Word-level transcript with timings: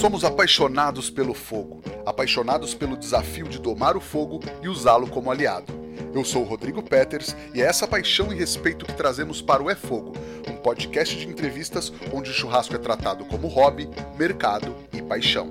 Somos 0.00 0.24
apaixonados 0.24 1.08
pelo 1.08 1.32
fogo, 1.32 1.80
apaixonados 2.04 2.74
pelo 2.74 2.96
desafio 2.96 3.48
de 3.48 3.58
domar 3.58 3.96
o 3.96 4.00
fogo 4.00 4.40
e 4.60 4.68
usá-lo 4.68 5.06
como 5.06 5.30
aliado. 5.30 5.72
Eu 6.12 6.24
sou 6.24 6.42
o 6.42 6.44
Rodrigo 6.44 6.82
Peters 6.82 7.34
e 7.54 7.62
é 7.62 7.64
essa 7.64 7.86
paixão 7.86 8.32
e 8.32 8.36
respeito 8.36 8.84
que 8.84 8.92
trazemos 8.92 9.40
para 9.40 9.62
o 9.62 9.70
É 9.70 9.74
Fogo, 9.74 10.12
um 10.48 10.56
podcast 10.56 11.16
de 11.16 11.26
entrevistas 11.26 11.92
onde 12.12 12.30
o 12.30 12.34
churrasco 12.34 12.74
é 12.74 12.78
tratado 12.78 13.24
como 13.24 13.48
hobby, 13.48 13.88
mercado 14.18 14.76
e 14.92 15.00
paixão. 15.00 15.50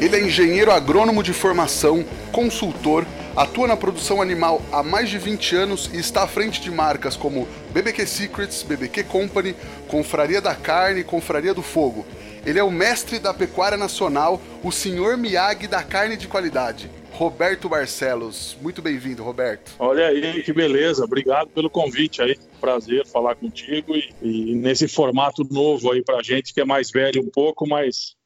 Ele 0.00 0.16
é 0.16 0.26
engenheiro 0.26 0.70
agrônomo 0.70 1.22
de 1.22 1.32
formação, 1.32 2.04
consultor, 2.32 3.04
atua 3.36 3.66
na 3.66 3.76
produção 3.76 4.20
animal 4.20 4.62
há 4.72 4.82
mais 4.82 5.08
de 5.08 5.18
20 5.18 5.56
anos 5.56 5.90
e 5.92 5.98
está 5.98 6.24
à 6.24 6.26
frente 6.26 6.60
de 6.60 6.70
marcas 6.70 7.16
como 7.16 7.46
BBQ 7.72 8.06
Secrets, 8.06 8.62
BBQ 8.62 9.04
Company, 9.04 9.54
Confraria 9.88 10.40
da 10.40 10.54
Carne 10.54 11.00
e 11.00 11.04
Confraria 11.04 11.54
do 11.54 11.62
Fogo. 11.62 12.04
Ele 12.44 12.58
é 12.58 12.64
o 12.64 12.70
mestre 12.70 13.18
da 13.18 13.34
pecuária 13.34 13.76
nacional, 13.76 14.40
o 14.62 14.72
senhor 14.72 15.16
Miyagi 15.16 15.66
da 15.66 15.82
carne 15.82 16.16
de 16.16 16.26
qualidade. 16.26 16.90
Roberto 17.12 17.68
Barcelos. 17.68 18.56
Muito 18.62 18.80
bem-vindo, 18.80 19.22
Roberto. 19.22 19.72
Olha 19.78 20.06
aí, 20.06 20.42
que 20.42 20.54
beleza. 20.54 21.04
Obrigado 21.04 21.48
pelo 21.48 21.68
convite 21.68 22.22
aí. 22.22 22.34
Prazer 22.58 23.06
falar 23.06 23.34
contigo 23.34 23.94
e, 23.94 24.10
e 24.22 24.54
nesse 24.54 24.88
formato 24.88 25.46
novo 25.50 25.92
aí 25.92 26.02
pra 26.02 26.22
gente, 26.22 26.54
que 26.54 26.62
é 26.62 26.64
mais 26.64 26.90
velho 26.90 27.20
um 27.20 27.28
pouco, 27.28 27.68
mas 27.68 28.16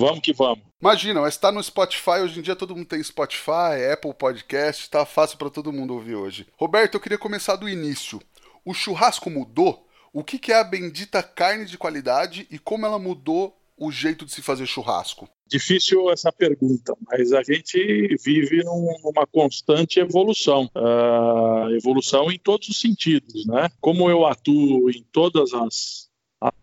vamos 0.00 0.20
que 0.20 0.32
vamos. 0.32 0.64
Imagina, 0.80 1.20
mas 1.20 1.34
está 1.34 1.52
no 1.52 1.62
Spotify, 1.62 2.20
hoje 2.22 2.38
em 2.38 2.42
dia 2.42 2.56
todo 2.56 2.74
mundo 2.74 2.86
tem 2.86 3.02
Spotify, 3.02 3.92
Apple 3.92 4.14
Podcast, 4.14 4.88
tá 4.88 5.04
fácil 5.04 5.36
para 5.36 5.50
todo 5.50 5.72
mundo 5.72 5.94
ouvir 5.94 6.14
hoje. 6.14 6.46
Roberto, 6.56 6.94
eu 6.94 7.00
queria 7.00 7.18
começar 7.18 7.56
do 7.56 7.68
início. 7.68 8.20
O 8.64 8.72
churrasco 8.72 9.30
mudou? 9.30 9.86
O 10.12 10.24
que, 10.24 10.38
que 10.38 10.52
é 10.52 10.58
a 10.58 10.64
bendita 10.64 11.22
carne 11.22 11.66
de 11.66 11.78
qualidade 11.78 12.46
e 12.50 12.58
como 12.58 12.84
ela 12.84 12.98
mudou 12.98 13.56
o 13.76 13.92
jeito 13.92 14.24
de 14.24 14.32
se 14.32 14.42
fazer 14.42 14.66
churrasco? 14.66 15.28
Difícil 15.46 16.10
essa 16.10 16.30
pergunta, 16.30 16.94
mas 17.08 17.32
a 17.32 17.42
gente 17.42 18.16
vive 18.22 18.62
numa 18.64 19.26
constante 19.26 19.98
evolução, 19.98 20.70
uh, 20.76 21.74
evolução 21.74 22.30
em 22.30 22.38
todos 22.38 22.68
os 22.68 22.80
sentidos, 22.80 23.46
né? 23.46 23.68
Como 23.80 24.08
eu 24.08 24.24
atuo 24.26 24.90
em 24.90 25.04
todas 25.10 25.52
as 25.52 26.09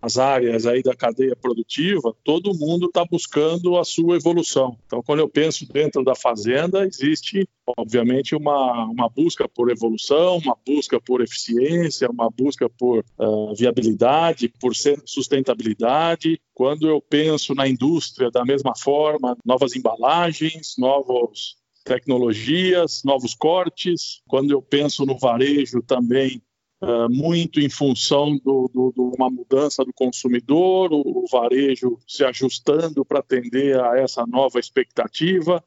as 0.01 0.17
áreas 0.17 0.65
aí 0.65 0.81
da 0.81 0.95
cadeia 0.95 1.35
produtiva, 1.35 2.15
todo 2.23 2.57
mundo 2.57 2.87
está 2.87 3.05
buscando 3.05 3.77
a 3.77 3.83
sua 3.83 4.15
evolução. 4.15 4.77
Então, 4.85 5.03
quando 5.03 5.19
eu 5.19 5.29
penso 5.29 5.71
dentro 5.71 6.03
da 6.03 6.15
fazenda, 6.15 6.85
existe, 6.85 7.47
obviamente, 7.77 8.35
uma, 8.35 8.85
uma 8.85 9.07
busca 9.07 9.47
por 9.47 9.69
evolução, 9.69 10.37
uma 10.37 10.57
busca 10.65 10.99
por 10.99 11.21
eficiência, 11.21 12.09
uma 12.09 12.29
busca 12.29 12.67
por 12.69 13.05
uh, 13.19 13.53
viabilidade, 13.55 14.51
por 14.59 14.73
sustentabilidade. 15.05 16.39
Quando 16.53 16.87
eu 16.87 16.99
penso 16.99 17.53
na 17.53 17.67
indústria, 17.67 18.31
da 18.31 18.43
mesma 18.43 18.73
forma, 18.75 19.37
novas 19.45 19.75
embalagens, 19.75 20.75
novos 20.77 21.57
tecnologias, 21.87 23.01
novos 23.03 23.33
cortes. 23.33 24.21
Quando 24.27 24.51
eu 24.51 24.61
penso 24.61 25.05
no 25.05 25.17
varejo 25.17 25.81
também, 25.81 26.41
Uh, 26.79 27.09
muito 27.09 27.59
em 27.59 27.69
função 27.69 28.35
de 28.35 29.01
uma 29.01 29.31
mudança 29.31 29.83
do 29.83 29.91
consumidor, 29.91 30.93
o, 30.93 31.23
o 31.23 31.25
varejo 31.31 31.97
se 32.07 32.23
ajustando 32.23 33.03
para 33.03 33.19
atender 33.19 33.79
a 33.79 33.97
essa 33.97 34.25
nova 34.27 34.59
expectativa. 34.59 35.63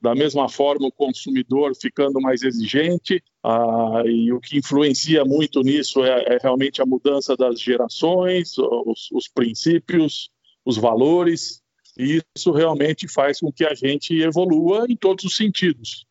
Da 0.00 0.14
mesma 0.14 0.48
forma, 0.48 0.88
o 0.88 0.92
consumidor 0.92 1.72
ficando 1.76 2.20
mais 2.20 2.42
exigente, 2.42 3.22
uh, 3.44 4.04
e 4.08 4.32
o 4.32 4.40
que 4.40 4.58
influencia 4.58 5.24
muito 5.24 5.60
nisso 5.60 6.02
é, 6.02 6.34
é 6.34 6.38
realmente 6.42 6.82
a 6.82 6.86
mudança 6.86 7.36
das 7.36 7.60
gerações, 7.60 8.56
os, 8.58 9.08
os 9.12 9.28
princípios, 9.28 10.30
os 10.64 10.76
valores, 10.76 11.62
e 11.98 12.20
isso 12.36 12.50
realmente 12.50 13.06
faz 13.06 13.40
com 13.40 13.52
que 13.52 13.64
a 13.64 13.74
gente 13.74 14.18
evolua 14.20 14.86
em 14.88 14.96
todos 14.96 15.24
os 15.24 15.36
sentidos. 15.36 16.06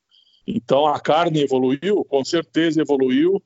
Então, 0.45 0.85
a 0.85 0.99
carne 0.99 1.41
evoluiu, 1.41 2.05
com 2.05 2.23
certeza 2.23 2.81
evoluiu, 2.81 3.41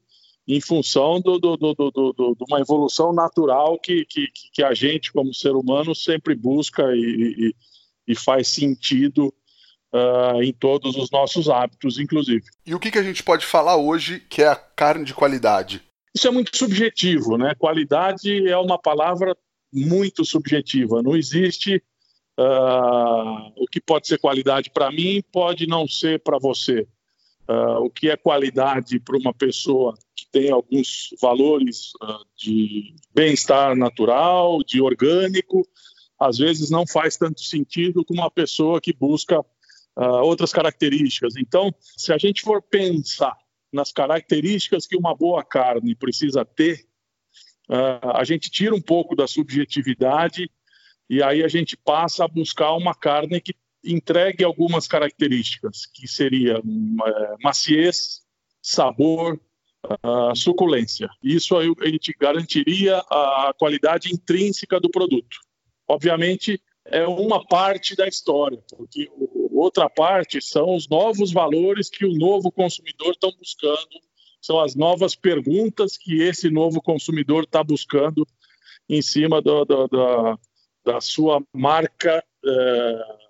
em 0.48 0.60
função 0.60 1.22
do, 1.22 1.40
do, 1.40 1.56
do, 1.58 1.74
de 1.74 2.44
uma 2.50 2.60
evolução 2.60 3.14
natural 3.14 3.80
que, 3.80 4.06
que, 4.06 4.28
que, 4.52 4.64
a 4.64 4.74
gente, 4.74 5.12
como 5.12 5.34
ser 5.34 5.52
humano, 5.52 5.96
sempre 5.96 6.36
busca 6.36 6.84
e, 6.94 7.54
e, 8.08 8.12
e 8.12 8.16
faz 8.16 8.50
sentido 8.50 9.34
uh, 9.94 10.42
em 10.42 10.52
todos 10.52 10.98
os 10.98 11.10
nossos 11.10 11.50
hábitos, 11.50 11.98
inclusive. 11.98 12.44
E 12.66 12.76
o 12.76 12.80
que, 12.80 12.92
que 12.92 13.00
a 13.00 13.04
gente 13.04 13.24
pode 13.24 13.46
falar 13.46 13.78
hoje 13.78 14.20
que 14.30 14.42
é 14.42 14.48
a 14.48 14.56
carne 14.56 15.06
de 15.06 15.14
qualidade? 15.14 15.82
Isso 16.14 16.28
é 16.28 16.32
muito 16.32 16.56
subjetivo, 16.56 17.38
né? 17.38 17.56
Qualidade 17.56 18.48
é 18.48 18.58
uma 18.58 18.78
palavra 18.78 19.36
muito 19.74 20.24
subjetiva. 20.26 21.02
Não 21.02 21.16
existe 21.16 21.82
uh, 22.40 23.54
o 23.56 23.66
que 23.72 23.82
pode 23.82 24.08
ser 24.08 24.20
qualidade 24.20 24.70
para 24.70 24.92
mim 24.92 25.24
pode 25.32 25.66
não 25.66 25.88
ser 25.88 26.22
para 26.22 26.38
você. 26.38 26.88
Uh, 27.48 27.84
o 27.84 27.90
que 27.90 28.10
é 28.10 28.16
qualidade 28.16 29.00
para 29.02 29.18
uma 29.18 29.34
pessoa 29.34 29.94
que 30.16 30.26
tem 30.32 30.50
alguns 30.50 31.10
valores 31.22 31.92
uh, 32.02 32.26
de 32.38 32.96
bem-estar 33.14 33.76
natural, 33.76 34.64
de 34.64 34.82
orgânico, 34.82 35.68
às 36.18 36.38
vezes 36.38 36.70
não 36.70 36.88
faz 36.88 37.18
tanto 37.18 37.42
sentido 37.42 38.06
com 38.06 38.14
uma 38.14 38.32
pessoa 38.32 38.80
que 38.80 38.94
busca 38.94 39.42
uh, 39.42 40.22
outras 40.24 40.54
características. 40.54 41.36
Então, 41.36 41.74
se 41.82 42.14
a 42.14 42.18
gente 42.18 42.42
for 42.42 42.62
pensar 42.62 43.36
nas 43.74 43.92
características 43.92 44.88
que 44.88 44.96
uma 44.96 45.14
boa 45.14 45.44
carne 45.44 45.96
precisa 45.96 46.46
ter, 46.46 46.86
a 48.14 48.24
gente 48.24 48.52
tira 48.52 48.76
um 48.76 48.82
pouco 48.82 49.16
da 49.16 49.26
subjetividade 49.26 50.52
e 51.10 51.24
aí 51.24 51.44
a 51.44 51.48
gente 51.48 51.76
passa 51.76 52.26
a 52.26 52.28
buscar 52.28 52.74
uma 52.74 52.94
carne 52.94 53.42
que 53.42 53.56
entregue 53.84 54.44
algumas 54.44 54.88
características, 54.88 55.86
que 55.86 56.08
seria 56.08 56.60
uh, 56.60 57.38
maciez, 57.42 58.22
sabor, 58.62 59.40
suculência. 60.36 61.10
Isso 61.22 61.58
aí 61.58 61.72
a 61.82 61.88
gente 61.90 62.16
garantiria 62.18 63.00
a 63.00 63.54
qualidade 63.58 64.14
intrínseca 64.14 64.80
do 64.80 64.90
produto. 64.90 65.38
Obviamente, 65.88 66.62
é 66.86 67.06
uma 67.06 67.46
parte 67.46 67.96
da 67.96 68.08
história, 68.08 68.64
porque 68.78 69.10
outra 69.52 69.90
parte 69.90 70.42
são 70.42 70.76
os 70.76 70.88
novos 70.88 71.32
valores 71.32 71.90
que 71.90 72.06
o 72.06 72.14
novo 72.14 72.52
consumidor 72.52 73.12
está 73.12 73.30
buscando, 73.38 74.00
são 74.42 74.60
as 74.60 74.76
novas 74.76 75.16
perguntas 75.16 75.98
que 75.98 76.22
esse 76.22 76.50
novo 76.50 76.82
consumidor 76.82 77.44
está 77.44 77.64
buscando 77.64 78.28
em 78.90 79.02
cima 79.02 79.42
do, 79.42 79.64
do, 79.64 79.88
do, 79.88 80.40
da 80.86 81.00
sua 81.00 81.42
marca. 81.54 82.24
Uh, 82.44 83.23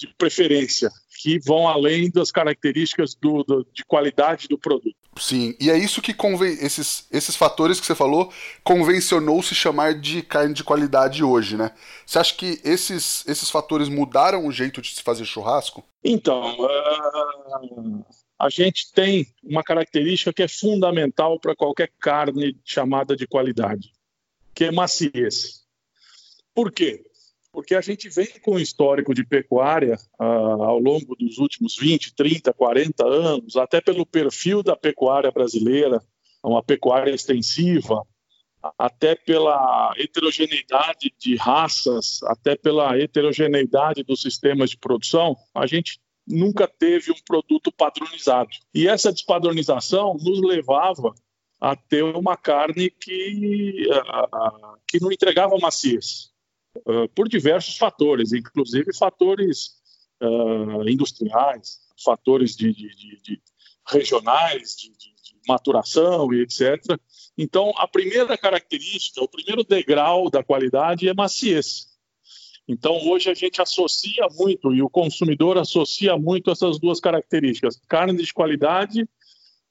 de 0.00 0.14
preferência, 0.16 0.90
que 1.20 1.38
vão 1.38 1.68
além 1.68 2.10
das 2.10 2.30
características 2.30 3.14
do, 3.14 3.44
do, 3.44 3.66
de 3.72 3.84
qualidade 3.84 4.48
do 4.48 4.58
produto. 4.58 4.96
Sim, 5.18 5.54
e 5.60 5.68
é 5.70 5.76
isso 5.76 6.00
que 6.00 6.14
conven... 6.14 6.52
esses, 6.60 7.06
esses 7.10 7.36
fatores 7.36 7.78
que 7.78 7.84
você 7.84 7.94
falou 7.94 8.32
convencionou 8.64 9.42
se 9.42 9.54
chamar 9.54 9.94
de 9.94 10.22
carne 10.22 10.54
de 10.54 10.64
qualidade 10.64 11.22
hoje, 11.22 11.56
né? 11.56 11.72
Você 12.06 12.18
acha 12.18 12.34
que 12.34 12.60
esses, 12.64 13.26
esses 13.26 13.50
fatores 13.50 13.88
mudaram 13.88 14.46
o 14.46 14.52
jeito 14.52 14.80
de 14.80 14.94
se 14.94 15.02
fazer 15.02 15.26
churrasco? 15.26 15.84
Então, 16.02 16.56
uh, 16.58 18.04
a 18.38 18.48
gente 18.48 18.90
tem 18.92 19.26
uma 19.42 19.62
característica 19.62 20.32
que 20.32 20.42
é 20.42 20.48
fundamental 20.48 21.38
para 21.38 21.54
qualquer 21.54 21.90
carne 22.00 22.56
chamada 22.64 23.14
de 23.14 23.26
qualidade, 23.26 23.92
que 24.54 24.64
é 24.64 24.70
maciez. 24.70 25.60
Por 26.54 26.72
quê? 26.72 27.04
Porque 27.52 27.74
a 27.74 27.80
gente 27.80 28.08
vem 28.08 28.28
com 28.42 28.52
um 28.54 28.58
histórico 28.58 29.14
de 29.14 29.24
pecuária 29.24 29.98
ah, 30.18 30.24
ao 30.24 30.78
longo 30.78 31.16
dos 31.16 31.38
últimos 31.38 31.76
20, 31.76 32.14
30, 32.14 32.52
40 32.52 33.06
anos, 33.06 33.56
até 33.56 33.80
pelo 33.80 34.06
perfil 34.06 34.62
da 34.62 34.76
pecuária 34.76 35.30
brasileira, 35.30 36.00
uma 36.42 36.62
pecuária 36.62 37.12
extensiva, 37.12 38.02
até 38.78 39.14
pela 39.14 39.92
heterogeneidade 39.96 41.12
de 41.18 41.34
raças, 41.36 42.22
até 42.24 42.54
pela 42.54 42.96
heterogeneidade 42.96 44.02
dos 44.02 44.20
sistemas 44.20 44.70
de 44.70 44.78
produção, 44.78 45.34
a 45.54 45.66
gente 45.66 45.98
nunca 46.26 46.68
teve 46.68 47.10
um 47.10 47.22
produto 47.26 47.72
padronizado. 47.72 48.50
E 48.74 48.86
essa 48.86 49.12
despadronização 49.12 50.14
nos 50.14 50.40
levava 50.40 51.14
a 51.60 51.74
ter 51.74 52.02
uma 52.04 52.36
carne 52.36 52.90
que, 52.90 53.88
ah, 53.92 54.76
que 54.86 55.00
não 55.00 55.10
entregava 55.10 55.58
maciez 55.58 56.29
uh, 56.86 57.08
por 57.14 57.28
diversos 57.28 57.76
fatores, 57.76 58.32
inclusive 58.32 58.94
fatores 58.96 59.80
uh, 60.22 60.88
industriais, 60.88 61.80
fatores 62.02 62.56
de, 62.56 62.72
de, 62.72 62.88
de, 62.96 63.20
de 63.22 63.42
regionais, 63.86 64.76
de, 64.76 64.90
maturação 65.48 66.32
e 66.32 66.42
etc. 66.42 66.98
Então, 67.36 67.72
a 67.76 67.88
primeira 67.88 68.36
característica, 68.36 69.22
o 69.22 69.28
primeiro 69.28 69.64
degrau 69.64 70.30
da 70.30 70.42
qualidade 70.42 71.08
é 71.08 71.14
maciez. 71.14 71.88
Então, 72.68 72.96
hoje 73.08 73.30
a 73.30 73.34
gente 73.34 73.60
associa 73.60 74.28
muito, 74.38 74.72
e 74.72 74.82
o 74.82 74.88
consumidor 74.88 75.58
associa 75.58 76.16
muito 76.16 76.50
essas 76.50 76.78
duas 76.78 77.00
características, 77.00 77.80
carne 77.88 78.22
de 78.22 78.32
qualidade 78.32 79.08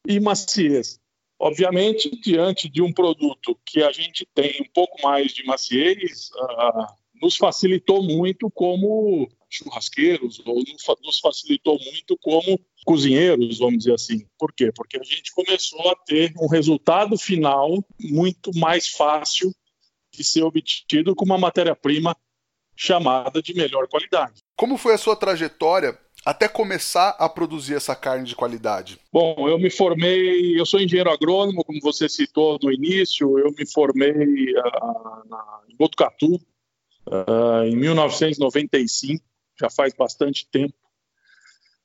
e 0.06 0.19
maciez. 0.19 1.00
Obviamente, 1.39 2.09
diante 2.21 2.67
de 2.67 2.81
um 2.81 2.91
produto 2.91 3.57
que 3.65 3.81
a 3.81 3.91
gente 3.94 4.27
tem 4.33 4.61
um 4.61 4.69
pouco 4.73 5.01
mais 5.01 5.31
de 5.31 5.45
maciez, 5.45 6.29
uh, 6.31 6.98
nos 7.21 7.36
facilitou 7.36 8.04
muito 8.04 8.50
como 8.50 9.30
churrasqueiros, 9.50 10.42
ou 10.45 10.62
nos 11.04 11.19
facilitou 11.19 11.80
muito 11.92 12.18
como 12.21 12.60
cozinheiros, 12.86 13.57
vamos 13.57 13.80
dizer 13.80 13.94
assim. 13.94 14.25
Por 14.38 14.54
quê? 14.54 14.71
Porque 14.74 15.00
a 15.00 15.04
gente 15.04 15.33
começou 15.33 15.89
a 15.89 15.95
ter 15.95 16.33
um 16.39 16.48
resultado 16.48 17.18
final 17.18 17.83
muito 18.00 18.51
mais 18.56 18.88
fácil 18.88 19.51
de 20.13 20.24
ser 20.24 20.44
obtido 20.44 21.16
com 21.16 21.25
uma 21.25 21.38
matéria-prima 21.38 22.16
chamada 22.75 23.42
de 23.42 23.54
melhor 23.54 23.88
qualidade. 23.88 24.42
Como 24.56 24.77
foi 24.77 24.94
a 24.94 24.98
sua 24.98 25.16
trajetória 25.16 25.98
até 26.25 26.48
começar 26.48 27.10
a 27.19 27.27
produzir 27.27 27.75
essa 27.75 27.95
carne 27.95 28.25
de 28.25 28.36
qualidade? 28.36 29.00
Bom, 29.12 29.48
eu 29.50 29.57
me 29.57 29.69
formei, 29.69 30.60
eu 30.60 30.66
sou 30.66 30.80
engenheiro 30.80 31.12
agrônomo, 31.12 31.63
como 31.63 31.80
você 31.81 32.07
citou 32.07 32.57
no 32.62 32.71
início, 32.71 33.38
eu 33.39 33.51
me 33.51 33.66
formei 33.66 34.12
uh, 34.12 35.30
na, 35.30 35.62
em 35.69 35.75
Botucatu 35.75 36.39
uh, 37.09 37.65
em 37.65 37.75
1995, 37.75 39.23
já 39.59 39.69
faz 39.69 39.94
bastante 39.94 40.47
tempo. 40.50 40.73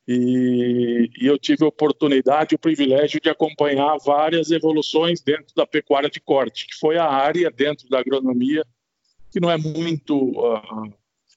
E, 0.07 1.11
e, 1.19 1.27
eu 1.27 1.39
tive 1.39 1.65
a 1.65 1.69
oportunidade, 1.69 2.55
o 2.55 2.59
privilégio 2.59 3.21
de 3.21 3.31
acompanhar 3.31 3.97
várias 4.05 4.51
evoluções 4.51 5.23
dentro 5.23 5.55
da 5.57 5.67
pecuária 5.67 6.11
de 6.11 6.21
corte, 6.21 6.67
que 6.67 6.75
foi 6.75 6.99
a 6.99 7.07
área 7.07 7.51
dentro 7.51 7.89
da 7.89 8.01
agronomia 8.01 8.63
que 9.35 9.41
não 9.41 9.51
é 9.51 9.59
muito 9.59 10.17
uh, 10.17 10.95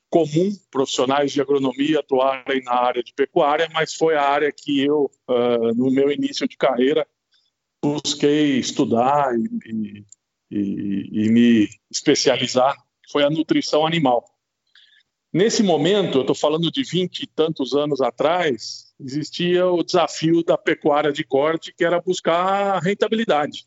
comum 0.08 0.56
profissionais 0.70 1.32
de 1.32 1.42
agronomia 1.42 2.00
atuarem 2.00 2.62
na 2.64 2.74
área 2.74 3.02
de 3.02 3.12
pecuária, 3.12 3.68
mas 3.74 3.96
foi 3.96 4.16
a 4.16 4.22
área 4.22 4.52
que 4.52 4.82
eu, 4.82 5.10
uh, 5.28 5.74
no 5.76 5.90
meu 5.90 6.12
início 6.12 6.48
de 6.48 6.56
carreira, 6.56 7.08
busquei 7.84 8.60
estudar 8.60 9.34
e, 9.66 10.06
e, 10.52 11.26
e 11.26 11.30
me 11.32 11.68
especializar, 11.90 12.76
foi 13.08 13.24
a 13.24 13.30
nutrição 13.30 13.86
animal. 13.86 14.26
Nesse 15.32 15.62
momento, 15.62 16.20
eu 16.20 16.22
estou 16.22 16.36
falando 16.36 16.72
de 16.72 16.84
vinte 16.84 17.24
e 17.24 17.28
tantos 17.28 17.74
anos 17.74 18.02
atrás, 18.02 18.94
existia 19.00 19.68
o 19.68 19.84
desafio 19.84 20.44
da 20.44 20.58
pecuária 20.58 21.12
de 21.12 21.24
corte, 21.24 21.74
que 21.76 21.84
era 21.84 22.02
buscar 22.02 22.80
rentabilidade. 22.80 23.66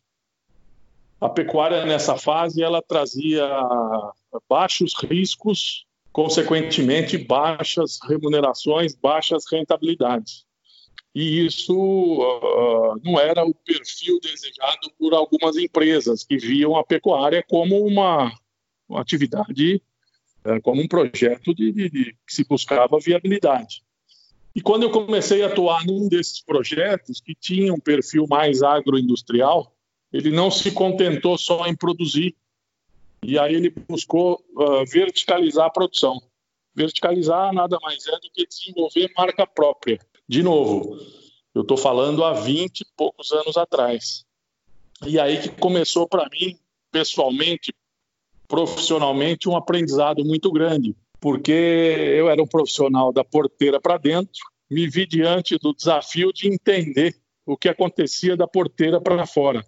A 1.21 1.29
pecuária 1.29 1.85
nessa 1.85 2.17
fase 2.17 2.63
ela 2.63 2.83
trazia 2.83 3.47
baixos 4.49 4.95
riscos 4.95 5.87
consequentemente, 6.13 7.17
baixas 7.17 7.99
remunerações, 8.03 8.95
baixas 8.95 9.45
rentabilidades. 9.51 10.45
E 11.15 11.45
isso 11.45 11.75
uh, 11.75 13.01
não 13.03 13.19
era 13.19 13.45
o 13.45 13.55
perfil 13.55 14.19
desejado 14.21 14.91
por 14.99 15.13
algumas 15.13 15.57
empresas 15.57 16.25
que 16.25 16.37
viam 16.37 16.77
a 16.77 16.85
pecuária 16.85 17.45
como 17.49 17.85
uma, 17.85 18.27
uma 18.27 18.33
atividade, 18.99 19.83
uh, 20.45 20.61
como 20.63 20.83
um 20.83 20.89
projeto 20.89 21.55
de, 21.55 21.73
de, 21.73 21.91
de, 21.91 22.17
que 22.27 22.35
se 22.35 22.45
buscava 22.45 22.99
viabilidade. 22.99 23.83
E 24.55 24.61
quando 24.61 24.83
eu 24.83 24.91
comecei 24.91 25.43
a 25.43 25.47
atuar 25.47 25.85
num 25.87 26.09
desses 26.09 26.41
projetos 26.41 27.21
que 27.21 27.35
tinha 27.35 27.73
um 27.73 27.79
perfil 27.79 28.27
mais 28.29 28.63
agroindustrial, 28.63 29.73
ele 30.13 30.31
não 30.31 30.51
se 30.51 30.73
contentou 30.73 31.39
só 31.39 31.67
em 31.67 31.77
produzir 31.77 32.35
e 33.23 33.39
aí 33.39 33.55
ele 33.55 33.71
buscou 33.71 34.43
uh, 34.57 34.85
verticalizar 34.87 35.67
a 35.67 35.71
produção. 35.71 36.21
Verticalizar 36.75 37.53
nada 37.53 37.79
mais 37.83 38.07
é 38.07 38.13
do 38.13 38.31
que 38.33 38.47
desenvolver 38.47 39.11
marca 39.17 39.47
própria. 39.47 40.01
De 40.27 40.43
novo, 40.43 40.99
eu 41.55 41.63
estou 41.63 41.77
falando 41.77 42.25
há 42.25 42.33
20 42.33 42.81
e 42.81 42.87
poucos 42.97 43.31
anos 43.33 43.57
atrás. 43.57 44.25
E 45.07 45.19
aí 45.19 45.41
que 45.41 45.49
começou 45.49 46.09
para 46.09 46.29
mim, 46.31 46.59
pessoalmente, 46.91 47.75
profissionalmente, 48.51 49.49
um 49.49 49.57
aprendizado 49.57 50.25
muito 50.25 50.51
grande, 50.51 50.97
porque 51.21 51.53
eu 51.53 52.29
era 52.29 52.43
um 52.43 52.47
profissional 52.47 53.13
da 53.13 53.23
porteira 53.23 53.81
para 53.81 53.97
dentro, 53.97 54.43
me 54.69 54.89
vi 54.89 55.07
diante 55.07 55.57
do 55.57 55.73
desafio 55.73 56.33
de 56.33 56.49
entender 56.49 57.15
o 57.47 57.57
que 57.57 57.69
acontecia 57.69 58.37
da 58.37 58.49
porteira 58.49 59.01
para 59.01 59.25
fora. 59.25 59.65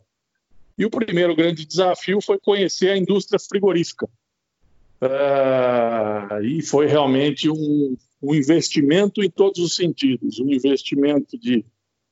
E 0.77 0.85
o 0.85 0.91
primeiro 0.91 1.35
grande 1.37 1.65
desafio 1.65 2.21
foi 2.21 2.39
conhecer 2.39 2.91
a 2.91 2.97
indústria 2.97 3.39
frigorífica. 3.39 4.09
Uh, 5.01 6.45
e 6.45 6.63
foi 6.63 6.87
realmente 6.87 7.49
um, 7.49 7.97
um 8.21 8.35
investimento 8.35 9.23
em 9.23 9.29
todos 9.29 9.59
os 9.59 9.75
sentidos 9.75 10.39
um 10.39 10.49
investimento 10.49 11.37
de 11.37 11.65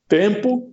tempo 0.08 0.72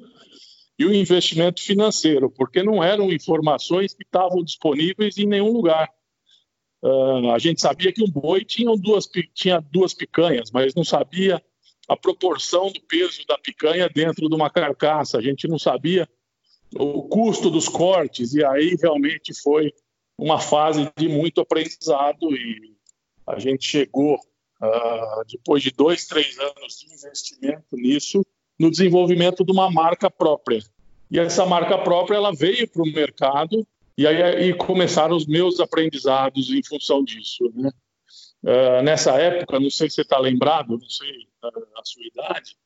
e 0.77 0.85
um 0.85 0.93
investimento 0.93 1.61
financeiro, 1.61 2.29
porque 2.29 2.61
não 2.61 2.83
eram 2.83 3.11
informações 3.11 3.93
que 3.93 4.03
estavam 4.03 4.43
disponíveis 4.43 5.17
em 5.17 5.25
nenhum 5.25 5.51
lugar. 5.51 5.89
Uh, 6.83 7.31
a 7.31 7.39
gente 7.39 7.59
sabia 7.59 7.91
que 7.91 8.03
um 8.03 8.09
boi 8.09 8.45
tinha 8.45 8.71
duas, 8.77 9.09
tinha 9.33 9.59
duas 9.59 9.93
picanhas, 9.93 10.51
mas 10.51 10.75
não 10.75 10.83
sabia 10.83 11.41
a 11.87 11.97
proporção 11.97 12.71
do 12.71 12.81
peso 12.81 13.25
da 13.27 13.37
picanha 13.37 13.89
dentro 13.89 14.29
de 14.29 14.35
uma 14.35 14.49
carcaça. 14.49 15.17
A 15.17 15.21
gente 15.21 15.47
não 15.47 15.57
sabia 15.57 16.07
o 16.75 17.03
custo 17.03 17.49
dos 17.49 17.67
cortes, 17.67 18.35
e 18.35 18.45
aí 18.45 18.77
realmente 18.79 19.33
foi 19.41 19.73
uma 20.17 20.39
fase 20.39 20.91
de 20.97 21.07
muito 21.07 21.41
aprendizado 21.41 22.35
e 22.35 22.75
a 23.25 23.39
gente 23.39 23.67
chegou, 23.67 24.15
uh, 24.15 25.25
depois 25.27 25.63
de 25.63 25.71
dois, 25.71 26.05
três 26.05 26.37
anos 26.39 26.79
de 26.79 26.93
investimento 26.93 27.75
nisso, 27.75 28.25
no 28.59 28.71
desenvolvimento 28.71 29.43
de 29.45 29.51
uma 29.51 29.69
marca 29.71 30.09
própria. 30.09 30.61
E 31.09 31.19
essa 31.19 31.45
marca 31.45 31.77
própria 31.77 32.17
ela 32.17 32.33
veio 32.33 32.67
para 32.67 32.81
o 32.81 32.91
mercado 32.91 33.65
e 33.97 34.05
aí 34.05 34.49
e 34.49 34.53
começaram 34.53 35.15
os 35.15 35.25
meus 35.25 35.59
aprendizados 35.59 36.49
em 36.49 36.61
função 36.63 37.03
disso. 37.03 37.51
Né? 37.55 37.71
Uh, 38.43 38.83
nessa 38.83 39.11
época, 39.13 39.59
não 39.59 39.69
sei 39.69 39.89
se 39.89 39.95
você 39.95 40.01
está 40.01 40.19
lembrado, 40.19 40.77
não 40.77 40.89
sei 40.89 41.27
a 41.43 41.81
sua 41.83 42.03
idade, 42.05 42.57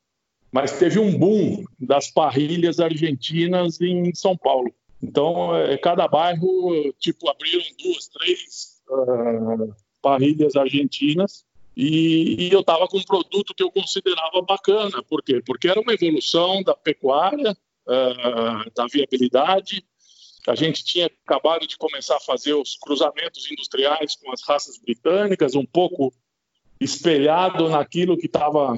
mas 0.50 0.78
teve 0.78 0.98
um 0.98 1.16
boom 1.16 1.64
das 1.80 2.10
parrilhas 2.10 2.80
argentinas 2.80 3.80
em 3.80 4.14
São 4.14 4.36
Paulo. 4.36 4.72
Então, 5.02 5.56
é, 5.56 5.76
cada 5.78 6.06
bairro, 6.06 6.92
tipo, 6.98 7.28
abriram 7.28 7.64
duas, 7.82 8.08
três 8.08 8.82
uh, 8.88 9.74
parrilhas 10.00 10.54
argentinas 10.54 11.44
e, 11.76 12.48
e 12.48 12.52
eu 12.52 12.60
estava 12.60 12.86
com 12.86 12.98
um 12.98 13.02
produto 13.02 13.54
que 13.54 13.62
eu 13.62 13.70
considerava 13.70 14.42
bacana. 14.42 15.02
Por 15.02 15.22
quê? 15.22 15.42
Porque 15.44 15.68
era 15.68 15.80
uma 15.80 15.92
evolução 15.92 16.62
da 16.62 16.74
pecuária, 16.74 17.56
uh, 17.86 18.70
da 18.74 18.86
viabilidade. 18.90 19.84
A 20.46 20.54
gente 20.54 20.84
tinha 20.84 21.06
acabado 21.06 21.66
de 21.66 21.76
começar 21.76 22.16
a 22.16 22.20
fazer 22.20 22.52
os 22.54 22.76
cruzamentos 22.76 23.50
industriais 23.50 24.16
com 24.16 24.32
as 24.32 24.42
raças 24.42 24.78
britânicas, 24.78 25.54
um 25.54 25.64
pouco 25.64 26.12
espelhado 26.80 27.68
naquilo 27.68 28.18
que 28.18 28.26
estava 28.26 28.76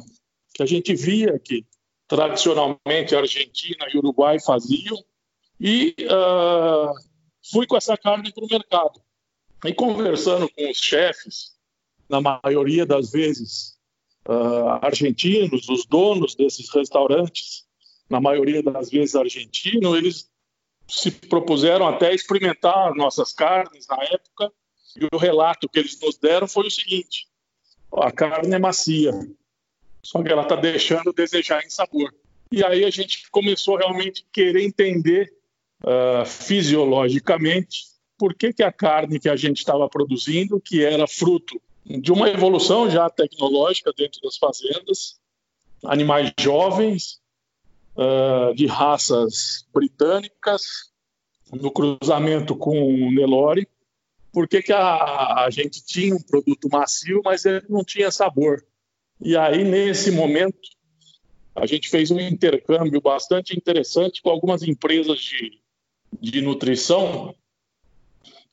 que 0.53 0.63
a 0.63 0.67
gente 0.67 0.95
via 0.95 1.39
que 1.39 1.67
tradicionalmente 2.07 3.15
a 3.15 3.21
Argentina 3.21 3.87
e 3.93 3.97
o 3.97 3.99
Uruguai 3.99 4.39
faziam, 4.39 4.97
e 5.59 5.97
uh, 6.03 6.93
fui 7.51 7.67
com 7.67 7.77
essa 7.77 7.97
carne 7.97 8.33
para 8.33 8.45
o 8.45 8.49
mercado. 8.49 9.01
E 9.65 9.73
conversando 9.73 10.49
com 10.51 10.71
os 10.71 10.77
chefes, 10.77 11.54
na 12.15 12.39
maioria 12.45 12.87
das 12.87 13.11
vezes 13.11 13.77
uh, 14.29 14.79
argentinos, 14.83 15.69
os 15.69 15.85
donos 15.85 16.37
desses 16.37 16.73
restaurantes, 16.73 17.65
na 18.09 18.21
maioria 18.21 18.63
das 18.63 18.91
vezes 18.91 19.17
argentinos, 19.17 19.97
eles 19.97 20.31
se 20.87 21.11
propuseram 21.11 21.89
até 21.89 22.15
experimentar 22.15 22.95
nossas 22.95 23.33
carnes 23.33 23.87
na 23.89 23.97
época, 24.05 24.53
e 24.97 25.09
o 25.13 25.19
relato 25.19 25.69
que 25.69 25.81
eles 25.81 25.99
nos 26.01 26.17
deram 26.17 26.47
foi 26.47 26.69
o 26.69 26.71
seguinte: 26.71 27.27
a 27.93 28.13
carne 28.13 28.55
é 28.55 28.59
macia, 28.59 29.13
só 30.01 30.23
que 30.23 30.31
ela 30.31 30.43
está 30.43 30.55
deixando 30.55 31.13
desejar 31.13 31.65
em 31.65 31.71
sabor. 31.71 32.15
E 32.53 32.65
aí 32.65 32.85
a 32.85 32.91
gente 32.91 33.29
começou 33.31 33.77
realmente 33.77 34.25
querer 34.33 34.63
entender 34.63 35.35
uh, 35.83 36.25
fisiologicamente 36.25 37.87
por 38.17 38.35
que, 38.35 38.53
que 38.53 38.63
a 38.63 38.71
carne 38.71 39.19
que 39.19 39.29
a 39.29 39.35
gente 39.35 39.59
estava 39.59 39.89
produzindo, 39.89 40.61
que 40.61 40.85
era 40.85 41.09
fruto 41.09 41.61
de 41.85 42.13
uma 42.13 42.29
evolução 42.29 42.91
já 42.91 43.09
tecnológica 43.11 43.93
dentro 43.97 44.21
das 44.23 44.37
fazendas, 44.37 45.21
animais 45.85 46.33
jovens, 46.39 47.21
uh, 47.97 48.55
de 48.55 48.67
raças 48.67 49.67
britânicas, 49.73 50.93
no 51.53 51.71
cruzamento 51.71 52.57
com 52.57 52.83
o 52.83 53.13
Nelore, 53.13 53.69
por 54.33 54.49
que, 54.49 54.63
que 54.63 54.73
a, 54.73 55.45
a 55.45 55.49
gente 55.51 55.85
tinha 55.85 56.15
um 56.15 56.23
produto 56.23 56.69
macio, 56.71 57.21
mas 57.25 57.45
ele 57.45 57.63
não 57.69 57.85
tinha 57.85 58.11
sabor. 58.11 58.65
E 59.21 59.37
aí, 59.37 59.63
nesse 59.63 60.11
momento, 60.11 60.59
a 61.55 61.67
gente 61.67 61.89
fez 61.89 62.11
um 62.11 62.19
intercâmbio 62.19 63.01
bastante 63.01 63.57
interessante 63.57 64.21
com 64.21 64.31
algumas 64.31 64.63
empresas 64.63 65.21
de, 65.21 65.61
de 66.21 66.41
nutrição 66.41 67.35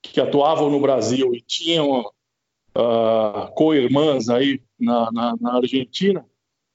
que 0.02 0.22
atuavam 0.22 0.70
no 0.70 0.80
Brasil 0.80 1.34
e 1.34 1.42
tinham 1.42 2.12
uh, 2.76 3.52
co-irmãs 3.54 4.30
aí 4.30 4.62
na, 4.80 5.12
na, 5.12 5.36
na 5.40 5.56
Argentina. 5.56 6.26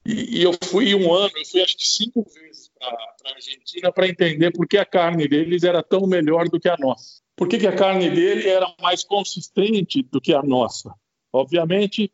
E, 0.05 0.39
e, 0.39 0.43
eu 0.43 0.53
fui 0.63 0.95
um 0.95 1.13
ano, 1.13 1.31
eu 1.35 1.45
fui 1.45 1.61
acho 1.61 1.77
que 1.77 1.85
cinco 1.85 2.23
vezes 2.23 2.71
para 2.79 2.87
a 2.89 3.35
Argentina 3.35 3.91
para 3.91 4.07
entender 4.07 4.51
por 4.51 4.67
que 4.67 4.77
a 4.77 4.85
carne 4.85 5.27
deles 5.27 5.63
era 5.63 5.83
tão 5.83 6.07
melhor 6.07 6.47
do 6.47 6.59
que 6.59 6.69
a 6.69 6.77
nossa. 6.77 7.21
Por 7.35 7.47
que, 7.47 7.59
que 7.59 7.67
a 7.67 7.75
carne 7.75 8.09
dele 8.09 8.47
era 8.47 8.73
mais 8.81 9.03
consistente 9.03 10.01
do 10.01 10.19
que 10.19 10.33
a 10.33 10.41
nossa? 10.41 10.93
Obviamente, 11.31 12.11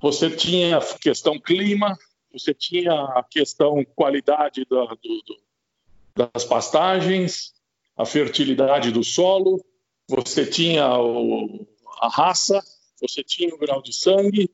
você 0.00 0.28
tinha 0.28 0.78
a 0.78 0.98
questão 0.98 1.38
clima, 1.38 1.96
você 2.32 2.52
tinha 2.52 2.92
a 2.92 3.24
questão 3.28 3.84
qualidade 3.94 4.66
da, 4.68 4.84
do, 4.84 4.96
do, 4.96 5.40
das 6.14 6.44
pastagens, 6.44 7.54
a 7.96 8.04
fertilidade 8.04 8.90
do 8.90 9.04
solo, 9.04 9.64
você 10.08 10.44
tinha 10.44 10.98
o, 10.98 11.66
a 12.00 12.08
raça, 12.08 12.62
você 13.00 13.22
tinha 13.22 13.54
o 13.54 13.58
grau 13.58 13.82
de 13.82 13.92
sangue, 13.92 14.50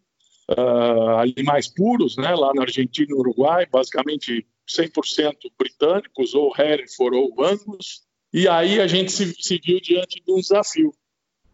uh, 0.50 1.18
animais 1.18 1.68
puros, 1.68 2.16
né, 2.16 2.34
lá 2.34 2.52
na 2.54 2.62
Argentina 2.62 3.06
e 3.08 3.12
no 3.12 3.18
Uruguai, 3.18 3.66
basicamente 3.66 4.46
100% 4.68 5.34
britânicos, 5.58 6.34
ou 6.34 6.52
Hereford 6.56 7.16
ou 7.16 7.44
Angus, 7.44 8.06
e 8.32 8.48
aí 8.48 8.80
a 8.80 8.86
gente 8.86 9.12
se, 9.12 9.34
se 9.38 9.60
viu 9.64 9.80
diante 9.80 10.22
de 10.24 10.32
um 10.32 10.40
desafio, 10.40 10.92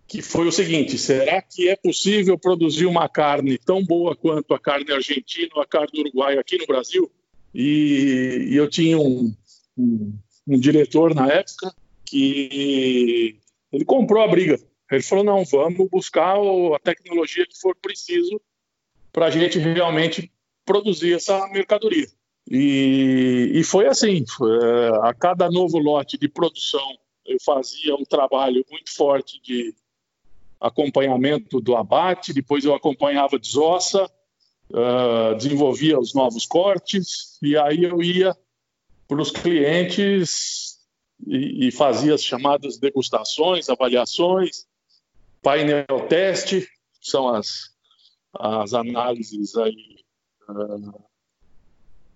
que 0.09 0.21
foi 0.21 0.47
o 0.47 0.53
seguinte: 0.53 0.99
será 0.99 1.41
que 1.41 1.69
é 1.69 1.77
possível 1.77 2.39
produzir 2.39 2.87
uma 2.87 3.09
carne 3.09 3.59
tão 3.59 3.85
boa 3.85 4.17
quanto 4.17 4.53
a 4.53 4.59
carne 4.59 4.93
argentina 4.93 5.49
ou 5.55 5.63
a 5.63 5.67
carne 5.67 6.01
uruguaia 6.01 6.41
aqui 6.41 6.59
no 6.59 6.67
Brasil? 6.67 7.11
E, 7.55 8.49
e 8.51 8.57
eu 8.57 8.69
tinha 8.69 8.99
um, 8.99 9.35
um, 9.77 10.13
um, 10.49 10.59
diretor 10.59 11.15
na 11.15 11.29
época 11.31 11.75
que 12.05 13.39
ele 13.73 13.85
comprou 13.85 14.23
a 14.23 14.29
briga. 14.29 14.59
Ele 14.93 15.03
falou: 15.03 15.25
não, 15.25 15.45
vamos 15.45 15.89
buscar 15.89 16.37
a 16.37 16.79
tecnologia 16.79 17.47
que 17.47 17.59
for 17.59 17.75
preciso 17.75 18.41
para 19.13 19.27
a 19.27 19.31
gente 19.31 19.59
realmente 19.59 20.31
produzir 20.65 21.15
essa 21.15 21.47
mercadoria. 21.49 22.07
E, 22.51 23.51
e 23.55 23.65
foi 23.65 23.87
assim: 23.87 24.25
é, 24.43 25.09
a 25.09 25.15
cada 25.15 25.51
novo 25.51 25.79
lote 25.79 26.19
de 26.19 26.29
produção, 26.29 26.87
eu 27.25 27.39
fazia 27.45 27.95
um 27.95 28.05
trabalho 28.05 28.65
muito 28.71 28.95
forte 28.95 29.41
de 29.43 29.75
acompanhamento 30.61 31.61
do 31.61 31.75
abate, 31.77 32.33
depois 32.33 32.65
eu 32.65 32.75
acompanhava 32.75 33.39
desossa, 33.39 34.05
uh, 34.71 35.35
desenvolvia 35.37 35.99
os 35.99 36.15
novos 36.15 36.47
cortes, 36.47 37.37
e 37.43 37.57
aí 37.57 37.83
eu 37.83 38.01
ia 38.01 38.37
para 39.09 39.21
os 39.21 39.33
clientes 39.33 40.79
e, 41.27 41.71
fazia 41.73 42.15
as 42.15 42.23
chamadas 42.23 42.79
degustações, 42.79 43.69
avaliações, 43.69 44.67
painel 45.43 46.07
teste, 46.09 46.69
são 47.01 47.29
as, 47.29 47.71
as 48.35 48.73
análises 48.73 49.57
aí 49.57 50.05
uh, 50.49 51.05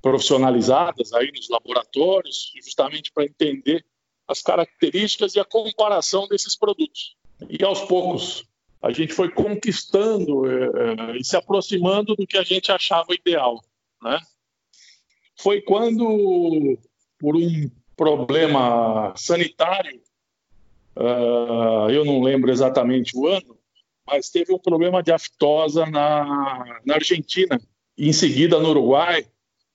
profissionalizadas 0.01 1.13
aí 1.13 1.31
nos 1.33 1.49
laboratórios, 1.49 2.53
justamente 2.65 3.13
para 3.13 3.25
entender 3.25 3.85
as 4.29 4.43
características 4.43 5.35
e 5.35 5.41
a 5.41 5.45
comparação 5.45 6.27
desses 6.29 6.57
produtos. 6.57 7.17
E 7.49 7.63
aos 7.65 7.83
poucos 7.83 8.45
a 8.83 8.93
gente 8.93 9.13
foi 9.13 9.31
conquistando 9.31 10.45
é, 10.47 11.17
e 11.17 11.25
se 11.25 11.37
aproximando 11.37 12.15
do 12.15 12.27
que 12.27 12.37
a 12.37 12.43
gente 12.43 12.71
achava 12.71 13.15
ideal, 13.15 13.61
né? 14.03 14.21
Foi 15.39 15.61
quando, 15.61 16.79
por 17.19 17.37
um 17.37 17.71
problema 17.97 19.13
sanitário, 19.17 20.01
uh, 20.97 21.91
eu 21.91 22.05
não 22.05 22.23
lembro 22.23 22.51
exatamente 22.51 23.17
o 23.17 23.27
ano, 23.27 23.57
mas 24.07 24.31
teve 24.31 24.53
um 24.53 24.59
problema 24.59 25.03
de 25.03 25.13
aftosa 25.13 25.85
na, 25.87 26.81
na 26.85 26.95
Argentina, 26.95 27.61
em 27.99 28.13
seguida 28.13 28.59
no 28.61 28.71
Uruguai, 28.71 29.27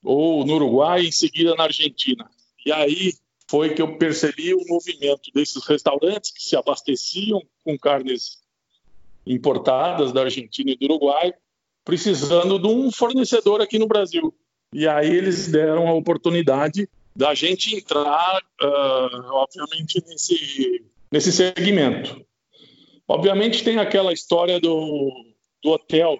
ou 0.03 0.45
no 0.45 0.55
Uruguai, 0.55 1.05
em 1.05 1.11
seguida 1.11 1.53
na 1.55 1.65
Argentina. 1.65 2.29
E 2.65 2.71
aí 2.71 3.13
foi 3.49 3.73
que 3.73 3.81
eu 3.81 3.97
percebi 3.97 4.53
o 4.53 4.65
movimento 4.67 5.29
desses 5.33 5.65
restaurantes 5.65 6.31
que 6.31 6.41
se 6.41 6.55
abasteciam 6.55 7.41
com 7.63 7.77
carnes 7.77 8.39
importadas 9.25 10.11
da 10.11 10.21
Argentina 10.21 10.71
e 10.71 10.75
do 10.75 10.85
Uruguai, 10.85 11.33
precisando 11.83 12.57
de 12.57 12.67
um 12.67 12.91
fornecedor 12.91 13.61
aqui 13.61 13.77
no 13.77 13.87
Brasil. 13.87 14.33
E 14.73 14.87
aí 14.87 15.09
eles 15.09 15.49
deram 15.49 15.87
a 15.87 15.93
oportunidade 15.93 16.87
da 17.13 17.33
gente 17.33 17.75
entrar, 17.75 18.41
uh, 18.63 19.33
obviamente, 19.33 20.01
nesse, 20.07 20.85
nesse 21.11 21.31
segmento. 21.31 22.25
Obviamente 23.07 23.63
tem 23.63 23.77
aquela 23.77 24.13
história 24.13 24.59
do, 24.59 25.11
do 25.61 25.71
hotel 25.71 26.17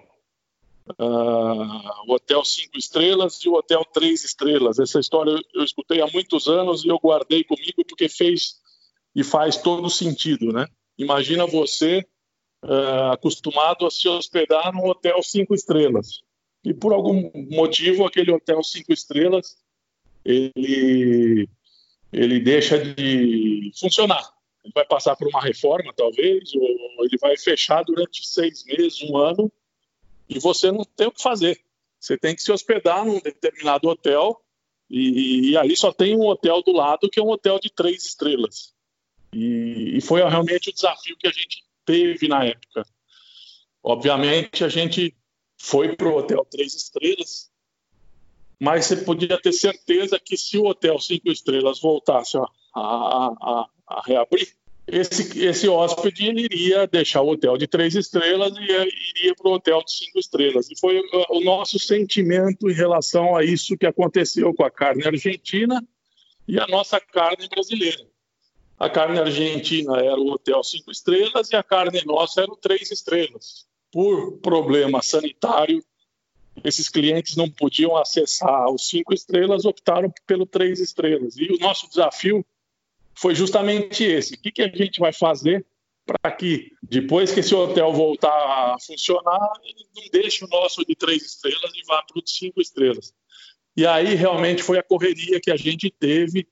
uh, 0.98 2.06
o 2.06 2.14
Hotel 2.14 2.44
Cinco 2.44 2.78
Estrelas 2.78 3.40
e 3.44 3.48
o 3.48 3.54
Hotel 3.54 3.84
Três 3.92 4.24
Estrelas. 4.24 4.78
Essa 4.78 5.00
história 5.00 5.34
eu 5.54 5.64
escutei 5.64 6.00
há 6.00 6.06
muitos 6.06 6.46
anos 6.48 6.84
e 6.84 6.88
eu 6.88 6.98
guardei 6.98 7.44
comigo 7.44 7.84
porque 7.88 8.08
fez 8.08 8.60
e 9.14 9.22
faz 9.22 9.56
todo 9.56 9.90
sentido, 9.90 10.52
né? 10.52 10.66
Imagina 10.98 11.46
você 11.46 12.04
uh, 12.64 13.12
acostumado 13.12 13.86
a 13.86 13.90
se 13.90 14.08
hospedar 14.08 14.72
num 14.72 14.88
hotel 14.88 15.22
cinco 15.22 15.54
estrelas 15.54 16.22
e 16.64 16.72
por 16.72 16.92
algum 16.92 17.30
motivo 17.50 18.06
aquele 18.06 18.32
hotel 18.32 18.62
cinco 18.62 18.92
estrelas 18.92 19.56
ele 20.24 21.48
ele 22.12 22.40
deixa 22.40 22.78
de 22.78 23.72
funcionar. 23.78 24.22
Vai 24.74 24.84
passar 24.84 25.16
por 25.16 25.26
uma 25.28 25.40
reforma, 25.40 25.92
talvez, 25.96 26.54
ou 26.54 27.04
ele 27.04 27.18
vai 27.20 27.36
fechar 27.36 27.82
durante 27.82 28.26
seis 28.26 28.64
meses, 28.64 29.02
um 29.02 29.16
ano, 29.16 29.50
e 30.28 30.38
você 30.38 30.70
não 30.70 30.84
tem 30.84 31.08
o 31.08 31.12
que 31.12 31.22
fazer. 31.22 31.60
Você 31.98 32.16
tem 32.16 32.34
que 32.34 32.42
se 32.42 32.52
hospedar 32.52 33.04
num 33.04 33.20
determinado 33.20 33.88
hotel 33.88 34.40
e, 34.88 35.50
e 35.50 35.56
ali 35.56 35.76
só 35.76 35.92
tem 35.92 36.16
um 36.16 36.26
hotel 36.26 36.62
do 36.62 36.72
lado 36.72 37.08
que 37.08 37.18
é 37.18 37.22
um 37.22 37.30
hotel 37.30 37.58
de 37.58 37.70
três 37.70 38.04
estrelas. 38.04 38.74
E, 39.32 39.96
e 39.96 40.00
foi 40.00 40.20
realmente 40.22 40.70
o 40.70 40.72
desafio 40.72 41.16
que 41.16 41.26
a 41.26 41.32
gente 41.32 41.64
teve 41.84 42.28
na 42.28 42.44
época. 42.44 42.84
Obviamente 43.82 44.64
a 44.64 44.68
gente 44.68 45.16
foi 45.56 45.96
para 45.96 46.08
o 46.08 46.16
hotel 46.16 46.44
três 46.44 46.74
estrelas, 46.74 47.50
mas 48.60 48.86
você 48.86 48.96
podia 48.96 49.40
ter 49.40 49.52
certeza 49.52 50.20
que 50.20 50.36
se 50.36 50.58
o 50.58 50.66
hotel 50.66 50.98
cinco 50.98 51.30
estrelas 51.30 51.80
voltasse 51.80 52.36
a, 52.36 52.46
a, 52.74 53.26
a, 53.40 53.68
a 53.92 54.02
reabrir, 54.04 54.48
esse, 54.86 55.38
esse 55.44 55.68
hóspede 55.68 56.24
iria 56.24 56.86
deixar 56.86 57.22
o 57.22 57.30
hotel 57.30 57.56
de 57.56 57.66
três 57.66 57.94
estrelas 57.94 58.52
e 58.56 58.62
iria 58.62 59.34
para 59.34 59.48
o 59.48 59.54
hotel 59.54 59.82
de 59.84 59.92
cinco 59.92 60.18
estrelas. 60.18 60.70
E 60.70 60.78
foi 60.78 61.00
o 61.30 61.40
nosso 61.40 61.78
sentimento 61.78 62.68
em 62.68 62.74
relação 62.74 63.36
a 63.36 63.44
isso 63.44 63.76
que 63.76 63.86
aconteceu 63.86 64.52
com 64.52 64.64
a 64.64 64.70
carne 64.70 65.06
argentina 65.06 65.82
e 66.48 66.58
a 66.58 66.66
nossa 66.66 67.00
carne 67.00 67.48
brasileira. 67.48 68.04
A 68.78 68.90
carne 68.90 69.20
argentina 69.20 69.98
era 69.98 70.18
o 70.18 70.32
hotel 70.32 70.62
cinco 70.64 70.90
estrelas 70.90 71.50
e 71.50 71.56
a 71.56 71.62
carne 71.62 72.02
nossa 72.04 72.42
era 72.42 72.50
o 72.50 72.56
três 72.56 72.90
estrelas. 72.90 73.64
Por 73.92 74.38
problema 74.38 75.00
sanitário, 75.00 75.84
esses 76.64 76.88
clientes 76.88 77.36
não 77.36 77.48
podiam 77.48 77.96
acessar 77.96 78.68
os 78.68 78.88
cinco 78.88 79.14
estrelas, 79.14 79.64
optaram 79.64 80.12
pelo 80.26 80.44
três 80.44 80.80
estrelas. 80.80 81.36
E 81.36 81.52
o 81.52 81.58
nosso 81.58 81.88
desafio 81.88 82.44
foi 83.14 83.34
justamente 83.34 84.04
esse. 84.04 84.34
O 84.34 84.38
que, 84.38 84.50
que 84.50 84.62
a 84.62 84.68
gente 84.68 85.00
vai 85.00 85.12
fazer 85.12 85.64
para 86.04 86.32
que, 86.32 86.72
depois 86.82 87.32
que 87.32 87.40
esse 87.40 87.54
hotel 87.54 87.92
voltar 87.92 88.28
a 88.28 88.76
funcionar, 88.84 89.52
ele 89.64 89.86
não 89.94 90.04
deixe 90.12 90.44
o 90.44 90.48
nosso 90.48 90.84
de 90.84 90.94
três 90.94 91.22
estrelas 91.22 91.70
e 91.74 91.86
vá 91.86 92.02
para 92.02 92.18
o 92.18 92.22
de 92.22 92.30
cinco 92.30 92.60
estrelas. 92.60 93.14
E 93.76 93.86
aí 93.86 94.14
realmente 94.14 94.62
foi 94.62 94.78
a 94.78 94.82
correria 94.82 95.40
que 95.40 95.50
a 95.50 95.56
gente 95.56 95.90
teve 95.90 96.46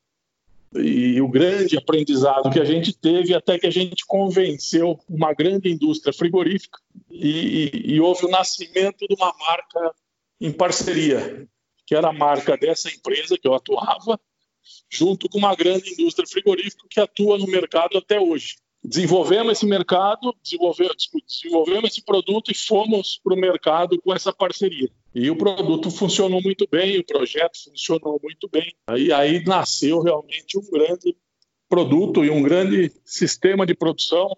e 0.73 1.21
o 1.21 1.27
grande 1.27 1.77
aprendizado 1.77 2.51
que 2.51 2.61
a 2.61 2.65
gente 2.65 2.93
teve 2.93 3.35
até 3.35 3.59
que 3.59 3.67
a 3.67 3.71
gente 3.71 4.07
convenceu 4.07 4.99
uma 5.09 5.35
grande 5.35 5.69
indústria 5.69 6.13
frigorífica 6.13 6.79
e, 7.11 7.93
e, 7.95 8.01
houve 8.01 8.25
o 8.25 8.31
nascimento 8.31 9.07
de 9.07 9.15
uma 9.17 9.35
marca 9.37 9.93
em 10.41 10.53
parceria, 10.53 11.47
que 11.85 11.95
era 11.95 12.11
a 12.11 12.13
marca 12.13 12.57
dessa 12.57 12.89
empresa 12.89 13.37
que 13.37 13.49
eu 13.49 13.55
atuava, 13.55 14.19
junto 14.89 15.29
com 15.29 15.39
uma 15.39 15.55
grande 15.55 15.93
indústria 15.93 16.27
frigorífica 16.27 16.87
que 16.89 17.01
atua 17.01 17.39
no 17.39 17.47
mercado 17.47 17.97
até 17.99 18.21
hoje. 18.21 18.57
Desenvolvemos 18.83 19.53
esse 19.53 19.67
mercado, 19.67 20.35
desenvolvemos, 20.43 20.97
esse 21.85 22.03
produto 22.03 22.51
e 22.51 22.55
fomos 22.55 23.21
para 23.23 23.35
o 23.35 23.37
mercado 23.37 24.01
com 24.01 24.15
essa 24.15 24.33
parceria. 24.33 24.91
E 25.15 25.31
o 25.31 25.37
produto 25.37 25.91
funcionou 25.91 26.41
muito 26.41 26.67
bem, 26.71 26.99
o 26.99 27.05
projeto 27.05 27.59
funcionou 27.65 28.19
muito 28.23 28.49
bem. 28.49 28.75
Aí, 28.87 29.13
aí 29.13 29.45
nasceu 29.45 30.01
realmente 30.01 30.59
um 30.59 30.71
grande 30.71 31.15
produto 31.69 32.25
e 32.25 32.31
um 32.31 32.43
grande 32.43 32.91
sistema 33.05 33.67
de 33.67 33.75
produção 33.75 34.35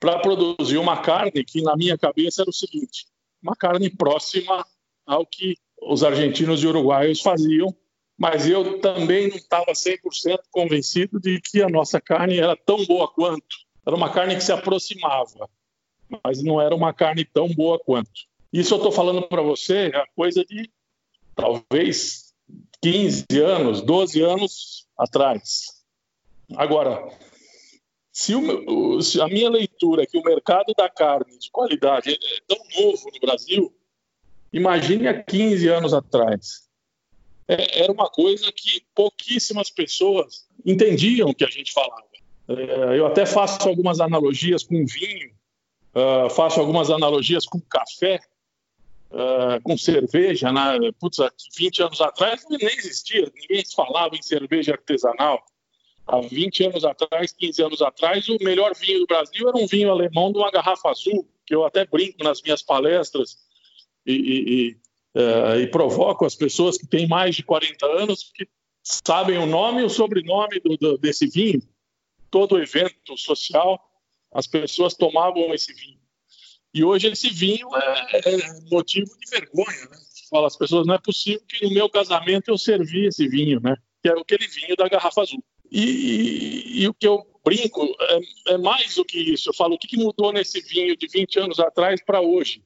para 0.00 0.18
produzir 0.18 0.78
uma 0.78 0.96
carne 1.00 1.44
que, 1.44 1.62
na 1.62 1.76
minha 1.76 1.96
cabeça, 1.96 2.42
era 2.42 2.50
o 2.50 2.52
seguinte: 2.52 3.06
uma 3.40 3.54
carne 3.54 3.90
próxima 3.90 4.66
ao 5.06 5.24
que 5.24 5.56
os 5.80 6.02
argentinos 6.02 6.62
e 6.62 6.66
uruguaios 6.66 7.20
faziam 7.20 7.74
mas 8.18 8.48
eu 8.48 8.80
também 8.80 9.28
não 9.28 9.36
estava 9.36 9.72
100% 9.72 10.40
convencido 10.50 11.20
de 11.20 11.40
que 11.40 11.62
a 11.62 11.68
nossa 11.68 12.00
carne 12.00 12.38
era 12.38 12.56
tão 12.56 12.84
boa 12.84 13.06
quanto. 13.06 13.56
Era 13.86 13.94
uma 13.94 14.10
carne 14.10 14.34
que 14.34 14.42
se 14.42 14.50
aproximava, 14.50 15.48
mas 16.24 16.42
não 16.42 16.60
era 16.60 16.74
uma 16.74 16.92
carne 16.92 17.24
tão 17.24 17.48
boa 17.48 17.78
quanto. 17.78 18.10
Isso 18.52 18.74
eu 18.74 18.78
estou 18.78 18.90
falando 18.90 19.22
para 19.28 19.40
você 19.40 19.92
é 19.94 20.04
coisa 20.16 20.44
de 20.44 20.68
talvez 21.36 22.34
15 22.82 23.24
anos, 23.40 23.82
12 23.82 24.20
anos 24.20 24.86
atrás. 24.98 25.84
Agora, 26.56 27.08
se, 28.10 28.34
o, 28.34 29.00
se, 29.00 29.20
a 29.20 29.28
minha 29.28 29.48
leitura 29.48 30.02
é 30.02 30.06
que 30.06 30.18
o 30.18 30.24
mercado 30.24 30.72
da 30.76 30.88
carne 30.88 31.38
de 31.38 31.50
qualidade 31.50 32.10
é 32.10 32.16
tão 32.48 32.58
novo 32.80 33.10
no 33.12 33.20
Brasil, 33.20 33.72
imagine 34.52 35.06
há 35.06 35.22
15 35.22 35.68
anos 35.68 35.94
atrás. 35.94 36.67
É, 37.48 37.82
era 37.82 37.92
uma 37.92 38.08
coisa 38.10 38.52
que 38.52 38.82
pouquíssimas 38.94 39.70
pessoas 39.70 40.46
entendiam 40.64 41.30
o 41.30 41.34
que 41.34 41.44
a 41.44 41.50
gente 41.50 41.72
falava. 41.72 42.04
É, 42.48 42.98
eu 42.98 43.06
até 43.06 43.24
faço 43.24 43.68
algumas 43.68 44.00
analogias 44.00 44.62
com 44.62 44.84
vinho, 44.84 45.30
uh, 45.94 46.30
faço 46.30 46.60
algumas 46.60 46.90
analogias 46.90 47.46
com 47.46 47.60
café, 47.60 48.20
uh, 49.10 49.62
com 49.62 49.76
cerveja. 49.78 50.52
Né? 50.52 50.78
Putz, 51.00 51.18
20 51.56 51.82
anos 51.82 52.00
atrás 52.00 52.44
nem 52.48 52.76
existia, 52.76 53.30
ninguém 53.34 53.64
falava 53.74 54.14
em 54.14 54.22
cerveja 54.22 54.72
artesanal 54.72 55.42
há 56.08 56.20
20 56.20 56.64
anos 56.64 56.84
atrás, 56.84 57.32
15 57.32 57.62
anos 57.62 57.82
atrás, 57.82 58.28
o 58.28 58.38
melhor 58.40 58.74
vinho 58.74 59.00
do 59.00 59.06
Brasil 59.06 59.46
era 59.46 59.56
um 59.56 59.66
vinho 59.66 59.90
alemão 59.90 60.32
de 60.32 60.38
uma 60.38 60.50
garrafa 60.50 60.88
azul, 60.88 61.28
que 61.46 61.54
eu 61.54 61.64
até 61.64 61.84
brinco 61.84 62.24
nas 62.24 62.40
minhas 62.40 62.62
palestras 62.62 63.36
e, 64.06 64.14
e, 64.14 64.76
e 65.14 65.66
provoco 65.66 66.24
as 66.24 66.34
pessoas 66.34 66.78
que 66.78 66.86
têm 66.86 67.08
mais 67.08 67.34
de 67.34 67.42
40 67.42 67.86
anos 67.86 68.30
que 68.34 68.46
sabem 68.82 69.38
o 69.38 69.46
nome 69.46 69.82
e 69.82 69.84
o 69.84 69.90
sobrenome 69.90 70.60
do, 70.60 70.76
do, 70.76 70.98
desse 70.98 71.26
vinho. 71.26 71.62
Todo 72.30 72.60
evento 72.60 73.16
social, 73.16 73.80
as 74.32 74.46
pessoas 74.46 74.94
tomavam 74.94 75.52
esse 75.54 75.72
vinho. 75.72 75.98
E 76.72 76.84
hoje 76.84 77.08
esse 77.08 77.30
vinho 77.30 77.68
é, 77.76 78.18
é 78.18 78.60
motivo 78.70 79.10
de 79.18 79.30
vergonha, 79.30 79.88
né? 79.90 79.98
Fala, 80.30 80.46
as 80.46 80.56
pessoas, 80.56 80.86
não 80.86 80.94
é 80.94 80.98
possível 80.98 81.40
que 81.48 81.64
no 81.64 81.72
meu 81.72 81.88
casamento 81.88 82.48
eu 82.48 82.58
servi 82.58 83.06
esse 83.06 83.26
vinho, 83.26 83.60
né? 83.60 83.74
Que 84.02 84.10
é 84.10 84.12
aquele 84.12 84.46
vinho 84.46 84.76
da 84.76 84.88
garrafa 84.88 85.22
azul. 85.22 85.42
E, 85.70 85.82
e, 85.82 86.82
e, 86.82 86.88
o 86.88 86.94
que 86.94 87.06
eu 87.06 87.26
brinco 87.44 87.84
é, 88.00 88.52
é, 88.54 88.58
mais 88.58 88.94
do 88.94 89.04
que 89.04 89.18
isso. 89.18 89.48
Eu 89.48 89.54
falo, 89.54 89.74
o 89.74 89.78
que, 89.78 89.88
que 89.88 89.96
mudou 89.96 90.32
nesse 90.32 90.60
vinho 90.60 90.96
de 90.96 91.06
20 91.06 91.40
anos 91.40 91.58
atrás 91.58 92.02
para 92.04 92.20
hoje? 92.20 92.62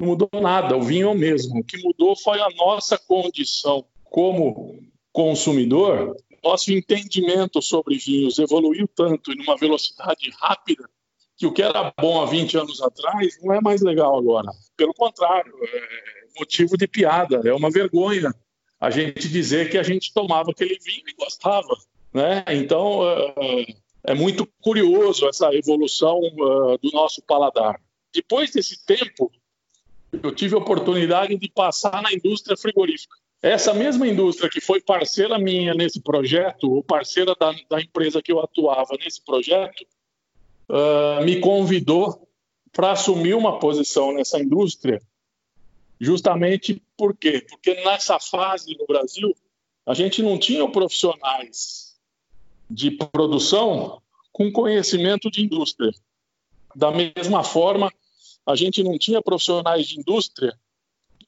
Não 0.00 0.06
mudou 0.06 0.30
nada, 0.40 0.78
o 0.78 0.82
vinho 0.82 1.08
é 1.08 1.10
o 1.12 1.14
mesmo. 1.14 1.60
O 1.60 1.64
que 1.64 1.76
mudou 1.76 2.16
foi 2.16 2.40
a 2.40 2.48
nossa 2.56 2.96
condição 2.96 3.84
como 4.04 4.80
consumidor. 5.12 6.16
Nosso 6.42 6.72
entendimento 6.72 7.60
sobre 7.60 7.98
vinhos 7.98 8.38
evoluiu 8.38 8.88
tanto 8.88 9.30
e 9.30 9.36
numa 9.36 9.58
velocidade 9.58 10.30
rápida 10.40 10.88
que 11.36 11.46
o 11.46 11.52
que 11.52 11.62
era 11.62 11.92
bom 12.00 12.22
há 12.22 12.24
20 12.24 12.56
anos 12.56 12.80
atrás 12.80 13.38
não 13.42 13.54
é 13.54 13.60
mais 13.60 13.82
legal 13.82 14.18
agora. 14.18 14.50
Pelo 14.74 14.94
contrário, 14.94 15.52
é 15.62 16.38
motivo 16.38 16.78
de 16.78 16.88
piada, 16.88 17.42
é 17.44 17.52
uma 17.52 17.70
vergonha 17.70 18.34
a 18.80 18.88
gente 18.88 19.28
dizer 19.28 19.70
que 19.70 19.76
a 19.76 19.82
gente 19.82 20.14
tomava 20.14 20.50
aquele 20.50 20.78
vinho 20.82 21.04
e 21.06 21.12
gostava. 21.12 21.76
Né? 22.12 22.42
Então, 22.48 23.02
é, 23.06 23.66
é 24.04 24.14
muito 24.14 24.48
curioso 24.62 25.28
essa 25.28 25.54
evolução 25.54 26.18
é, 26.24 26.78
do 26.78 26.90
nosso 26.90 27.20
paladar. 27.22 27.78
Depois 28.14 28.50
desse 28.50 28.82
tempo, 28.86 29.30
eu 30.12 30.34
tive 30.34 30.54
a 30.54 30.58
oportunidade 30.58 31.36
de 31.36 31.48
passar 31.48 32.02
na 32.02 32.12
indústria 32.12 32.56
frigorífica. 32.56 33.16
Essa 33.42 33.72
mesma 33.72 34.06
indústria 34.06 34.50
que 34.50 34.60
foi 34.60 34.80
parceira 34.82 35.38
minha 35.38 35.72
nesse 35.72 36.00
projeto, 36.00 36.70
ou 36.70 36.82
parceira 36.82 37.34
da, 37.38 37.54
da 37.70 37.80
empresa 37.80 38.20
que 38.20 38.30
eu 38.30 38.40
atuava 38.40 38.96
nesse 39.02 39.24
projeto, 39.24 39.86
uh, 40.68 41.24
me 41.24 41.40
convidou 41.40 42.28
para 42.72 42.92
assumir 42.92 43.34
uma 43.34 43.58
posição 43.58 44.12
nessa 44.12 44.38
indústria, 44.38 45.00
justamente 45.98 46.82
por 46.96 47.16
quê? 47.16 47.44
Porque 47.48 47.74
nessa 47.82 48.18
fase 48.20 48.76
no 48.78 48.86
Brasil, 48.86 49.34
a 49.86 49.94
gente 49.94 50.22
não 50.22 50.38
tinha 50.38 50.68
profissionais 50.68 51.96
de 52.70 52.90
produção 52.90 54.00
com 54.30 54.52
conhecimento 54.52 55.30
de 55.30 55.42
indústria. 55.42 55.90
Da 56.76 56.92
mesma 56.92 57.42
forma, 57.42 57.92
a 58.46 58.54
gente 58.56 58.82
não 58.82 58.98
tinha 58.98 59.22
profissionais 59.22 59.86
de 59.86 59.98
indústria 59.98 60.52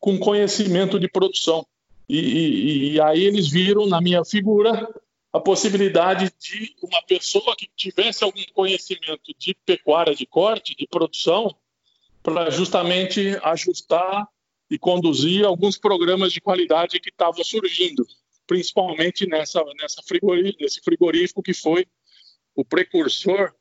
com 0.00 0.18
conhecimento 0.18 0.98
de 0.98 1.08
produção. 1.08 1.66
E, 2.08 2.18
e, 2.18 2.92
e, 2.92 3.00
aí 3.00 3.22
eles 3.22 3.48
viram 3.48 3.86
na 3.86 4.00
minha 4.00 4.24
figura 4.24 4.88
a 5.32 5.40
possibilidade 5.40 6.30
de 6.38 6.74
uma 6.82 7.00
pessoa 7.02 7.54
que 7.56 7.68
tivesse 7.76 8.24
algum 8.24 8.42
conhecimento 8.52 9.32
de 9.38 9.54
pecuária 9.64 10.14
de 10.14 10.26
corte, 10.26 10.74
de 10.76 10.86
produção, 10.86 11.54
para 12.22 12.50
justamente 12.50 13.38
ajustar 13.42 14.28
e 14.70 14.78
conduzir 14.78 15.44
alguns 15.44 15.78
programas 15.78 16.32
de 16.32 16.40
qualidade 16.40 17.00
que 17.00 17.10
estavam 17.10 17.42
surgindo 17.44 18.04
principalmente 18.46 19.26
nessa, 19.26 19.62
nessa 19.80 20.02
frigorífico, 20.02 20.62
nesse 20.62 20.80
frigorífico 20.80 21.42
que 21.42 21.54
foi 21.54 21.86
o 22.54 22.64
precursor 22.64 23.52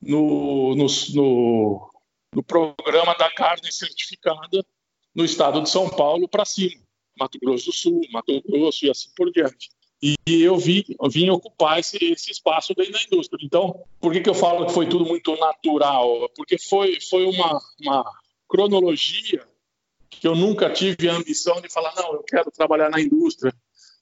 no, 0.00 0.76
no, 0.76 0.86
no, 1.14 1.90
no 2.36 2.42
programa 2.42 3.14
da 3.14 3.30
carne 3.30 3.72
certificada 3.72 4.62
no 5.14 5.24
estado 5.24 5.62
de 5.62 5.70
São 5.70 5.88
Paulo 5.88 6.28
para 6.28 6.44
cima, 6.44 6.82
Mato 7.18 7.38
Grosso 7.38 7.64
do 7.64 7.72
Sul, 7.72 8.00
Mato 8.12 8.42
Grosso 8.42 8.84
e 8.84 8.90
assim 8.90 9.08
por 9.16 9.32
diante. 9.32 9.70
E 10.02 10.14
eu, 10.28 10.58
vi, 10.58 10.84
eu 11.02 11.08
vim 11.08 11.30
ocupar 11.30 11.78
esse, 11.78 11.96
esse 12.04 12.30
espaço 12.30 12.74
dentro 12.74 12.92
da 12.92 13.02
indústria. 13.02 13.42
Então, 13.42 13.82
por 13.98 14.12
que, 14.12 14.20
que 14.20 14.28
eu 14.28 14.34
falo 14.34 14.66
que 14.66 14.74
foi 14.74 14.86
tudo 14.86 15.06
muito 15.06 15.34
natural? 15.36 16.28
Porque 16.36 16.58
foi, 16.58 17.00
foi 17.00 17.24
uma, 17.24 17.58
uma 17.80 18.04
cronologia 18.46 19.42
que 20.10 20.28
eu 20.28 20.36
nunca 20.36 20.70
tive 20.70 21.08
a 21.08 21.14
ambição 21.14 21.58
de 21.62 21.72
falar, 21.72 21.94
não, 21.96 22.12
eu 22.12 22.22
quero 22.22 22.50
trabalhar 22.50 22.90
na 22.90 23.00
indústria, 23.00 23.54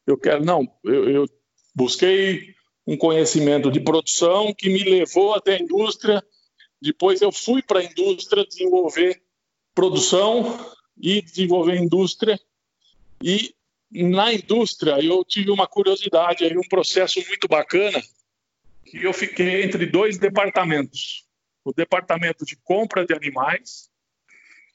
eu 0.04 0.18
quero, 0.18 0.44
não, 0.44 0.68
eu, 0.82 1.08
eu 1.08 1.26
busquei 1.72 2.52
um 2.84 2.96
conhecimento 2.96 3.70
de 3.70 3.78
produção 3.78 4.52
que 4.52 4.68
me 4.68 4.82
levou 4.82 5.34
até 5.34 5.54
a 5.54 5.62
indústria. 5.62 6.20
Depois 6.84 7.22
eu 7.22 7.32
fui 7.32 7.62
para 7.62 7.80
a 7.80 7.82
indústria 7.82 8.44
desenvolver 8.44 9.22
produção 9.74 10.70
e 11.00 11.22
desenvolver 11.22 11.76
indústria. 11.76 12.38
E 13.22 13.54
na 13.90 14.34
indústria 14.34 15.02
eu 15.02 15.24
tive 15.24 15.50
uma 15.50 15.66
curiosidade, 15.66 16.44
aí 16.44 16.58
um 16.58 16.68
processo 16.68 17.26
muito 17.26 17.48
bacana, 17.48 18.02
que 18.84 19.02
eu 19.02 19.14
fiquei 19.14 19.62
entre 19.62 19.86
dois 19.86 20.18
departamentos. 20.18 21.24
O 21.64 21.72
departamento 21.72 22.44
de 22.44 22.54
compra 22.56 23.06
de 23.06 23.14
animais 23.14 23.90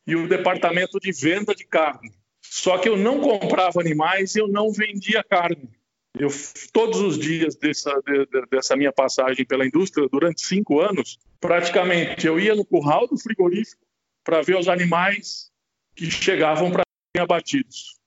e 0.07 0.15
o 0.15 0.27
departamento 0.27 0.99
de 0.99 1.11
venda 1.11 1.53
de 1.53 1.63
carne. 1.63 2.11
Só 2.41 2.79
que 2.79 2.89
eu 2.89 2.97
não 2.97 3.19
comprava 3.19 3.79
animais 3.79 4.35
eu 4.35 4.47
não 4.47 4.71
vendia 4.71 5.23
carne. 5.23 5.69
Eu, 6.17 6.29
todos 6.73 6.99
os 7.01 7.19
dias 7.19 7.55
dessa, 7.55 7.91
de, 8.05 8.25
dessa 8.49 8.75
minha 8.75 8.91
passagem 8.91 9.45
pela 9.45 9.65
indústria, 9.65 10.07
durante 10.11 10.41
cinco 10.41 10.81
anos, 10.81 11.19
praticamente 11.39 12.25
eu 12.25 12.39
ia 12.39 12.55
no 12.55 12.65
curral 12.65 13.07
do 13.07 13.17
frigorífico 13.17 13.81
para 14.23 14.41
ver 14.41 14.57
os 14.57 14.67
animais 14.67 15.51
que 15.95 16.09
chegavam 16.09 16.71
para 16.71 16.83
serem 17.15 17.23
abatidos. 17.23 17.97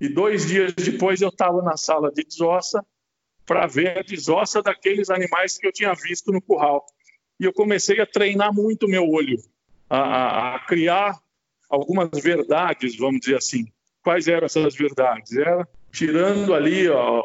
E 0.00 0.08
dois 0.08 0.46
dias 0.46 0.72
depois 0.74 1.20
eu 1.20 1.28
estava 1.28 1.62
na 1.62 1.76
sala 1.76 2.10
de 2.10 2.24
desossa 2.24 2.84
para 3.46 3.66
ver 3.66 3.98
a 3.98 4.02
desossa 4.02 4.62
daqueles 4.62 5.10
animais 5.10 5.58
que 5.58 5.66
eu 5.66 5.72
tinha 5.72 5.92
visto 5.94 6.32
no 6.32 6.40
curral. 6.40 6.84
E 7.38 7.44
eu 7.44 7.52
comecei 7.52 8.00
a 8.00 8.06
treinar 8.06 8.52
muito 8.52 8.88
meu 8.88 9.08
olho, 9.08 9.38
a, 9.88 10.56
a 10.56 10.58
criar 10.60 11.18
algumas 11.68 12.10
verdades, 12.22 12.96
vamos 12.96 13.20
dizer 13.20 13.36
assim. 13.36 13.66
Quais 14.02 14.28
eram 14.28 14.46
essas 14.46 14.74
verdades? 14.74 15.36
Era 15.36 15.68
tirando 15.94 16.52
ali, 16.52 16.88
ó, 16.88 17.22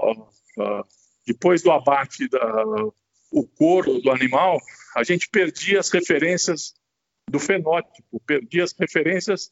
ó, 0.58 0.84
depois 1.26 1.64
do 1.64 1.72
abate 1.72 2.30
da, 2.30 2.64
o 3.32 3.48
couro 3.48 4.00
do 4.00 4.12
animal, 4.12 4.60
a 4.96 5.04
gente 5.04 5.28
perdia 5.28 5.80
as 5.80 5.90
referências 5.90 6.76
do 7.28 7.40
fenótipo, 7.40 8.20
perdia 8.26 8.64
as 8.64 8.74
referências 8.80 9.52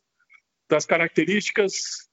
das 0.69 0.85
características 0.85 2.07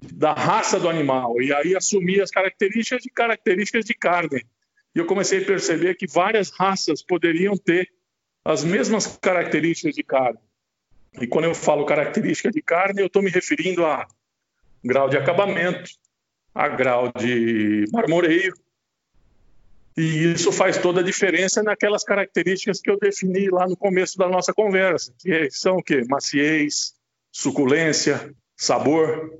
da 0.00 0.32
raça 0.32 0.78
do 0.78 0.88
animal 0.88 1.42
e 1.42 1.52
aí 1.52 1.74
assumia 1.74 2.22
as 2.22 2.30
características 2.30 3.02
de 3.02 3.10
características 3.10 3.84
de 3.84 3.94
carne. 3.94 4.46
E 4.94 4.98
eu 4.98 5.06
comecei 5.06 5.42
a 5.42 5.46
perceber 5.46 5.96
que 5.96 6.06
várias 6.06 6.50
raças 6.50 7.02
poderiam 7.02 7.56
ter 7.56 7.90
as 8.44 8.62
mesmas 8.62 9.18
características 9.20 9.94
de 9.94 10.04
carne. 10.04 10.38
E 11.20 11.26
quando 11.26 11.46
eu 11.46 11.54
falo 11.54 11.84
característica 11.84 12.50
de 12.50 12.62
carne, 12.62 13.00
eu 13.00 13.06
estou 13.06 13.22
me 13.22 13.30
referindo 13.30 13.84
a 13.84 14.06
grau 14.84 15.08
de 15.08 15.16
acabamento, 15.16 15.90
a 16.58 16.66
grau 16.66 17.12
de 17.16 17.84
marmoreio. 17.92 18.52
E 19.96 20.32
isso 20.32 20.50
faz 20.50 20.76
toda 20.76 21.00
a 21.00 21.04
diferença 21.04 21.62
naquelas 21.62 22.02
características 22.02 22.80
que 22.80 22.90
eu 22.90 22.98
defini 22.98 23.48
lá 23.48 23.68
no 23.68 23.76
começo 23.76 24.18
da 24.18 24.28
nossa 24.28 24.52
conversa, 24.52 25.14
que 25.20 25.48
são 25.52 25.76
o 25.76 25.82
quê? 25.82 26.02
Maciez, 26.08 26.94
suculência, 27.30 28.34
sabor. 28.56 29.32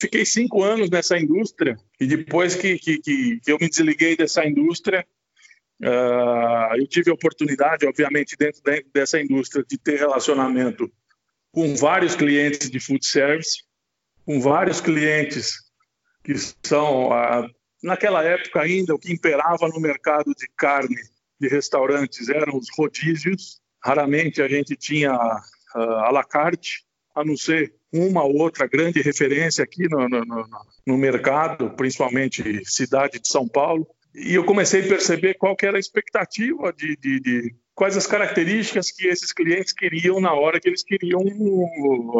Fiquei 0.00 0.26
cinco 0.26 0.64
anos 0.64 0.90
nessa 0.90 1.16
indústria 1.16 1.76
e 2.00 2.06
depois 2.08 2.56
que, 2.56 2.76
que, 2.76 2.98
que 2.98 3.40
eu 3.46 3.56
me 3.60 3.68
desliguei 3.68 4.16
dessa 4.16 4.44
indústria, 4.44 5.06
uh, 5.80 6.76
eu 6.76 6.88
tive 6.88 7.12
a 7.12 7.14
oportunidade, 7.14 7.86
obviamente, 7.86 8.36
dentro 8.36 8.60
dessa 8.92 9.20
indústria, 9.20 9.64
de 9.68 9.78
ter 9.78 9.96
relacionamento 9.96 10.90
com 11.52 11.76
vários 11.76 12.16
clientes 12.16 12.68
de 12.68 12.80
food 12.80 13.06
service, 13.06 13.62
com 14.24 14.40
vários 14.40 14.80
clientes 14.80 15.67
que 16.22 16.34
são, 16.62 17.10
naquela 17.82 18.22
época 18.22 18.60
ainda, 18.60 18.94
o 18.94 18.98
que 18.98 19.12
imperava 19.12 19.68
no 19.68 19.80
mercado 19.80 20.34
de 20.34 20.46
carne 20.56 20.96
de 21.40 21.48
restaurantes 21.48 22.28
eram 22.28 22.56
os 22.56 22.68
rodízios. 22.76 23.60
Raramente 23.82 24.42
a 24.42 24.48
gente 24.48 24.76
tinha 24.76 25.14
uh, 25.14 25.78
à 25.78 26.10
la 26.10 26.24
carte, 26.24 26.84
a 27.14 27.24
não 27.24 27.36
ser 27.36 27.74
uma 27.92 28.24
ou 28.24 28.36
outra 28.38 28.66
grande 28.66 29.00
referência 29.00 29.64
aqui 29.64 29.88
no, 29.88 30.08
no, 30.08 30.24
no, 30.24 30.46
no 30.86 30.98
mercado, 30.98 31.70
principalmente 31.70 32.62
cidade 32.64 33.18
de 33.18 33.28
São 33.28 33.48
Paulo. 33.48 33.86
E 34.14 34.34
eu 34.34 34.44
comecei 34.44 34.84
a 34.84 34.88
perceber 34.88 35.34
qual 35.34 35.56
que 35.56 35.66
era 35.66 35.76
a 35.76 35.80
expectativa 35.80 36.72
de, 36.72 36.96
de, 36.96 37.20
de 37.20 37.54
quais 37.74 37.96
as 37.96 38.06
características 38.06 38.90
que 38.90 39.06
esses 39.06 39.32
clientes 39.32 39.72
queriam 39.72 40.20
na 40.20 40.32
hora 40.32 40.60
que 40.60 40.68
eles 40.68 40.82
queriam 40.82 41.20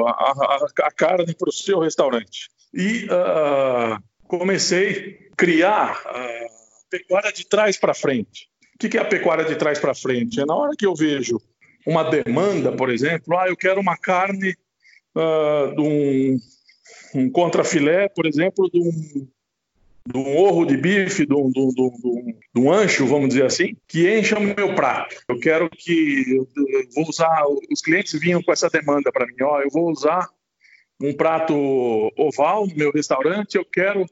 a, 0.07 0.11
a, 0.11 0.87
a 0.87 0.91
carne 0.93 1.35
para 1.35 1.49
o 1.49 1.53
seu 1.53 1.81
restaurante. 1.81 2.49
E 2.73 3.07
uh, 3.07 4.03
comecei 4.25 5.29
a 5.33 5.37
criar 5.37 6.03
a 6.07 6.47
pecuária 6.91 7.33
de 7.33 7.47
trás 7.47 7.77
para 7.77 7.95
frente. 7.95 8.49
O 8.75 8.79
que 8.79 8.97
é 8.97 9.01
a 9.01 9.05
pecuária 9.05 9.45
de 9.45 9.57
trás 9.57 9.79
para 9.79 9.95
frente? 9.95 10.41
É 10.41 10.47
na 10.47 10.55
hora 10.55 10.77
que 10.77 10.87
eu 10.87 10.95
vejo 10.95 11.41
uma 11.87 12.05
demanda, 12.05 12.71
por 12.73 12.91
exemplo, 12.91 13.37
ah, 13.37 13.49
eu 13.49 13.57
quero 13.57 13.81
uma 13.81 13.97
carne 13.97 14.55
uh, 15.17 15.75
de 15.75 15.81
um, 15.81 16.39
um 17.15 17.31
contrafilé, 17.31 18.09
por 18.09 18.27
exemplo, 18.27 18.71
de 18.71 18.79
um, 18.79 19.29
de 20.07 20.19
um 20.19 20.37
orro 20.37 20.65
de 20.65 20.77
bife, 20.77 21.27
de 21.27 21.35
um, 21.35 21.51
de, 21.51 21.61
um, 21.61 21.71
de, 22.55 22.61
um, 22.61 22.73
ancho, 22.73 23.07
vamos 23.07 23.31
dizer 23.31 23.47
assim, 23.47 23.77
que 23.87 24.09
encha 24.09 24.39
o 24.39 24.43
meu 24.43 24.75
prato. 24.75 25.17
Eu 25.29 25.39
quero 25.41 25.69
que 25.71 26.25
eu 26.29 26.49
vou 26.95 27.09
usar. 27.09 27.45
Os 27.71 27.81
clientes 27.81 28.19
vinham 28.19 28.43
com 28.43 28.53
essa 28.53 28.69
demanda 28.69 29.11
para 29.11 29.27
mim, 29.27 29.35
ó, 29.43 29.61
eu 29.61 29.71
vou 29.71 29.91
usar 29.91 30.29
um 31.01 31.13
prato 31.13 31.55
oval 32.17 32.67
no 32.67 32.75
meu 32.75 32.93
restaurante, 32.93 33.57
eu 33.57 33.65
quero 33.65 34.05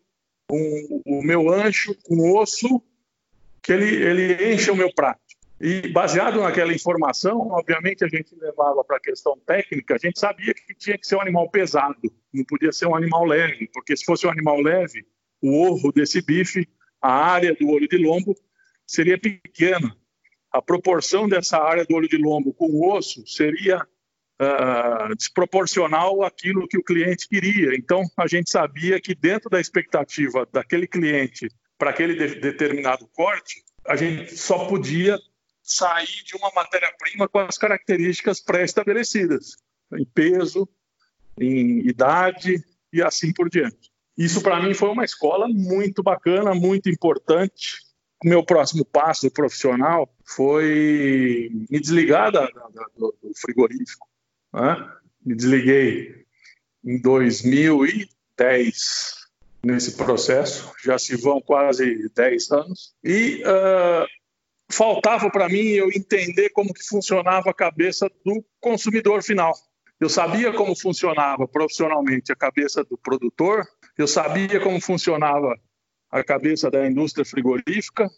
um, 0.51 1.03
o 1.05 1.23
meu 1.23 1.53
ancho 1.53 1.95
com 2.05 2.39
osso 2.39 2.83
que 3.63 3.73
ele, 3.73 3.97
ele 3.97 4.55
encha 4.55 4.73
o 4.73 4.77
meu 4.77 4.93
prato. 4.95 5.21
E 5.61 5.89
baseado 5.89 6.41
naquela 6.41 6.73
informação, 6.73 7.49
obviamente 7.51 8.05
a 8.05 8.09
gente 8.09 8.35
levava 8.37 8.85
para 8.85 8.99
a 8.99 9.01
questão 9.01 9.39
técnica, 9.47 9.95
a 9.95 9.99
gente 9.99 10.21
sabia 10.21 10.53
que 10.53 10.75
tinha 10.75 10.99
que 10.99 11.07
ser 11.07 11.17
um 11.17 11.21
animal 11.21 11.51
pesado, 11.51 11.97
não 12.33 12.45
podia 12.45 12.71
ser 12.71 12.87
um 12.87 12.95
animal 12.95 13.25
leve, 13.25 13.69
porque 13.73 13.97
se 13.97 14.05
fosse 14.05 14.27
um 14.27 14.31
animal 14.31 14.61
leve, 14.61 15.05
o 15.43 15.67
ovo 15.67 15.91
desse 15.93 16.21
bife, 16.21 16.69
a 17.01 17.11
área 17.11 17.55
do 17.55 17.69
olho 17.71 17.89
de 17.89 17.97
lombo 17.97 18.35
seria 18.87 19.19
pequena. 19.19 19.97
A 20.53 20.61
proporção 20.61 21.29
dessa 21.29 21.59
área 21.59 21.85
do 21.85 21.95
olho 21.95 22.09
de 22.09 22.17
lombo 22.17 22.53
com 22.53 22.67
o 22.67 22.95
osso 22.95 23.27
seria 23.27 23.87
uh, 24.41 25.15
desproporcional 25.15 26.23
àquilo 26.23 26.69
que 26.69 26.79
o 26.79 26.85
cliente 26.85 27.29
queria. 27.29 27.75
Então, 27.75 28.03
a 28.17 28.27
gente 28.27 28.51
sabia 28.51 29.01
que 29.01 29.15
dentro 29.15 29.49
da 29.51 29.61
expectativa 29.61 30.47
daquele 30.53 30.87
cliente 30.87 31.49
para 31.79 31.91
aquele 31.91 32.15
de 32.15 32.41
determinado 32.41 33.07
corte, 33.09 33.63
a 33.87 33.97
gente 33.97 34.37
só 34.37 34.67
podia 34.67 35.19
sair 35.63 36.23
de 36.25 36.37
uma 36.37 36.51
matéria-prima 36.55 37.29
com 37.29 37.41
as 37.41 37.59
características 37.59 38.41
pré-estabelecidas, 38.41 39.57
em 39.93 40.05
peso, 40.05 40.69
em 41.39 41.87
idade 41.87 42.63
e 42.93 43.03
assim 43.03 43.33
por 43.33 43.51
diante. 43.51 43.91
Isso 44.17 44.41
para 44.41 44.63
mim 44.63 44.73
foi 44.73 44.89
uma 44.89 45.05
escola 45.05 45.47
muito 45.49 46.03
bacana, 46.03 46.55
muito 46.55 46.89
importante. 46.89 47.77
O 48.25 48.29
meu 48.29 48.43
próximo 48.43 48.85
passo 48.85 49.31
profissional 49.31 50.09
foi 50.25 51.51
me 51.69 51.79
desligar 51.79 52.33
da, 52.33 52.47
da, 52.47 52.87
do, 52.97 53.15
frigorífico. 53.37 54.09
Né? 54.57 54.91
Me 55.25 55.35
desliguei 55.35 56.25
em 56.83 57.01
2010 57.01 59.15
nesse 59.63 59.97
processo, 59.97 60.73
já 60.83 60.99
se 60.99 61.17
vão 61.17 61.41
quase 61.41 62.11
10 62.15 62.51
anos. 62.53 62.95
E 63.05 63.43
uh, 63.43 64.07
faltava 64.71 65.31
para 65.31 65.49
mim 65.49 65.69
eu 65.69 65.89
entender 65.89 66.51
como 66.51 66.73
que 66.73 66.85
funcionava 66.85 67.51
a 67.51 67.55
cabeça 67.55 68.09
do 68.25 68.45
consumidor 68.61 69.23
final. 69.23 69.53
Eu 70.01 70.09
sabia 70.09 70.53
como 70.53 70.79
funcionava 70.79 71.49
profissionalmente 71.49 72.33
a 72.33 72.37
cabeça 72.37 72.85
do 72.85 72.97
produtor, 72.97 73.67
eu 73.99 74.07
sabia 74.07 74.61
como 74.61 74.81
funcionava 74.81 75.59
a 76.11 76.23
cabeça 76.23 76.71
da 76.71 76.87
indústria 76.87 77.25
frigorífica, 77.25 78.09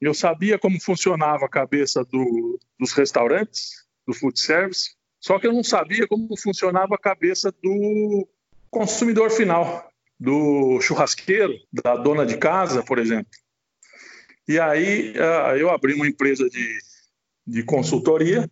eu 0.00 0.14
sabia 0.14 0.58
como 0.58 0.80
funcionava 0.80 1.44
a 1.44 1.48
cabeça 1.48 2.04
do, 2.04 2.58
dos 2.78 2.92
restaurantes, 2.92 3.84
do 4.06 4.14
food 4.14 4.38
service, 4.38 4.94
só 5.24 5.38
que 5.38 5.46
eu 5.46 5.54
não 5.54 5.64
sabia 5.64 6.06
como 6.06 6.36
funcionava 6.36 6.96
a 6.96 6.98
cabeça 6.98 7.50
do 7.62 8.28
consumidor 8.70 9.30
final, 9.30 9.88
do 10.20 10.78
churrasqueiro, 10.82 11.54
da 11.72 11.96
dona 11.96 12.26
de 12.26 12.36
casa, 12.36 12.82
por 12.82 12.98
exemplo. 12.98 13.30
E 14.46 14.60
aí 14.60 15.12
uh, 15.12 15.56
eu 15.56 15.70
abri 15.70 15.94
uma 15.94 16.06
empresa 16.06 16.46
de, 16.50 16.78
de 17.46 17.62
consultoria, 17.62 18.46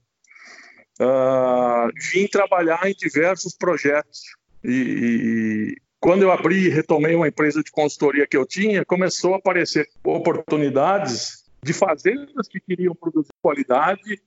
uh, 0.98 1.92
vim 2.10 2.26
trabalhar 2.26 2.88
em 2.88 2.94
diversos 2.94 3.54
projetos. 3.54 4.22
E, 4.64 4.72
e, 4.72 5.76
quando 6.00 6.22
eu 6.22 6.32
abri 6.32 6.68
e 6.68 6.70
retomei 6.70 7.14
uma 7.14 7.28
empresa 7.28 7.62
de 7.62 7.70
consultoria 7.70 8.26
que 8.26 8.36
eu 8.38 8.46
tinha, 8.46 8.82
começou 8.82 9.34
a 9.34 9.36
aparecer 9.36 9.90
oportunidades 10.02 11.44
de 11.62 11.74
fazendas 11.74 12.48
que 12.48 12.58
queriam 12.58 12.94
produzir 12.94 13.28
qualidade, 13.42 14.22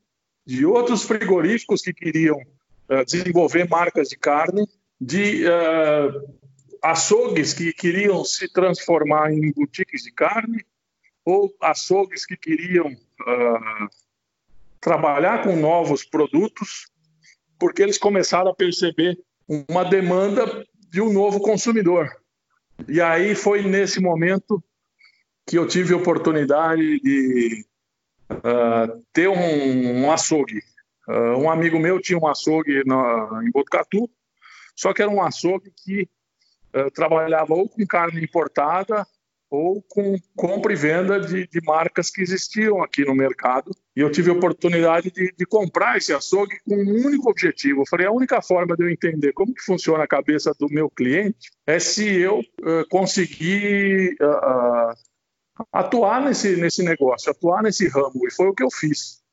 de 0.45 0.65
outros 0.65 1.03
frigoríficos 1.03 1.81
que 1.81 1.93
queriam 1.93 2.37
uh, 2.37 3.05
desenvolver 3.05 3.67
marcas 3.67 4.09
de 4.09 4.17
carne, 4.17 4.67
de 4.99 5.45
açougues 6.81 7.53
que 7.53 7.73
queriam 7.73 8.23
se 8.23 8.47
transformar 8.51 9.31
em 9.31 9.51
boutiques 9.51 10.03
de 10.03 10.11
carne, 10.11 10.63
ou 11.25 11.53
açougues 11.59 12.25
que 12.25 12.37
queriam 12.37 12.87
uh, 12.87 13.89
trabalhar 14.79 15.43
com 15.43 15.55
novos 15.55 16.05
produtos, 16.05 16.87
porque 17.57 17.81
eles 17.81 17.97
começaram 17.97 18.51
a 18.51 18.55
perceber 18.55 19.17
uma 19.47 19.83
demanda 19.83 20.65
de 20.91 21.01
um 21.01 21.11
novo 21.11 21.39
consumidor. 21.39 22.09
E 22.87 23.01
aí 23.01 23.33
foi 23.33 23.63
nesse 23.63 23.99
momento 23.99 24.63
que 25.47 25.57
eu 25.57 25.67
tive 25.67 25.93
a 25.93 25.97
oportunidade 25.97 26.99
de 26.99 27.65
uh, 28.31 29.03
ter 29.13 29.27
um, 29.27 30.03
um 30.03 30.11
açougue. 30.11 30.61
Uh, 31.07 31.37
um 31.37 31.49
amigo 31.49 31.79
meu 31.79 32.01
tinha 32.01 32.17
um 32.17 32.27
açougue 32.27 32.83
na, 32.85 33.41
em 33.43 33.51
Botucatu, 33.51 34.09
só 34.75 34.93
que 34.93 35.01
era 35.01 35.11
um 35.11 35.21
açougue 35.21 35.71
que 35.83 36.09
uh, 36.75 36.89
trabalhava 36.91 37.53
ou 37.53 37.69
com 37.69 37.85
carne 37.85 38.23
importada 38.23 39.05
ou 39.49 39.81
com 39.89 40.17
compra 40.35 40.73
e 40.73 40.75
venda 40.75 41.19
de, 41.19 41.47
de, 41.47 41.61
marcas 41.61 42.09
que 42.09 42.21
existiam 42.21 42.83
aqui 42.83 43.05
no 43.05 43.15
mercado. 43.15 43.71
E 43.95 44.01
eu 44.01 44.11
tive 44.11 44.29
a 44.29 44.33
oportunidade 44.33 45.11
de, 45.11 45.33
de, 45.37 45.45
comprar 45.45 45.97
esse 45.97 46.11
açougue 46.11 46.59
com 46.65 46.75
um 46.75 47.05
único 47.05 47.29
objetivo. 47.29 47.81
Eu 47.81 47.87
falei, 47.87 48.07
a 48.07 48.11
única 48.11 48.41
forma 48.41 48.75
de 48.75 48.83
eu 48.83 48.89
entender 48.89 49.31
como 49.33 49.53
que 49.53 49.61
funciona 49.61 50.03
a 50.03 50.07
cabeça 50.07 50.51
do 50.59 50.67
meu 50.69 50.89
cliente 50.89 51.51
é 51.65 51.79
se 51.79 52.19
eu 52.19 52.39
uh, 52.39 52.87
conseguir 52.89 54.15
uh, 54.21 54.93
atuar 55.71 56.21
nesse, 56.21 56.55
nesse 56.55 56.83
negócio, 56.83 57.31
atuar 57.31 57.63
nesse 57.63 57.87
ramo. 57.87 58.27
E 58.27 58.31
foi 58.31 58.47
o 58.47 58.53
que 58.53 58.63
eu 58.63 58.71
fiz. 58.71 59.23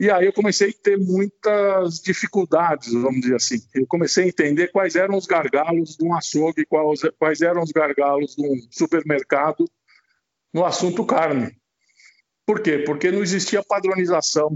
E 0.00 0.10
aí 0.10 0.26
eu 0.26 0.32
comecei 0.32 0.70
a 0.70 0.82
ter 0.82 0.98
muitas 0.98 2.00
dificuldades, 2.00 2.92
vamos 2.92 3.20
dizer 3.20 3.36
assim. 3.36 3.58
Eu 3.72 3.86
comecei 3.86 4.24
a 4.24 4.28
entender 4.28 4.72
quais 4.72 4.96
eram 4.96 5.16
os 5.16 5.26
gargalos 5.26 5.96
de 5.96 6.04
um 6.04 6.14
açougue, 6.14 6.66
quais, 6.66 7.02
quais 7.18 7.40
eram 7.40 7.62
os 7.62 7.70
gargalos 7.70 8.34
de 8.34 8.44
um 8.44 8.56
supermercado 8.70 9.64
no 10.52 10.64
assunto 10.64 11.06
carne. 11.06 11.56
Por 12.44 12.60
quê? 12.60 12.78
Porque 12.78 13.12
não 13.12 13.22
existia 13.22 13.62
padronização, 13.62 14.50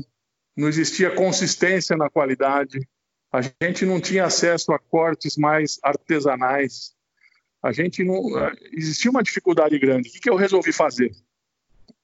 não 0.57 0.69
existia 0.69 1.15
consistência 1.15 1.97
na 1.97 2.11
qualidade, 2.11 2.81
a 3.33 3.41
gente 3.63 3.85
não 3.85 4.01
tinha 4.01 4.25
acesso 4.25 4.73
a 4.73 4.79
cortes 4.79 5.37
mais 5.37 5.79
artesanais, 5.83 6.96
a 7.63 7.73
gente 7.73 8.05
não. 8.05 8.23
Existia 8.73 9.11
uma 9.11 9.23
dificuldade 9.23 9.79
grande. 9.79 10.09
O 10.09 10.13
que 10.13 10.31
eu 10.31 10.37
resolvi 10.37 10.73
fazer? 10.73 11.11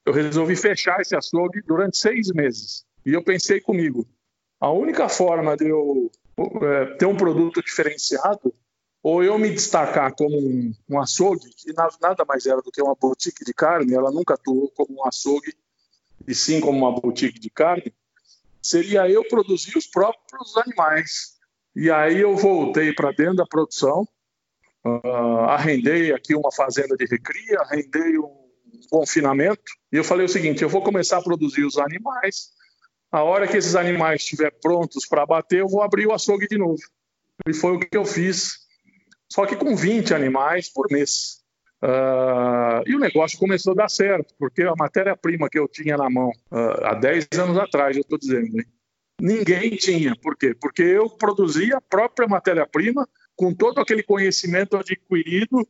Eu 0.05 0.13
resolvi 0.13 0.55
fechar 0.55 0.99
esse 0.99 1.15
açougue 1.15 1.61
durante 1.61 1.97
seis 1.97 2.31
meses 2.31 2.85
e 3.05 3.13
eu 3.13 3.23
pensei 3.23 3.59
comigo, 3.59 4.07
a 4.59 4.71
única 4.71 5.09
forma 5.09 5.57
de 5.57 5.67
eu 5.67 6.09
é, 6.61 6.85
ter 6.95 7.05
um 7.05 7.15
produto 7.15 7.61
diferenciado, 7.61 8.53
ou 9.01 9.21
eu 9.21 9.37
me 9.37 9.49
destacar 9.49 10.15
como 10.15 10.37
um, 10.37 10.73
um 10.89 10.99
açougue, 10.99 11.49
que 11.49 11.73
nada 11.73 12.23
mais 12.25 12.45
era 12.45 12.61
do 12.61 12.71
que 12.71 12.81
uma 12.81 12.95
boutique 12.95 13.43
de 13.43 13.53
carne, 13.53 13.93
ela 13.93 14.11
nunca 14.11 14.35
atuou 14.35 14.69
como 14.69 15.01
um 15.01 15.05
açougue, 15.05 15.53
e 16.25 16.33
sim 16.33 16.61
como 16.61 16.77
uma 16.77 16.97
boutique 16.97 17.39
de 17.39 17.49
carne, 17.49 17.93
seria 18.61 19.09
eu 19.09 19.27
produzir 19.27 19.77
os 19.77 19.85
próprios 19.85 20.55
animais. 20.55 21.33
E 21.75 21.91
aí 21.91 22.21
eu 22.21 22.37
voltei 22.37 22.93
para 22.93 23.11
dentro 23.11 23.35
da 23.35 23.45
produção, 23.45 24.07
uh, 24.85 25.39
arrendei 25.49 26.13
aqui 26.13 26.35
uma 26.35 26.51
fazenda 26.51 26.95
de 26.95 27.05
recria, 27.05 27.59
arrendei 27.59 28.17
um 28.17 28.43
confinamento, 28.89 29.71
e 29.91 29.97
eu 29.97 30.03
falei 30.03 30.25
o 30.25 30.29
seguinte: 30.29 30.63
eu 30.63 30.69
vou 30.69 30.81
começar 30.81 31.17
a 31.17 31.23
produzir 31.23 31.65
os 31.65 31.77
animais, 31.77 32.49
a 33.11 33.23
hora 33.23 33.47
que 33.47 33.57
esses 33.57 33.75
animais 33.75 34.21
estiverem 34.21 34.57
prontos 34.61 35.05
para 35.05 35.25
bater, 35.25 35.59
eu 35.59 35.67
vou 35.67 35.81
abrir 35.81 36.07
o 36.07 36.13
açougue 36.13 36.47
de 36.47 36.57
novo. 36.57 36.81
E 37.47 37.53
foi 37.53 37.75
o 37.75 37.79
que 37.79 37.95
eu 37.95 38.05
fiz, 38.05 38.59
só 39.31 39.45
que 39.45 39.55
com 39.55 39.75
20 39.75 40.13
animais 40.13 40.71
por 40.71 40.87
mês. 40.91 41.41
Uh, 41.83 42.79
e 42.87 42.95
o 42.95 42.99
negócio 42.99 43.37
começou 43.37 43.73
a 43.73 43.75
dar 43.75 43.89
certo, 43.89 44.33
porque 44.39 44.63
a 44.63 44.73
matéria-prima 44.77 45.49
que 45.49 45.59
eu 45.59 45.67
tinha 45.67 45.97
na 45.97 46.09
mão 46.09 46.29
uh, 46.49 46.85
há 46.85 46.93
10 46.93 47.27
anos 47.39 47.57
atrás, 47.57 47.97
eu 47.97 48.01
estou 48.01 48.17
dizendo, 48.17 48.57
hein? 48.57 48.65
ninguém 49.19 49.71
tinha. 49.71 50.15
Por 50.15 50.35
quê? 50.37 50.55
Porque 50.59 50.81
eu 50.81 51.09
produzia 51.09 51.77
a 51.77 51.81
própria 51.81 52.27
matéria-prima 52.27 53.07
com 53.35 53.53
todo 53.53 53.79
aquele 53.79 54.03
conhecimento 54.03 54.77
adquirido 54.77 55.67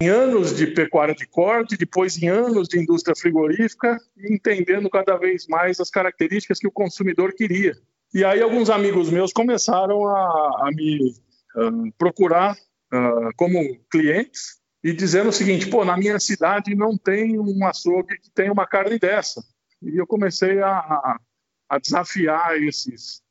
em 0.00 0.08
anos 0.08 0.54
de 0.54 0.66
pecuária 0.68 1.14
de 1.14 1.26
corte, 1.26 1.76
depois 1.76 2.22
em 2.22 2.28
anos 2.28 2.68
de 2.68 2.78
indústria 2.78 3.16
frigorífica, 3.16 3.98
entendendo 4.16 4.90
cada 4.90 5.16
vez 5.16 5.46
mais 5.46 5.80
as 5.80 5.90
características 5.90 6.58
que 6.58 6.66
o 6.66 6.72
consumidor 6.72 7.32
queria. 7.32 7.76
E 8.12 8.24
aí 8.24 8.40
alguns 8.40 8.70
amigos 8.70 9.10
meus 9.10 9.32
começaram 9.32 10.06
a, 10.06 10.68
a 10.68 10.70
me 10.72 11.10
uh, 11.56 11.92
procurar 11.98 12.52
uh, 12.54 13.30
como 13.36 13.58
clientes 13.90 14.60
e 14.84 14.92
dizendo 14.92 15.30
o 15.30 15.32
seguinte, 15.32 15.68
pô, 15.68 15.84
na 15.84 15.96
minha 15.96 16.20
cidade 16.20 16.74
não 16.74 16.96
tem 16.96 17.38
um 17.38 17.66
açougue 17.66 18.18
que 18.20 18.30
tenha 18.30 18.52
uma 18.52 18.66
carne 18.66 18.98
dessa. 18.98 19.42
E 19.82 19.96
eu 19.96 20.06
comecei 20.06 20.60
a, 20.62 21.18
a 21.68 21.78
desafiar 21.78 22.56
esses, 22.62 23.22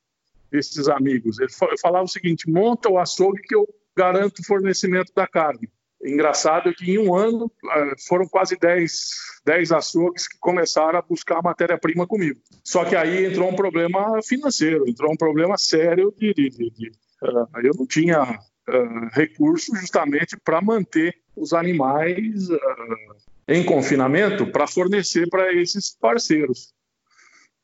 esses 0.57 0.87
amigos. 0.87 1.39
Ele 1.39 1.51
falava 1.81 2.05
o 2.05 2.09
seguinte, 2.09 2.49
monta 2.49 2.89
o 2.89 2.97
açougue 2.97 3.41
que 3.41 3.55
eu 3.55 3.67
garanto 3.95 4.39
o 4.39 4.45
fornecimento 4.45 5.11
da 5.15 5.27
carne. 5.27 5.69
Engraçado 6.03 6.73
que 6.73 6.91
em 6.91 6.99
um 6.99 7.15
ano 7.15 7.51
ah, 7.67 7.93
foram 8.07 8.27
quase 8.27 8.57
10, 8.57 9.09
10 9.45 9.71
açougues 9.71 10.27
que 10.27 10.37
começaram 10.39 10.99
a 10.99 11.01
buscar 11.01 11.41
matéria-prima 11.41 12.05
comigo. 12.05 12.39
Só 12.63 12.85
que 12.85 12.95
aí 12.95 13.25
entrou 13.25 13.49
um 13.49 13.55
problema 13.55 14.21
financeiro, 14.21 14.87
entrou 14.87 15.11
um 15.11 15.17
problema 15.17 15.57
sério 15.57 16.13
de, 16.17 16.33
de, 16.33 16.49
de, 16.49 16.69
de 16.69 16.91
uh, 17.23 17.47
eu 17.63 17.73
não 17.75 17.87
tinha 17.87 18.21
uh, 18.23 19.09
recurso 19.13 19.75
justamente 19.75 20.37
para 20.37 20.61
manter 20.61 21.15
os 21.35 21.53
animais 21.53 22.49
uh, 22.49 23.15
em 23.47 23.63
confinamento 23.63 24.45
para 24.51 24.67
fornecer 24.67 25.27
para 25.29 25.53
esses 25.53 25.89
parceiros. 25.91 26.73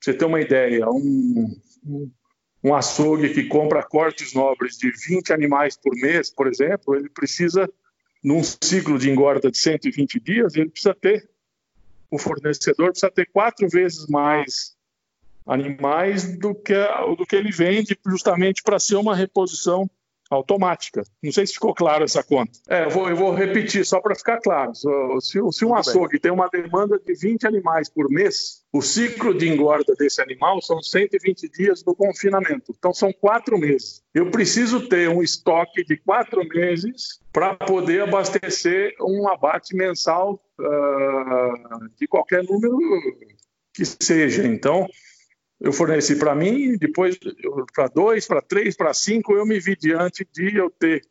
Pra 0.03 0.13
você 0.13 0.13
ter 0.15 0.25
uma 0.25 0.41
ideia, 0.41 0.89
um, 0.89 1.59
um, 1.85 2.11
um 2.63 2.75
açougue 2.75 3.33
que 3.33 3.45
compra 3.45 3.83
cortes 3.83 4.33
nobres 4.33 4.77
de 4.77 4.91
20 4.91 5.33
animais 5.33 5.77
por 5.77 5.95
mês, 5.95 6.29
por 6.29 6.47
exemplo, 6.47 6.95
ele 6.95 7.09
precisa 7.09 7.69
num 8.23 8.43
ciclo 8.43 8.99
de 8.99 9.09
engorda 9.09 9.49
de 9.49 9.57
120 9.57 10.19
dias, 10.19 10.55
ele 10.55 10.69
precisa 10.69 10.93
ter, 10.93 11.27
o 12.09 12.19
fornecedor 12.19 12.91
precisa 12.91 13.09
ter 13.09 13.27
quatro 13.31 13.67
vezes 13.67 14.07
mais 14.07 14.75
animais 15.45 16.37
do 16.37 16.53
que, 16.53 16.75
do 17.17 17.25
que 17.25 17.35
ele 17.35 17.51
vende, 17.51 17.97
justamente 18.05 18.61
para 18.61 18.79
ser 18.79 18.95
uma 18.95 19.15
reposição 19.15 19.89
automática. 20.31 21.03
Não 21.21 21.31
sei 21.31 21.45
se 21.45 21.53
ficou 21.53 21.73
claro 21.73 22.03
essa 22.03 22.23
conta. 22.23 22.51
É, 22.69 22.85
eu 22.85 22.89
vou, 22.89 23.09
eu 23.09 23.15
vou 23.15 23.33
repetir 23.33 23.85
só 23.85 23.99
para 23.99 24.15
ficar 24.15 24.39
claro. 24.39 24.71
Se, 24.73 25.39
se 25.51 25.65
um 25.65 25.75
açougue 25.75 26.19
tem 26.19 26.31
uma 26.31 26.47
demanda 26.47 26.97
de 26.97 27.13
20 27.13 27.45
animais 27.45 27.89
por 27.89 28.09
mês, 28.09 28.63
o 28.71 28.81
ciclo 28.81 29.33
de 29.33 29.49
engorda 29.49 29.93
desse 29.95 30.21
animal 30.21 30.61
são 30.61 30.81
120 30.81 31.49
dias 31.49 31.83
do 31.83 31.93
confinamento. 31.93 32.73
Então 32.77 32.93
são 32.93 33.11
quatro 33.11 33.57
meses. 33.57 34.01
Eu 34.13 34.31
preciso 34.31 34.87
ter 34.87 35.09
um 35.09 35.21
estoque 35.21 35.83
de 35.83 35.97
quatro 35.97 36.47
meses 36.47 37.19
para 37.33 37.55
poder 37.55 38.03
abastecer 38.03 38.93
um 39.01 39.27
abate 39.27 39.75
mensal 39.75 40.41
uh, 40.59 41.89
de 41.99 42.07
qualquer 42.07 42.43
número 42.43 42.77
que 43.73 43.85
seja. 43.85 44.45
Então, 44.45 44.87
eu 45.61 45.71
forneci 45.71 46.15
para 46.15 46.33
mim, 46.33 46.75
depois 46.75 47.17
para 47.73 47.87
dois, 47.87 48.25
para 48.25 48.41
três, 48.41 48.75
para 48.75 48.93
cinco, 48.93 49.33
eu 49.33 49.45
me 49.45 49.59
vi 49.59 49.75
diante 49.75 50.27
de 50.33 50.57
eu 50.57 50.71
ter 50.71 51.03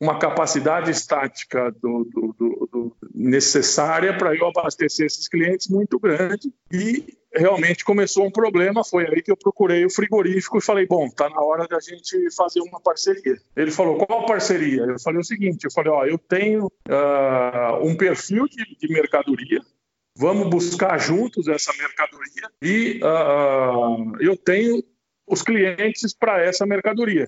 uma 0.00 0.18
capacidade 0.18 0.90
estática 0.90 1.70
do, 1.70 2.04
do, 2.04 2.34
do, 2.36 2.96
necessária 3.14 4.16
para 4.18 4.34
eu 4.34 4.48
abastecer 4.48 5.06
esses 5.06 5.28
clientes 5.28 5.68
muito 5.68 5.96
grande 6.00 6.52
e 6.72 7.16
realmente 7.32 7.84
começou 7.84 8.26
um 8.26 8.30
problema. 8.30 8.82
Foi 8.82 9.06
aí 9.06 9.22
que 9.22 9.30
eu 9.30 9.36
procurei 9.36 9.84
o 9.84 9.90
frigorífico 9.90 10.58
e 10.58 10.60
falei: 10.60 10.86
bom, 10.86 11.08
tá 11.08 11.30
na 11.30 11.40
hora 11.40 11.68
da 11.68 11.78
gente 11.78 12.28
fazer 12.34 12.60
uma 12.62 12.80
parceria. 12.80 13.36
Ele 13.56 13.70
falou: 13.70 14.04
qual 14.04 14.26
parceria? 14.26 14.82
Eu 14.82 14.98
falei 14.98 15.20
o 15.20 15.24
seguinte: 15.24 15.66
eu 15.66 15.70
falei, 15.70 15.92
ó, 15.92 16.04
eu 16.04 16.18
tenho 16.18 16.66
uh, 16.66 17.86
um 17.86 17.96
perfil 17.96 18.48
de, 18.48 18.76
de 18.76 18.92
mercadoria 18.92 19.60
Vamos 20.16 20.48
buscar 20.48 20.98
juntos 20.98 21.48
essa 21.48 21.72
mercadoria 21.72 22.50
e 22.60 23.00
uh, 23.02 24.16
eu 24.20 24.36
tenho 24.36 24.82
os 25.26 25.42
clientes 25.42 26.14
para 26.14 26.42
essa 26.42 26.66
mercadoria. 26.66 27.26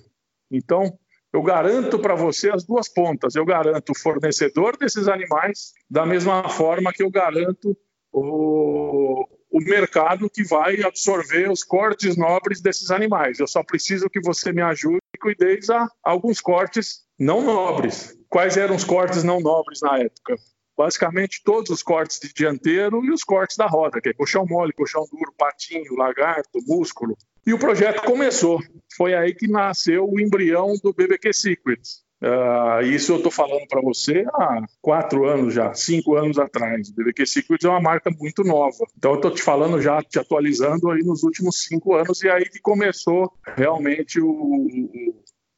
Então, 0.51 0.99
eu 1.33 1.43
garanto 1.43 1.99
para 1.99 2.15
você 2.15 2.51
as 2.51 2.65
duas 2.65 2.89
pontas. 2.89 3.35
Eu 3.35 3.45
garanto 3.45 3.91
o 3.91 3.99
fornecedor 3.99 4.77
desses 4.77 5.09
animais, 5.09 5.73
da 5.91 6.07
mesma 6.07 6.49
forma 6.49 6.93
que 6.93 7.03
eu 7.03 7.11
garanto 7.11 7.77
o, 8.13 9.27
o 9.51 9.61
mercado 9.61 10.31
que 10.31 10.45
vai 10.45 10.83
absorver 10.83 11.51
os 11.51 11.65
cortes 11.65 12.17
nobres 12.17 12.61
desses 12.61 12.91
animais. 12.91 13.41
Eu 13.41 13.49
só 13.49 13.65
preciso 13.65 14.09
que 14.11 14.21
você 14.21 14.53
me 14.53 14.63
ajude 14.63 14.99
e 15.15 15.19
cuideis 15.19 15.71
a 15.71 15.89
alguns 16.05 16.41
cortes 16.41 17.01
não 17.19 17.43
nobres. 17.43 18.17
Quais 18.29 18.57
eram 18.57 18.77
os 18.77 18.85
cortes 18.85 19.25
não 19.25 19.41
nobres 19.41 19.81
na 19.83 19.99
época? 19.99 20.37
Basicamente 20.77 21.43
todos 21.45 21.71
os 21.71 21.83
cortes 21.83 22.19
de 22.21 22.33
dianteiro 22.33 23.05
e 23.05 23.11
os 23.11 23.25
cortes 23.25 23.57
da 23.57 23.67
roda, 23.67 24.01
que 24.01 24.09
é 24.09 24.13
colchão 24.13 24.47
mole, 24.47 24.73
colchão 24.73 25.05
duro, 25.11 25.33
patinho, 25.37 25.95
lagarto, 25.97 26.59
músculo. 26.67 27.17
E 27.47 27.53
o 27.53 27.59
projeto 27.59 28.03
começou. 28.05 28.61
Foi 28.97 29.15
aí 29.15 29.35
que 29.35 29.47
nasceu 29.47 30.09
o 30.09 30.21
embrião 30.21 30.75
do 30.83 30.93
BBQ 30.93 31.33
Secrets. 31.33 32.05
Uh, 32.23 32.81
isso 32.87 33.13
eu 33.13 33.17
estou 33.19 33.31
falando 33.31 33.67
para 33.69 33.83
você 33.83 34.25
há 34.33 34.63
quatro 34.81 35.29
anos 35.29 35.53
já, 35.53 35.75
cinco 35.75 36.17
anos 36.17 36.39
atrás. 36.39 36.89
O 36.89 36.95
BBQ 36.95 37.27
Secrets 37.27 37.67
é 37.67 37.69
uma 37.69 37.83
marca 37.83 38.11
muito 38.11 38.43
nova. 38.43 38.79
Então 38.97 39.11
eu 39.11 39.17
estou 39.17 39.31
te 39.31 39.43
falando 39.43 39.81
já, 39.83 40.01
te 40.03 40.19
atualizando 40.19 40.91
aí 40.91 41.03
nos 41.03 41.23
últimos 41.23 41.63
cinco 41.65 41.95
anos 41.95 42.23
e 42.23 42.31
aí 42.31 42.49
que 42.49 42.61
começou 42.61 43.31
realmente 43.57 44.21
o, 44.23 44.67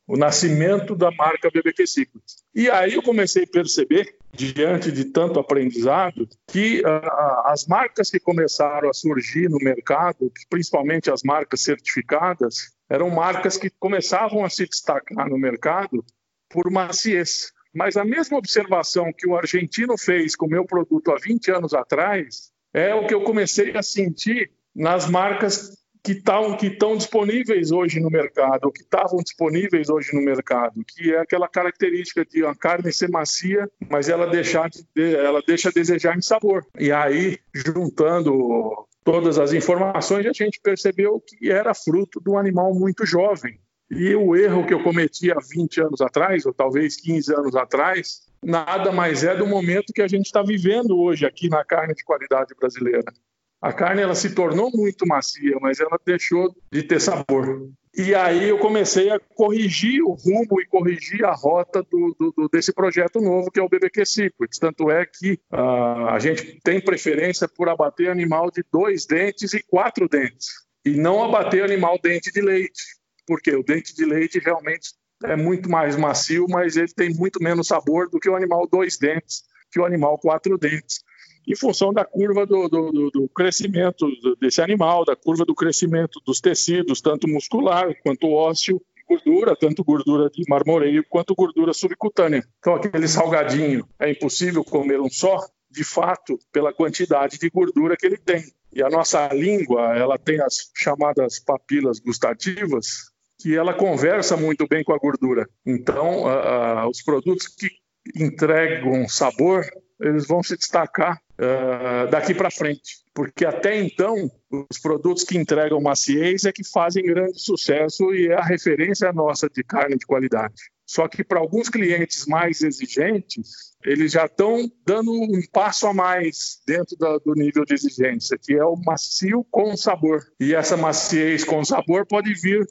o, 0.07 0.17
nascimento 0.17 0.95
da 0.95 1.11
marca 1.11 1.51
BBQ 1.51 1.87
Secrets. 1.87 2.45
E 2.55 2.71
aí 2.71 2.95
eu 2.95 3.03
comecei 3.03 3.45
a 3.45 3.47
perceber 3.47 4.17
diante 4.33 4.93
de 4.93 5.07
tanto 5.07 5.41
aprendizado, 5.41 6.29
que 6.47 6.81
uh, 6.81 7.47
as 7.47 7.67
marcas 7.67 8.11
que 8.11 8.21
começaram 8.21 8.91
a 8.91 8.93
surgir 8.93 9.49
no 9.49 9.59
mercado, 9.59 10.31
principalmente 10.51 11.11
as 11.11 11.23
marcas 11.23 11.63
certificadas, 11.63 12.77
eram 12.89 13.11
marcas 13.11 13.57
que 13.57 13.71
começavam 13.71 14.45
a 14.45 14.51
se 14.51 14.67
destacar 14.67 15.29
no 15.29 15.39
mercado 15.39 16.05
por 16.49 16.71
maciez. 16.71 17.53
Mas 17.75 17.97
a 17.97 18.05
mesma 18.05 18.39
observação 18.39 19.13
que 19.13 19.29
o 19.29 19.37
argentino 19.37 19.99
fez 19.99 20.37
com 20.37 20.47
o 20.47 20.51
meu 20.51 20.65
produto 20.65 21.11
há 21.11 21.17
20 21.17 21.51
anos 21.51 21.75
atrás 21.75 22.51
é 22.73 22.95
o 22.95 23.07
que 23.07 23.15
eu 23.15 23.23
comecei 23.23 23.77
a 23.77 23.83
sentir 23.83 24.51
nas 24.75 25.09
marcas 25.09 25.77
que 26.07 26.13
estão 26.13 26.57
que 26.57 26.71
disponíveis 26.97 27.73
hoje 27.73 27.99
no 27.99 28.09
mercado, 28.09 28.67
ou 28.67 28.73
que 28.73 28.83
estavam 28.83 29.19
disponíveis 29.19 29.89
hoje 29.89 30.15
no 30.15 30.23
mercado, 30.23 30.85
que 30.87 31.13
é 31.13 31.19
aquela 31.19 31.49
característica 31.49 32.25
de 32.25 32.47
a 32.47 32.55
carne 32.55 32.93
ser 32.93 33.11
macia, 33.11 33.69
mas 33.91 34.09
ela 34.09 34.29
deixar 34.29 34.71
de, 34.71 34.85
ela 35.17 35.43
deixa 35.45 35.69
a 35.69 35.73
desejar 35.73 36.17
em 36.17 36.23
sabor. 36.23 36.65
E 36.79 36.93
aí, 36.93 37.39
juntando 37.53 38.87
todas 39.03 39.37
as 39.37 39.53
informações, 39.53 40.27
a 40.27 40.33
gente 40.33 40.61
percebeu 40.63 41.21
que 41.21 41.51
era 41.51 41.75
fruto 41.75 42.21
de 42.23 42.31
um 42.31 42.39
animal 42.39 42.73
muito 42.73 43.05
jovem. 43.05 43.59
E 43.91 44.15
o 44.15 44.37
erro 44.37 44.65
que 44.65 44.75
eu 44.75 44.83
cometi 44.83 45.33
há 45.33 45.39
20 45.41 45.81
anos 45.81 46.01
atrás, 46.01 46.47
ou 46.47 46.53
talvez 46.53 46.97
15 47.01 47.35
anos 47.35 47.57
atrás, 47.57 48.23
nada 48.43 48.93
mais 48.93 49.25
é 49.25 49.35
do 49.35 49.47
momento 49.47 49.93
que 49.93 50.03
a 50.03 50.09
gente 50.09 50.27
está 50.27 50.43
vivendo 50.43 50.99
hoje 50.99 51.27
aqui 51.27 51.49
na 51.49 51.65
carne 51.65 51.95
de 51.95 52.05
qualidade 52.05 52.55
brasileira. 52.59 53.13
A 53.61 53.73
carne 53.73 54.03
ela 54.03 54.15
se 54.15 54.35
tornou 54.35 54.71
muito 54.73 55.07
macia, 55.07 55.57
mas 55.61 55.81
ela 55.81 55.99
deixou 56.05 56.55
de 56.71 56.83
ter 56.83 57.01
sabor. 57.01 57.69
E 57.97 58.15
aí 58.15 58.51
eu 58.51 58.59
comecei 58.59 59.09
a 59.11 59.19
corrigir 59.19 60.03
o 60.03 60.13
rumo 60.13 60.61
e 60.61 60.67
corrigir 60.67 61.25
a 61.25 61.33
rota 61.33 61.83
do, 61.83 62.15
do, 62.37 62.49
desse 62.53 62.71
projeto 62.71 63.23
novo 63.23 63.51
que 63.51 63.59
é 63.59 63.63
o 63.63 63.69
BBQ 63.69 64.05
Secrets. 64.05 64.59
Tanto 64.59 64.91
é 64.91 65.07
que 65.07 65.41
uh, 65.51 66.09
a 66.11 66.19
gente 66.19 66.61
tem 66.63 66.79
preferência 66.79 67.49
por 67.49 67.71
abater 67.71 68.11
animal 68.11 68.51
de 68.51 68.63
dois 68.71 69.07
dentes 69.07 69.55
e 69.55 69.63
quatro 69.63 70.07
dentes 70.07 70.49
e 70.85 70.91
não 70.91 71.25
abater 71.25 71.65
animal 71.65 71.99
dente 72.01 72.31
de 72.31 72.43
leite, 72.43 72.83
porque 73.27 73.51
o 73.57 73.63
dente 73.63 73.95
de 73.95 74.05
leite 74.05 74.39
realmente 74.39 74.91
é 75.25 75.35
muito 75.35 75.71
mais 75.71 75.97
macio, 75.97 76.47
mas 76.49 76.77
ele 76.77 76.93
tem 76.95 77.15
muito 77.15 77.43
menos 77.43 77.69
sabor 77.69 78.11
do 78.11 78.21
que 78.21 78.29
o 78.29 78.37
animal 78.37 78.69
dois 78.71 78.99
dentes, 78.99 79.43
que 79.73 79.81
o 79.81 79.87
animal 79.87 80.19
quatro 80.19 80.59
dentes 80.59 81.01
em 81.47 81.55
função 81.55 81.93
da 81.93 82.05
curva 82.05 82.45
do, 82.45 82.69
do, 82.69 83.11
do, 83.11 83.29
crescimento 83.29 84.07
desse 84.41 84.61
animal, 84.61 85.05
da 85.05 85.15
curva 85.15 85.45
do 85.45 85.55
crescimento 85.55 86.21
dos 86.27 86.41
tecidos, 86.41 87.01
tanto 87.01 87.29
muscular 87.29 87.95
quanto 88.03 88.33
ósseo, 88.33 88.83
gordura, 89.09 89.55
tanto 89.55 89.85
gordura 89.85 90.29
de 90.29 90.43
marmoreio 90.49 91.05
quanto 91.09 91.35
gordura 91.35 91.73
subcutânea. 91.73 92.45
Então, 92.59 92.75
aquele 92.75 93.07
salgadinho 93.07 93.87
é 94.01 94.11
impossível 94.11 94.65
comer 94.65 95.01
um 95.01 95.09
só, 95.09 95.39
de 95.71 95.85
fato, 95.85 96.39
pela 96.53 96.73
quantidade 96.73 97.39
de 97.39 97.49
gordura 97.49 97.97
que 97.97 98.07
ele 98.07 98.19
tem. 98.19 98.45
E 98.73 98.83
a 98.83 98.91
nossa 98.91 99.29
língua, 99.29 99.97
ela 99.97 100.19
tem 100.19 100.41
as 100.41 100.71
chamadas 100.75 101.39
papilas 101.39 102.01
gustativas, 102.01 103.11
que 103.41 103.55
ela 103.57 103.73
conversa 103.73 104.37
muito 104.37 104.67
bem 104.67 104.83
com 104.83 104.93
a 104.93 104.99
gordura. 104.99 105.49
Então, 105.65 106.25
uh, 106.25 106.87
uh, 106.87 106.91
os 106.91 107.03
produtos 107.03 107.47
que 107.47 107.71
entregam 108.15 109.09
sabor, 109.09 109.65
eles 110.01 110.27
vão 110.27 110.43
se 110.43 110.57
destacar 110.57 111.21
uh, 111.39 112.11
daqui 112.11 112.35
para 112.35 112.51
frente. 112.51 113.05
Porque 113.15 113.45
até 113.47 113.81
então, 113.81 114.31
os 114.71 114.79
produtos 114.79 115.25
que 115.25 115.39
entregam 115.39 115.81
maciez 115.81 116.45
é 116.45 116.53
que 116.53 116.63
fazem 116.65 117.05
grande 117.05 117.41
sucesso 117.41 118.15
e 118.15 118.29
é 118.29 118.35
a 118.35 118.45
referência 118.45 119.13
nossa 119.13 119.49
de 119.49 119.65
carne 119.65 119.97
de 119.97 120.07
qualidade. 120.07 120.55
Só 120.87 121.09
que 121.09 121.25
para 121.25 121.41
alguns 121.41 121.69
clientes 121.69 122.27
mais 122.27 122.63
exigentes, 122.63 123.75
eles 123.85 124.13
já 124.13 124.27
estão 124.27 124.71
dando 124.87 125.11
um 125.11 125.41
passo 125.53 125.87
a 125.87 125.95
mais 125.95 126.61
dentro 126.67 126.97
da, 126.97 127.19
do 127.19 127.35
nível 127.35 127.65
de 127.65 127.75
exigência, 127.75 128.39
que 128.41 128.55
é 128.55 128.65
o 128.65 128.77
macio 128.77 129.45
com 129.51 129.77
sabor. 129.77 130.23
E 130.39 130.55
essa 130.55 130.77
maciez 130.77 131.43
com 131.43 131.65
sabor 131.65 132.07
pode 132.07 132.33
vir 132.35 132.65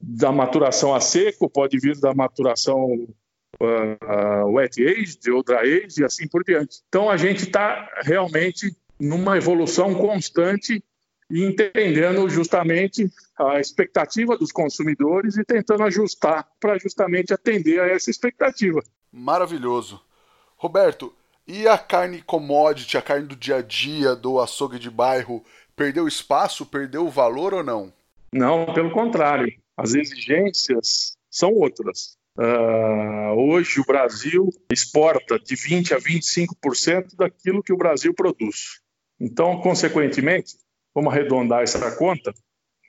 da 0.00 0.30
maturação 0.30 0.94
a 0.94 1.00
seco, 1.00 1.50
pode 1.50 1.78
vir 1.78 1.98
da 1.98 2.14
maturação 2.14 3.08
uh, 3.60 4.46
wet 4.50 4.82
age, 4.84 5.18
ou 5.30 5.42
dry 5.42 5.84
age 5.84 6.00
e 6.00 6.04
assim 6.04 6.26
por 6.28 6.44
diante. 6.44 6.82
Então 6.88 7.10
a 7.10 7.16
gente 7.16 7.44
está 7.44 7.88
realmente 8.02 8.76
numa 8.98 9.36
evolução 9.36 9.94
constante 9.94 10.82
e 11.30 11.44
entendendo 11.44 12.28
justamente 12.28 13.10
a 13.38 13.58
expectativa 13.58 14.36
dos 14.36 14.52
consumidores 14.52 15.36
e 15.36 15.44
tentando 15.44 15.82
ajustar 15.84 16.46
para 16.60 16.78
justamente 16.78 17.32
atender 17.32 17.80
a 17.80 17.88
essa 17.88 18.10
expectativa. 18.10 18.82
Maravilhoso. 19.10 20.00
Roberto, 20.56 21.12
e 21.46 21.66
a 21.66 21.76
carne 21.76 22.22
commodity, 22.22 22.96
a 22.96 23.02
carne 23.02 23.26
do 23.26 23.34
dia 23.34 23.56
a 23.56 23.62
dia, 23.62 24.14
do 24.14 24.38
açougue 24.38 24.78
de 24.78 24.90
bairro, 24.90 25.42
perdeu 25.74 26.06
espaço, 26.06 26.66
perdeu 26.66 27.08
valor 27.08 27.54
ou 27.54 27.64
não? 27.64 27.92
Não, 28.32 28.72
pelo 28.72 28.92
contrário. 28.92 29.52
As 29.76 29.94
exigências 29.94 31.16
são 31.30 31.52
outras. 31.54 32.16
Uh, 32.38 33.34
hoje 33.36 33.80
o 33.80 33.84
Brasil 33.84 34.48
exporta 34.70 35.38
de 35.38 35.54
20 35.54 35.94
a 35.94 35.98
25% 35.98 37.14
daquilo 37.16 37.62
que 37.62 37.72
o 37.72 37.76
Brasil 37.76 38.14
produz. 38.14 38.80
Então, 39.20 39.60
consequentemente, 39.60 40.54
vamos 40.94 41.12
arredondar 41.12 41.62
essa 41.62 41.94
conta, 41.96 42.32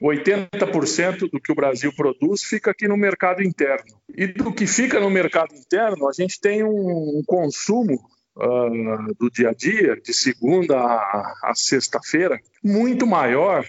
80% 0.02 1.30
do 1.30 1.40
que 1.40 1.52
o 1.52 1.56
Brasil 1.56 1.94
produz 1.96 2.44
fica 2.44 2.72
aqui 2.72 2.88
no 2.88 2.98
mercado 2.98 3.44
interno. 3.44 4.00
E 4.16 4.28
do 4.28 4.54
que 4.54 4.66
fica 4.66 5.00
no 5.00 5.10
mercado 5.10 5.54
interno, 5.54 6.08
a 6.08 6.14
gente 6.14 6.40
tem 6.40 6.64
um, 6.64 7.20
um 7.20 7.24
consumo 7.26 8.00
uh, 8.38 9.14
do 9.20 9.30
dia 9.30 9.50
a 9.50 9.54
dia, 9.54 9.96
de 9.96 10.14
segunda 10.14 10.78
a, 10.78 11.34
a 11.44 11.54
sexta-feira, 11.54 12.40
muito 12.64 13.06
maior 13.06 13.66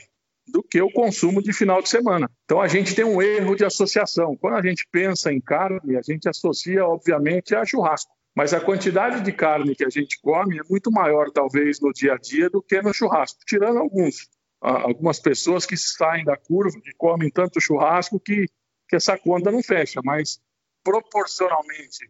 do 0.55 0.63
que 0.63 0.81
o 0.81 0.89
consumo 0.89 1.43
de 1.43 1.53
final 1.53 1.83
de 1.83 1.89
semana. 1.89 2.31
Então 2.45 2.61
a 2.61 2.69
gente 2.69 2.95
tem 2.95 3.05
um 3.05 3.21
erro 3.21 3.57
de 3.57 3.65
associação. 3.65 4.37
Quando 4.37 4.55
a 4.55 4.63
gente 4.63 4.87
pensa 4.89 5.33
em 5.33 5.41
carne, 5.41 5.97
a 5.97 6.01
gente 6.01 6.29
associa, 6.29 6.87
obviamente, 6.87 7.57
a 7.57 7.65
churrasco. 7.65 8.13
Mas 8.37 8.55
a 8.55 8.61
quantidade 8.61 9.21
de 9.21 9.33
carne 9.33 9.75
que 9.75 9.85
a 9.85 9.91
gente 9.91 10.17
come 10.23 10.57
é 10.57 10.63
muito 10.71 10.93
maior, 10.93 11.29
talvez, 11.33 11.81
no 11.81 11.93
dia 11.93 12.15
a 12.15 12.17
dia 12.17 12.49
do 12.49 12.63
que 12.63 12.81
no 12.81 12.95
churrasco, 12.95 13.41
tirando 13.45 13.81
alguns. 13.81 14.29
Algumas 14.61 15.19
pessoas 15.19 15.67
que 15.67 15.77
saem 15.77 16.25
da 16.25 16.37
curva, 16.37 16.81
que 16.81 16.93
comem 16.97 17.31
tanto 17.31 17.61
churrasco 17.61 18.21
que, 18.21 18.47
que 18.89 18.95
essa 18.95 19.19
conta 19.19 19.51
não 19.51 19.61
fecha. 19.61 20.01
Mas, 20.05 20.41
proporcionalmente, 20.85 22.09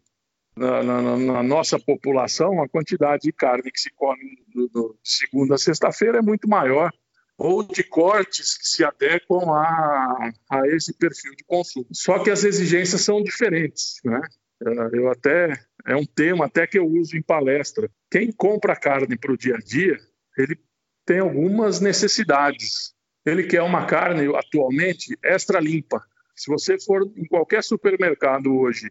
na, 0.54 0.82
na, 0.82 1.16
na 1.16 1.42
nossa 1.42 1.78
população, 1.78 2.62
a 2.62 2.68
quantidade 2.68 3.22
de 3.22 3.32
carne 3.32 3.70
que 3.70 3.80
se 3.80 3.90
come 3.94 4.20
de 4.54 4.70
segunda 5.02 5.54
a 5.54 5.58
sexta-feira 5.58 6.18
é 6.18 6.22
muito 6.22 6.46
maior 6.46 6.92
ou 7.36 7.62
de 7.62 7.82
cortes 7.82 8.56
que 8.56 8.66
se 8.68 8.84
adequam 8.84 9.50
a, 9.50 10.32
a 10.50 10.68
esse 10.68 10.92
perfil 10.94 11.34
de 11.34 11.44
consumo. 11.44 11.86
Só 11.92 12.18
que 12.18 12.30
as 12.30 12.44
exigências 12.44 13.00
são 13.00 13.22
diferentes, 13.22 14.00
né? 14.04 14.20
É, 14.64 14.96
eu 14.96 15.10
até 15.10 15.52
é 15.86 15.96
um 15.96 16.04
tema 16.04 16.46
até 16.46 16.66
que 16.66 16.78
eu 16.78 16.86
uso 16.86 17.16
em 17.16 17.22
palestra. 17.22 17.90
Quem 18.10 18.32
compra 18.32 18.76
carne 18.76 19.16
para 19.16 19.32
o 19.32 19.36
dia 19.36 19.56
a 19.56 19.58
dia, 19.58 19.98
ele 20.38 20.58
tem 21.04 21.18
algumas 21.18 21.80
necessidades. 21.80 22.94
Ele 23.26 23.44
quer 23.44 23.62
uma 23.62 23.86
carne 23.86 24.34
atualmente 24.34 25.18
extra 25.22 25.60
limpa. 25.60 26.02
Se 26.34 26.50
você 26.50 26.78
for 26.78 27.02
em 27.16 27.24
qualquer 27.26 27.62
supermercado 27.62 28.54
hoje 28.56 28.90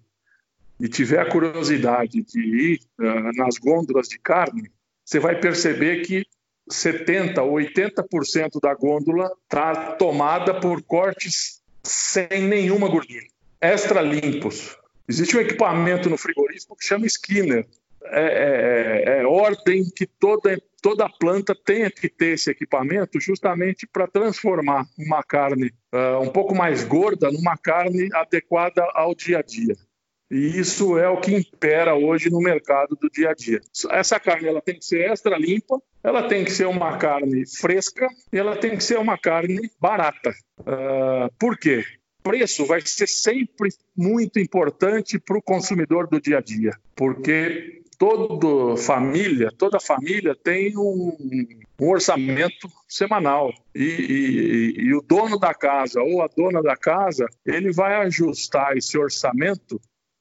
e 0.79 0.87
tiver 0.87 1.19
a 1.19 1.29
curiosidade 1.29 2.23
de 2.23 2.39
ir 2.39 2.79
uh, 2.99 3.31
nas 3.35 3.57
gôndolas 3.57 4.07
de 4.07 4.19
carne, 4.19 4.71
você 5.03 5.19
vai 5.19 5.39
perceber 5.39 6.05
que 6.05 6.25
70% 6.69 7.37
ou 7.39 7.53
80% 7.53 8.59
da 8.61 8.73
gôndola 8.73 9.31
está 9.43 9.93
tomada 9.93 10.59
por 10.59 10.81
cortes 10.81 11.61
sem 11.83 12.47
nenhuma 12.47 12.87
gordura, 12.87 13.25
extra 13.59 14.01
limpos. 14.01 14.77
Existe 15.07 15.35
um 15.35 15.41
equipamento 15.41 16.09
no 16.09 16.17
frigorífico 16.17 16.75
que 16.77 16.85
chama 16.85 17.05
Skinner. 17.05 17.67
É, 18.05 18.21
é, 18.21 19.17
é, 19.17 19.21
é 19.21 19.25
ordem 19.25 19.85
que 19.95 20.05
toda, 20.05 20.61
toda 20.81 21.09
planta 21.09 21.55
tenha 21.55 21.89
que 21.89 22.09
ter 22.09 22.33
esse 22.33 22.51
equipamento 22.51 23.19
justamente 23.19 23.87
para 23.87 24.07
transformar 24.07 24.85
uma 24.97 25.23
carne 25.23 25.71
uh, 25.93 26.21
um 26.21 26.27
pouco 26.27 26.53
mais 26.53 26.83
gorda 26.83 27.31
numa 27.31 27.57
carne 27.57 28.09
adequada 28.13 28.85
ao 28.93 29.15
dia 29.15 29.39
a 29.39 29.41
dia. 29.41 29.75
E 30.33 30.59
isso 30.59 30.97
é 30.97 31.07
o 31.07 31.21
que 31.21 31.31
impera 31.31 31.93
hoje 31.93 32.27
no 32.31 32.39
mercado 32.39 32.97
do 32.99 33.07
dia 33.07 33.29
a 33.29 33.33
dia. 33.35 33.61
Essa 33.91 34.19
carne 34.19 34.47
ela 34.47 34.63
tem 34.63 34.79
que 34.79 34.83
ser 34.83 35.11
extra 35.11 35.37
limpa, 35.37 35.79
ela 36.03 36.27
tem 36.27 36.43
que 36.43 36.51
ser 36.51 36.65
uma 36.65 36.97
carne 36.97 37.43
fresca 37.45 38.07
e 38.31 38.39
ela 38.39 38.55
tem 38.57 38.75
que 38.75 38.83
ser 38.83 38.97
uma 38.97 39.15
carne 39.15 39.69
barata. 39.79 40.31
Uh, 40.59 41.31
por 41.37 41.55
quê? 41.55 41.83
preço 42.23 42.65
vai 42.65 42.81
ser 42.81 43.07
sempre 43.07 43.69
muito 43.95 44.39
importante 44.39 45.19
para 45.19 45.37
o 45.37 45.41
consumidor 45.41 46.07
do 46.07 46.21
dia 46.21 46.37
a 46.37 46.41
dia, 46.41 46.71
porque 46.95 47.83
toda 47.99 48.77
família, 48.77 49.49
toda 49.55 49.79
família 49.79 50.33
tem 50.33 50.75
um, 50.77 51.15
um 51.79 51.89
orçamento 51.89 52.69
semanal 52.87 53.53
e, 53.75 53.83
e, 53.83 54.81
e, 54.85 54.95
o 54.95 55.01
dono 55.01 55.37
da 55.37 55.53
casa 55.53 56.01
ou 56.01 56.21
a 56.21 56.27
dona 56.27 56.61
da 56.61 56.75
casa 56.75 57.27
ele 57.45 57.71
vai 57.71 57.95
ajustar 57.95 58.77
esse 58.77 58.97
orçamento 58.97 59.79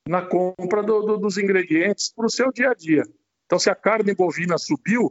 na 0.09 0.23
compra 0.23 0.83
do, 0.83 1.03
do, 1.03 1.19
dos 1.19 1.39
ingredientes 1.39 2.13
para 2.15 2.27
o 2.27 2.31
seu 2.31 2.53
dia 2.53 2.71
a 2.71 2.75
dia. 2.75 3.03
Então, 3.47 3.59
se 3.59 3.71
a 3.71 3.75
carne 3.75 4.15
bovina 4.15 4.59
subiu, 4.59 5.11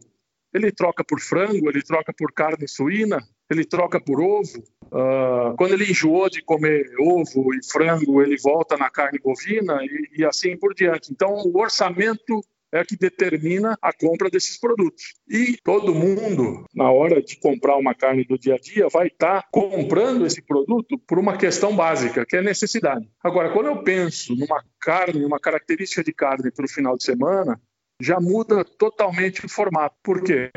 ele 0.53 0.71
troca 0.71 1.03
por 1.03 1.19
frango, 1.19 1.69
ele 1.69 1.81
troca 1.81 2.13
por 2.13 2.31
carne 2.33 2.67
suína, 2.67 3.19
ele 3.49 3.63
troca 3.63 4.01
por 4.01 4.19
ovo. 4.19 4.59
Uh, 4.85 5.55
quando 5.57 5.73
ele 5.73 5.89
enjoou 5.89 6.29
de 6.29 6.41
comer 6.41 6.85
ovo 6.99 7.53
e 7.53 7.59
frango, 7.65 8.21
ele 8.21 8.35
volta 8.37 8.75
na 8.75 8.89
carne 8.89 9.19
bovina 9.19 9.79
e, 9.83 10.19
e 10.19 10.25
assim 10.25 10.57
por 10.57 10.73
diante. 10.73 11.11
Então, 11.11 11.33
o 11.33 11.57
orçamento 11.57 12.41
é 12.71 12.83
que 12.83 12.95
determina 12.95 13.77
a 13.81 13.91
compra 13.91 14.29
desses 14.29 14.57
produtos. 14.59 15.13
E 15.27 15.57
todo 15.63 15.93
mundo, 15.93 16.65
na 16.73 16.91
hora 16.91 17.21
de 17.21 17.37
comprar 17.39 17.75
uma 17.75 17.93
carne 17.93 18.23
do 18.23 18.37
dia 18.37 18.55
a 18.55 18.57
dia, 18.57 18.87
vai 18.87 19.07
estar 19.07 19.41
tá 19.41 19.47
comprando 19.51 20.25
esse 20.25 20.41
produto 20.41 20.97
por 20.99 21.19
uma 21.19 21.37
questão 21.37 21.75
básica, 21.75 22.25
que 22.25 22.37
é 22.37 22.41
necessidade. 22.41 23.07
Agora, 23.23 23.51
quando 23.51 23.67
eu 23.67 23.83
penso 23.83 24.35
numa 24.35 24.63
carne, 24.79 25.25
uma 25.25 25.39
característica 25.39 26.03
de 26.03 26.13
carne 26.13 26.51
para 26.51 26.65
o 26.65 26.69
final 26.69 26.95
de 26.95 27.03
semana, 27.03 27.59
já 28.01 28.19
muda 28.19 28.63
totalmente 28.63 29.45
o 29.45 29.49
formato. 29.49 29.95
Por 30.03 30.23
quê? 30.23 30.49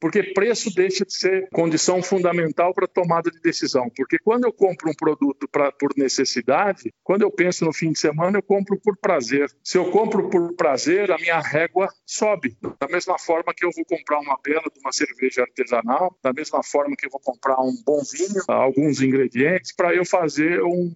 Porque 0.00 0.22
preço 0.32 0.72
deixa 0.74 1.04
de 1.04 1.14
ser 1.14 1.48
condição 1.52 2.02
fundamental 2.02 2.72
para 2.72 2.86
tomada 2.86 3.30
de 3.30 3.40
decisão. 3.40 3.90
Porque 3.96 4.18
quando 4.18 4.44
eu 4.44 4.52
compro 4.52 4.90
um 4.90 4.94
produto 4.94 5.48
pra, 5.48 5.72
por 5.72 5.90
necessidade, 5.96 6.92
quando 7.02 7.22
eu 7.22 7.30
penso 7.30 7.64
no 7.64 7.72
fim 7.72 7.92
de 7.92 7.98
semana, 7.98 8.38
eu 8.38 8.42
compro 8.42 8.78
por 8.80 8.96
prazer. 8.96 9.50
Se 9.62 9.76
eu 9.78 9.90
compro 9.90 10.28
por 10.28 10.54
prazer, 10.54 11.10
a 11.10 11.18
minha 11.18 11.40
régua 11.40 11.88
sobe. 12.06 12.56
Da 12.80 12.88
mesma 12.88 13.18
forma 13.18 13.52
que 13.54 13.64
eu 13.64 13.70
vou 13.74 13.84
comprar 13.84 14.20
uma 14.20 14.38
bela 14.44 14.64
de 14.72 14.80
uma 14.80 14.92
cerveja 14.92 15.42
artesanal, 15.42 16.16
da 16.22 16.32
mesma 16.32 16.62
forma 16.62 16.94
que 16.96 17.06
eu 17.06 17.10
vou 17.10 17.20
comprar 17.20 17.60
um 17.60 17.74
bom 17.84 18.00
vinho, 18.12 18.42
alguns 18.48 19.00
ingredientes, 19.00 19.74
para 19.74 19.94
eu 19.94 20.04
fazer 20.04 20.62
um, 20.62 20.94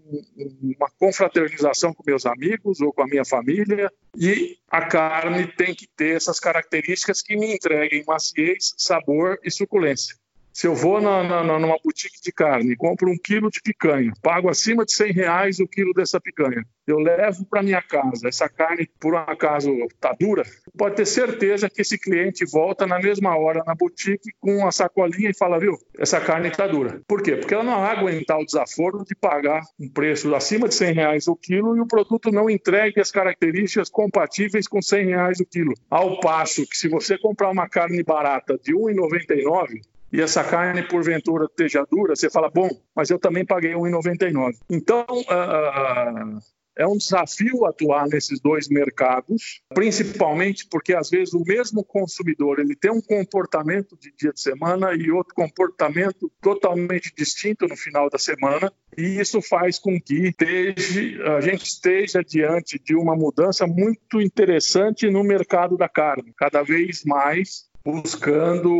uma 0.62 0.90
confraternização 0.98 1.92
com 1.92 2.02
meus 2.06 2.26
amigos 2.26 2.80
ou 2.80 2.92
com 2.92 3.02
a 3.02 3.06
minha 3.06 3.24
família. 3.24 3.90
E 4.16 4.58
a 4.70 4.86
carne 4.86 5.46
tem 5.46 5.74
que 5.74 5.86
ter 5.86 6.16
essas 6.16 6.38
características 6.38 7.22
que 7.22 7.36
me 7.36 7.54
entreguem 7.54 8.04
maciez, 8.06 8.74
sabor 8.92 9.38
e 9.42 9.50
suculência. 9.50 10.14
Se 10.52 10.66
eu 10.66 10.74
vou 10.74 11.00
na, 11.00 11.22
na, 11.22 11.42
numa 11.58 11.78
boutique 11.82 12.20
de 12.22 12.30
carne 12.30 12.76
compro 12.76 13.10
um 13.10 13.16
quilo 13.16 13.50
de 13.50 13.60
picanha, 13.62 14.12
pago 14.22 14.50
acima 14.50 14.84
de 14.84 14.92
100 14.92 15.12
reais 15.12 15.60
o 15.60 15.66
quilo 15.66 15.94
dessa 15.94 16.20
picanha, 16.20 16.62
eu 16.86 16.98
levo 16.98 17.46
para 17.46 17.62
minha 17.62 17.80
casa, 17.80 18.28
essa 18.28 18.48
carne 18.48 18.88
por 19.00 19.14
um 19.14 19.18
acaso 19.18 19.70
está 19.84 20.12
dura, 20.12 20.42
pode 20.76 20.96
ter 20.96 21.06
certeza 21.06 21.70
que 21.70 21.80
esse 21.80 21.98
cliente 21.98 22.44
volta 22.44 22.86
na 22.86 22.98
mesma 22.98 23.36
hora 23.36 23.62
na 23.66 23.74
boutique 23.74 24.30
com 24.40 24.58
uma 24.58 24.72
sacolinha 24.72 25.30
e 25.30 25.36
fala, 25.36 25.58
viu, 25.58 25.78
essa 25.98 26.20
carne 26.20 26.48
está 26.48 26.66
dura. 26.66 27.00
Por 27.06 27.22
quê? 27.22 27.36
Porque 27.36 27.54
ela 27.54 27.64
não 27.64 27.80
vai 27.80 27.96
aguentar 27.96 28.38
o 28.38 28.44
desaforo 28.44 29.04
de 29.04 29.14
pagar 29.14 29.62
um 29.80 29.88
preço 29.88 30.34
acima 30.34 30.68
de 30.68 30.74
100 30.74 30.92
reais 30.92 31.28
o 31.28 31.36
quilo 31.36 31.76
e 31.76 31.80
o 31.80 31.86
produto 31.86 32.30
não 32.30 32.50
entregue 32.50 33.00
as 33.00 33.10
características 33.10 33.88
compatíveis 33.88 34.68
com 34.68 34.82
100 34.82 35.06
reais 35.06 35.40
o 35.40 35.46
quilo. 35.46 35.72
Ao 35.88 36.20
passo 36.20 36.66
que 36.66 36.76
se 36.76 36.88
você 36.88 37.16
comprar 37.16 37.50
uma 37.50 37.68
carne 37.68 38.02
barata 38.02 38.58
de 38.62 38.74
1,99, 38.74 39.80
e 40.12 40.20
essa 40.20 40.44
carne 40.44 40.82
porventura 40.82 41.46
esteja 41.46 41.86
dura, 41.90 42.14
você 42.14 42.28
fala, 42.28 42.50
bom, 42.50 42.68
mas 42.94 43.08
eu 43.08 43.18
também 43.18 43.46
paguei 43.46 43.72
1,99. 43.72 44.58
Então, 44.68 45.06
uh, 45.08 46.38
é 46.76 46.86
um 46.86 46.96
desafio 46.96 47.66
atuar 47.66 48.06
nesses 48.08 48.40
dois 48.40 48.68
mercados, 48.68 49.62
principalmente 49.74 50.66
porque 50.70 50.94
às 50.94 51.10
vezes 51.10 51.34
o 51.34 51.42
mesmo 51.44 51.84
consumidor 51.84 52.58
ele 52.58 52.74
tem 52.74 52.90
um 52.90 53.00
comportamento 53.00 53.96
de 53.98 54.12
dia 54.16 54.32
de 54.32 54.40
semana 54.40 54.94
e 54.94 55.10
outro 55.10 55.34
comportamento 55.34 56.30
totalmente 56.40 57.12
distinto 57.16 57.66
no 57.66 57.76
final 57.76 58.08
da 58.08 58.18
semana, 58.18 58.72
e 58.96 59.20
isso 59.20 59.40
faz 59.42 59.78
com 59.78 60.00
que 60.00 60.28
esteja, 60.28 61.36
a 61.36 61.40
gente 61.40 61.64
esteja 61.64 62.22
diante 62.22 62.78
de 62.78 62.94
uma 62.94 63.14
mudança 63.14 63.66
muito 63.66 64.20
interessante 64.20 65.10
no 65.10 65.22
mercado 65.22 65.76
da 65.76 65.88
carne, 65.88 66.32
cada 66.36 66.62
vez 66.62 67.04
mais 67.04 67.70
buscando 67.84 68.70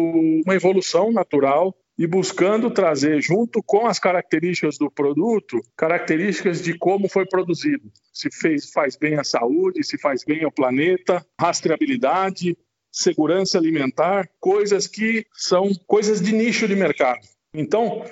uma 0.44 0.54
evolução 0.54 1.12
natural 1.12 1.74
e 1.98 2.06
buscando 2.06 2.70
trazer, 2.70 3.20
junto 3.20 3.62
com 3.62 3.86
as 3.86 3.98
características 3.98 4.78
do 4.78 4.90
produto, 4.90 5.60
características 5.76 6.62
de 6.62 6.76
como 6.78 7.08
foi 7.08 7.26
produzido. 7.26 7.92
Se 8.12 8.30
fez, 8.30 8.70
faz 8.70 8.96
bem 8.96 9.18
à 9.18 9.24
saúde, 9.24 9.84
se 9.84 9.98
faz 9.98 10.24
bem 10.24 10.42
ao 10.44 10.50
planeta, 10.50 11.24
rastreabilidade, 11.38 12.56
segurança 12.90 13.58
alimentar, 13.58 14.28
coisas 14.40 14.86
que 14.86 15.26
são 15.34 15.70
coisas 15.86 16.20
de 16.20 16.32
nicho 16.32 16.66
de 16.66 16.76
mercado. 16.76 17.20
Então, 17.54 18.04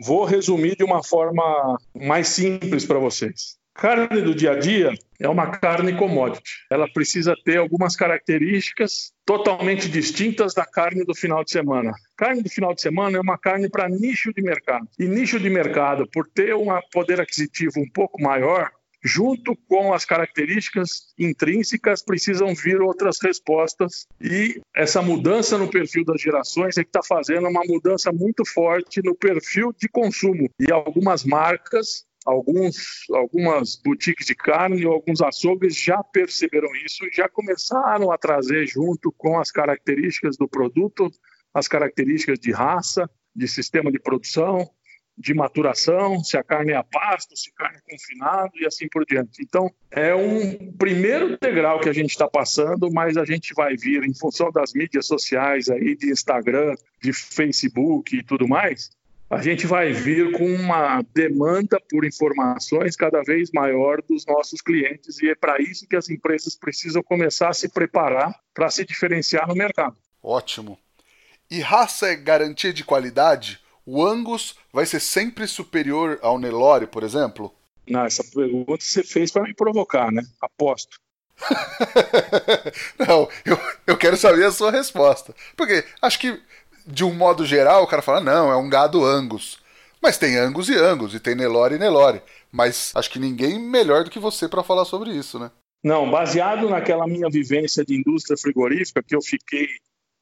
vou 0.00 0.24
resumir 0.24 0.76
de 0.76 0.84
uma 0.84 1.02
forma 1.02 1.76
mais 1.94 2.28
simples 2.28 2.84
para 2.84 2.98
vocês. 2.98 3.57
Carne 3.78 4.22
do 4.22 4.34
dia 4.34 4.50
a 4.50 4.58
dia 4.58 4.92
é 5.20 5.28
uma 5.28 5.52
carne 5.52 5.96
commodity. 5.96 6.66
Ela 6.68 6.88
precisa 6.92 7.36
ter 7.44 7.58
algumas 7.58 7.94
características 7.94 9.12
totalmente 9.24 9.88
distintas 9.88 10.52
da 10.52 10.66
carne 10.66 11.04
do 11.04 11.14
final 11.14 11.44
de 11.44 11.52
semana. 11.52 11.92
Carne 12.16 12.42
do 12.42 12.50
final 12.50 12.74
de 12.74 12.82
semana 12.82 13.18
é 13.18 13.20
uma 13.20 13.38
carne 13.38 13.70
para 13.70 13.88
nicho 13.88 14.32
de 14.34 14.42
mercado. 14.42 14.88
E 14.98 15.06
nicho 15.06 15.38
de 15.38 15.48
mercado, 15.48 16.08
por 16.12 16.26
ter 16.26 16.56
um 16.56 16.66
poder 16.90 17.20
aquisitivo 17.20 17.78
um 17.78 17.88
pouco 17.88 18.20
maior, 18.20 18.68
junto 19.00 19.54
com 19.68 19.94
as 19.94 20.04
características 20.04 21.14
intrínsecas, 21.16 22.02
precisam 22.02 22.52
vir 22.56 22.80
outras 22.80 23.18
respostas. 23.22 24.08
E 24.20 24.60
essa 24.74 25.00
mudança 25.00 25.56
no 25.56 25.70
perfil 25.70 26.04
das 26.04 26.20
gerações 26.20 26.76
é 26.78 26.82
que 26.82 26.88
está 26.88 27.02
fazendo 27.02 27.48
uma 27.48 27.62
mudança 27.64 28.10
muito 28.10 28.44
forte 28.44 29.00
no 29.04 29.14
perfil 29.14 29.72
de 29.78 29.88
consumo. 29.88 30.50
E 30.58 30.72
algumas 30.72 31.24
marcas 31.24 32.07
alguns, 32.28 33.06
algumas 33.10 33.76
boutiques 33.76 34.26
de 34.26 34.34
carne 34.34 34.84
ou 34.84 34.92
alguns 34.92 35.22
açougues 35.22 35.76
já 35.76 36.02
perceberam 36.02 36.68
isso 36.84 37.04
e 37.06 37.10
já 37.10 37.28
começaram 37.28 38.12
a 38.12 38.18
trazer 38.18 38.66
junto 38.66 39.10
com 39.12 39.38
as 39.38 39.50
características 39.50 40.36
do 40.36 40.46
produto, 40.46 41.10
as 41.54 41.66
características 41.66 42.38
de 42.38 42.52
raça, 42.52 43.08
de 43.34 43.48
sistema 43.48 43.90
de 43.90 43.98
produção, 43.98 44.68
de 45.16 45.34
maturação, 45.34 46.22
se 46.22 46.36
a 46.36 46.44
carne 46.44 46.72
é 46.72 46.76
a 46.76 46.84
pasto, 46.84 47.36
se 47.36 47.50
a 47.50 47.54
carne 47.54 47.78
é 47.78 47.90
confinado 47.90 48.52
e 48.54 48.66
assim 48.66 48.86
por 48.88 49.04
diante. 49.04 49.42
Então, 49.42 49.68
é 49.90 50.14
um 50.14 50.72
primeiro 50.72 51.36
degrau 51.40 51.80
que 51.80 51.88
a 51.88 51.92
gente 51.92 52.10
está 52.10 52.28
passando, 52.28 52.88
mas 52.92 53.16
a 53.16 53.24
gente 53.24 53.52
vai 53.54 53.74
vir 53.76 54.04
em 54.04 54.14
função 54.14 54.52
das 54.52 54.72
mídias 54.72 55.06
sociais 55.06 55.68
aí, 55.68 55.96
de 55.96 56.10
Instagram, 56.10 56.74
de 57.02 57.12
Facebook 57.12 58.16
e 58.16 58.22
tudo 58.22 58.46
mais, 58.46 58.90
a 59.30 59.42
gente 59.42 59.66
vai 59.66 59.92
vir 59.92 60.32
com 60.32 60.46
uma 60.54 61.02
demanda 61.14 61.78
por 61.90 62.04
informações 62.04 62.96
cada 62.96 63.22
vez 63.22 63.50
maior 63.52 64.00
dos 64.02 64.24
nossos 64.26 64.62
clientes 64.62 65.20
e 65.20 65.28
é 65.28 65.34
para 65.34 65.60
isso 65.60 65.86
que 65.86 65.96
as 65.96 66.08
empresas 66.08 66.56
precisam 66.56 67.02
começar 67.02 67.50
a 67.50 67.52
se 67.52 67.68
preparar 67.68 68.34
para 68.54 68.70
se 68.70 68.84
diferenciar 68.86 69.46
no 69.46 69.54
mercado. 69.54 69.96
Ótimo. 70.22 70.78
E 71.50 71.60
raça 71.60 72.08
é 72.08 72.16
garantia 72.16 72.72
de 72.72 72.84
qualidade? 72.84 73.60
O 73.84 74.04
Angus 74.04 74.56
vai 74.72 74.86
ser 74.86 75.00
sempre 75.00 75.46
superior 75.46 76.18
ao 76.22 76.38
Nelore, 76.38 76.86
por 76.86 77.02
exemplo? 77.02 77.54
Não, 77.88 78.04
essa 78.04 78.22
pergunta 78.22 78.84
você 78.84 79.02
fez 79.02 79.30
para 79.30 79.44
me 79.44 79.54
provocar, 79.54 80.10
né? 80.10 80.22
Aposto. 80.40 80.98
Não, 82.98 83.28
eu, 83.44 83.58
eu 83.86 83.96
quero 83.96 84.16
saber 84.16 84.44
a 84.44 84.52
sua 84.52 84.70
resposta. 84.70 85.34
Porque 85.56 85.84
acho 86.02 86.18
que 86.18 86.40
de 86.88 87.04
um 87.04 87.14
modo 87.14 87.44
geral, 87.44 87.82
o 87.82 87.86
cara 87.86 88.02
fala, 88.02 88.20
não, 88.20 88.50
é 88.50 88.56
um 88.56 88.68
gado 88.68 89.04
Angus. 89.04 89.58
Mas 90.00 90.16
tem 90.16 90.36
Angus 90.36 90.68
e 90.68 90.74
Angus, 90.74 91.14
e 91.14 91.20
tem 91.20 91.34
Nelore 91.34 91.74
e 91.74 91.78
Nelore. 91.78 92.22
Mas 92.50 92.92
acho 92.94 93.10
que 93.10 93.18
ninguém 93.18 93.58
melhor 93.58 94.04
do 94.04 94.10
que 94.10 94.18
você 94.18 94.48
para 94.48 94.62
falar 94.62 94.84
sobre 94.84 95.10
isso, 95.10 95.38
né? 95.38 95.50
Não, 95.84 96.10
baseado 96.10 96.68
naquela 96.68 97.06
minha 97.06 97.28
vivência 97.28 97.84
de 97.84 97.94
indústria 97.94 98.36
frigorífica, 98.36 99.02
que 99.02 99.14
eu 99.14 99.20
fiquei 99.20 99.68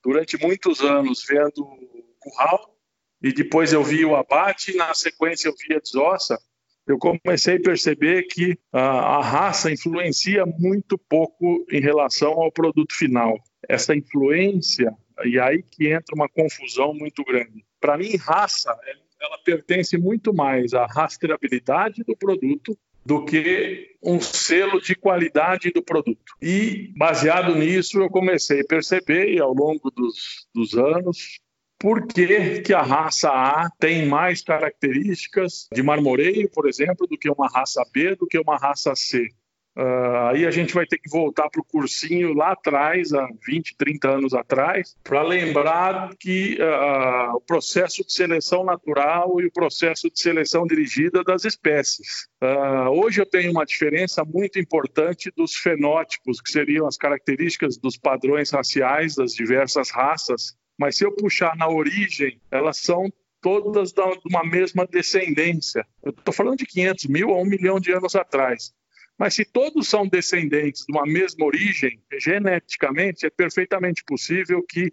durante 0.04 0.36
muitos 0.40 0.80
anos 0.80 1.24
vendo 1.26 1.62
o 1.62 2.04
curral, 2.18 2.74
e 3.22 3.32
depois 3.32 3.72
eu 3.72 3.82
vi 3.82 4.04
o 4.04 4.16
abate, 4.16 4.72
e 4.72 4.76
na 4.76 4.92
sequência 4.92 5.48
eu 5.48 5.54
vi 5.56 5.74
a 5.74 5.80
desossa, 5.80 6.38
eu 6.86 6.98
comecei 6.98 7.56
a 7.56 7.62
perceber 7.62 8.24
que 8.24 8.56
a, 8.72 9.16
a 9.18 9.22
raça 9.22 9.70
influencia 9.70 10.44
muito 10.46 10.96
pouco 10.96 11.64
em 11.70 11.80
relação 11.80 12.32
ao 12.32 12.52
produto 12.52 12.94
final. 12.94 13.36
Essa 13.68 13.94
influência 13.94 14.92
e 15.24 15.38
aí 15.38 15.62
que 15.62 15.88
entra 15.88 16.14
uma 16.14 16.28
confusão 16.28 16.92
muito 16.94 17.24
grande. 17.24 17.64
Para 17.80 17.96
mim, 17.96 18.16
raça, 18.16 18.76
ela 19.20 19.38
pertence 19.38 19.96
muito 19.96 20.34
mais 20.34 20.74
à 20.74 20.86
rastreabilidade 20.86 22.02
do 22.04 22.16
produto 22.16 22.76
do 23.04 23.24
que 23.24 23.94
um 24.02 24.20
selo 24.20 24.80
de 24.80 24.96
qualidade 24.96 25.70
do 25.70 25.80
produto. 25.80 26.34
E, 26.42 26.92
baseado 26.96 27.54
nisso, 27.54 28.00
eu 28.00 28.10
comecei 28.10 28.60
a 28.60 28.66
perceber, 28.66 29.40
ao 29.40 29.54
longo 29.54 29.92
dos, 29.92 30.48
dos 30.52 30.74
anos, 30.74 31.38
por 31.78 32.04
que, 32.06 32.62
que, 32.62 32.74
a 32.74 32.82
raça 32.82 33.30
A 33.30 33.68
tem 33.78 34.06
mais 34.06 34.42
características 34.42 35.68
de 35.72 35.82
marmoreio, 35.84 36.50
por 36.50 36.68
exemplo, 36.68 37.06
do 37.06 37.16
que 37.16 37.30
uma 37.30 37.48
raça 37.48 37.84
B, 37.92 38.16
do 38.16 38.26
que 38.26 38.38
uma 38.40 38.56
raça 38.56 38.92
C. 38.96 39.28
Uh, 39.76 40.30
aí 40.30 40.46
a 40.46 40.50
gente 40.50 40.72
vai 40.72 40.86
ter 40.86 40.96
que 40.96 41.10
voltar 41.10 41.50
para 41.50 41.60
o 41.60 41.64
cursinho 41.64 42.32
lá 42.32 42.52
atrás, 42.52 43.12
há 43.12 43.28
20, 43.46 43.76
30 43.76 44.08
anos 44.08 44.32
atrás, 44.32 44.96
para 45.04 45.22
lembrar 45.22 46.10
que 46.18 46.56
uh, 46.58 47.36
o 47.36 47.40
processo 47.42 48.02
de 48.02 48.10
seleção 48.10 48.64
natural 48.64 49.38
e 49.38 49.46
o 49.46 49.52
processo 49.52 50.10
de 50.10 50.18
seleção 50.18 50.66
dirigida 50.66 51.22
das 51.22 51.44
espécies. 51.44 52.26
Uh, 52.42 52.88
hoje 52.88 53.20
eu 53.20 53.26
tenho 53.26 53.52
uma 53.52 53.66
diferença 53.66 54.24
muito 54.24 54.58
importante 54.58 55.30
dos 55.36 55.54
fenótipos, 55.54 56.40
que 56.40 56.50
seriam 56.50 56.86
as 56.86 56.96
características 56.96 57.76
dos 57.76 57.98
padrões 57.98 58.50
raciais 58.50 59.14
das 59.14 59.32
diversas 59.32 59.90
raças, 59.90 60.56
mas 60.78 60.96
se 60.96 61.04
eu 61.04 61.12
puxar 61.12 61.54
na 61.54 61.68
origem, 61.68 62.40
elas 62.50 62.78
são 62.78 63.12
todas 63.42 63.92
de 63.92 64.00
uma 64.28 64.42
mesma 64.42 64.86
descendência. 64.86 65.86
Eu 66.02 66.10
estou 66.10 66.32
falando 66.32 66.58
de 66.58 66.66
500 66.66 67.06
mil 67.06 67.30
a 67.30 67.36
um 67.36 67.44
milhão 67.44 67.78
de 67.78 67.92
anos 67.92 68.14
atrás. 68.16 68.72
Mas 69.18 69.34
se 69.34 69.44
todos 69.44 69.88
são 69.88 70.06
descendentes 70.06 70.84
de 70.86 70.92
uma 70.92 71.04
mesma 71.04 71.46
origem, 71.46 72.00
geneticamente 72.20 73.24
é 73.24 73.30
perfeitamente 73.30 74.04
possível 74.04 74.62
que 74.62 74.92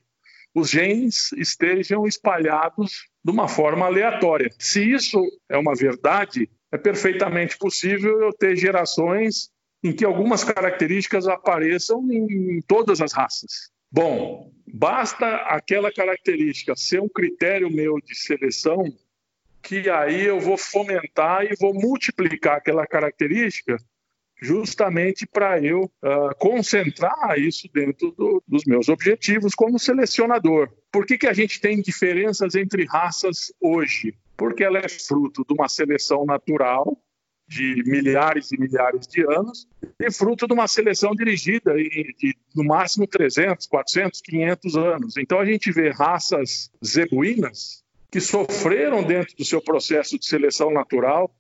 os 0.56 0.70
genes 0.70 1.32
estejam 1.34 2.06
espalhados 2.08 3.08
de 3.24 3.32
uma 3.32 3.48
forma 3.48 3.86
aleatória. 3.86 4.50
Se 4.60 4.84
isso 4.84 5.20
é 5.50 5.58
uma 5.58 5.76
verdade, 5.76 6.50
é 6.72 6.78
perfeitamente 6.78 7.58
possível 7.58 8.22
eu 8.22 8.32
ter 8.32 8.56
gerações 8.56 9.52
em 9.84 9.92
que 9.92 10.06
algumas 10.06 10.44
características 10.44 11.28
apareçam 11.28 12.02
em 12.12 12.62
todas 12.62 13.02
as 13.02 13.12
raças. 13.12 13.72
Bom, 13.92 14.52
basta 14.66 15.36
aquela 15.48 15.92
característica 15.92 16.76
ser 16.76 17.02
um 17.02 17.10
critério 17.10 17.70
meu 17.70 18.00
de 18.00 18.16
seleção 18.16 18.86
que 19.62 19.90
aí 19.90 20.26
eu 20.26 20.40
vou 20.40 20.58
fomentar 20.58 21.46
e 21.46 21.56
vou 21.60 21.74
multiplicar 21.74 22.58
aquela 22.58 22.86
característica 22.86 23.78
justamente 24.44 25.26
para 25.26 25.64
eu 25.64 25.84
uh, 25.84 26.36
concentrar 26.38 27.40
isso 27.40 27.70
dentro 27.74 28.12
do, 28.12 28.44
dos 28.46 28.66
meus 28.66 28.90
objetivos 28.90 29.56
como 29.56 29.80
selecionador. 29.80 30.70
Por 30.92 31.06
que, 31.06 31.18
que 31.18 31.28
a 31.28 31.34
gente 31.34 31.62
tem 31.62 31.82
diferenças 31.82 32.54
entre 32.54 32.84
raças 32.86 33.54
hoje? 33.62 34.14
Porque 34.36 34.64
ela 34.64 34.80
é 34.80 34.90
fruto 34.90 35.46
de 35.48 35.54
uma 35.54 35.70
seleção 35.70 36.26
natural 36.26 37.02
de 37.48 37.84
milhares 37.86 38.52
e 38.52 38.60
milhares 38.60 39.08
de 39.08 39.22
anos 39.22 39.68
e 40.00 40.12
fruto 40.12 40.46
de 40.46 40.54
uma 40.54 40.68
seleção 40.68 41.12
dirigida 41.12 41.74
de, 41.76 42.14
de 42.18 42.36
no 42.54 42.66
máximo 42.66 43.08
300, 43.08 43.66
400, 43.68 44.22
500 44.22 44.76
anos. 44.76 45.18
Então 45.18 45.40
a 45.40 45.46
gente 45.46 45.72
vê 45.72 45.90
raças 45.90 46.70
zebuínas 46.86 47.84
que 48.12 48.20
sofreram 48.20 49.04
dentro 49.04 49.36
do 49.38 49.46
seu 49.46 49.62
processo 49.62 50.20
de 50.20 50.26
seleção 50.26 50.72
natural 50.72 51.34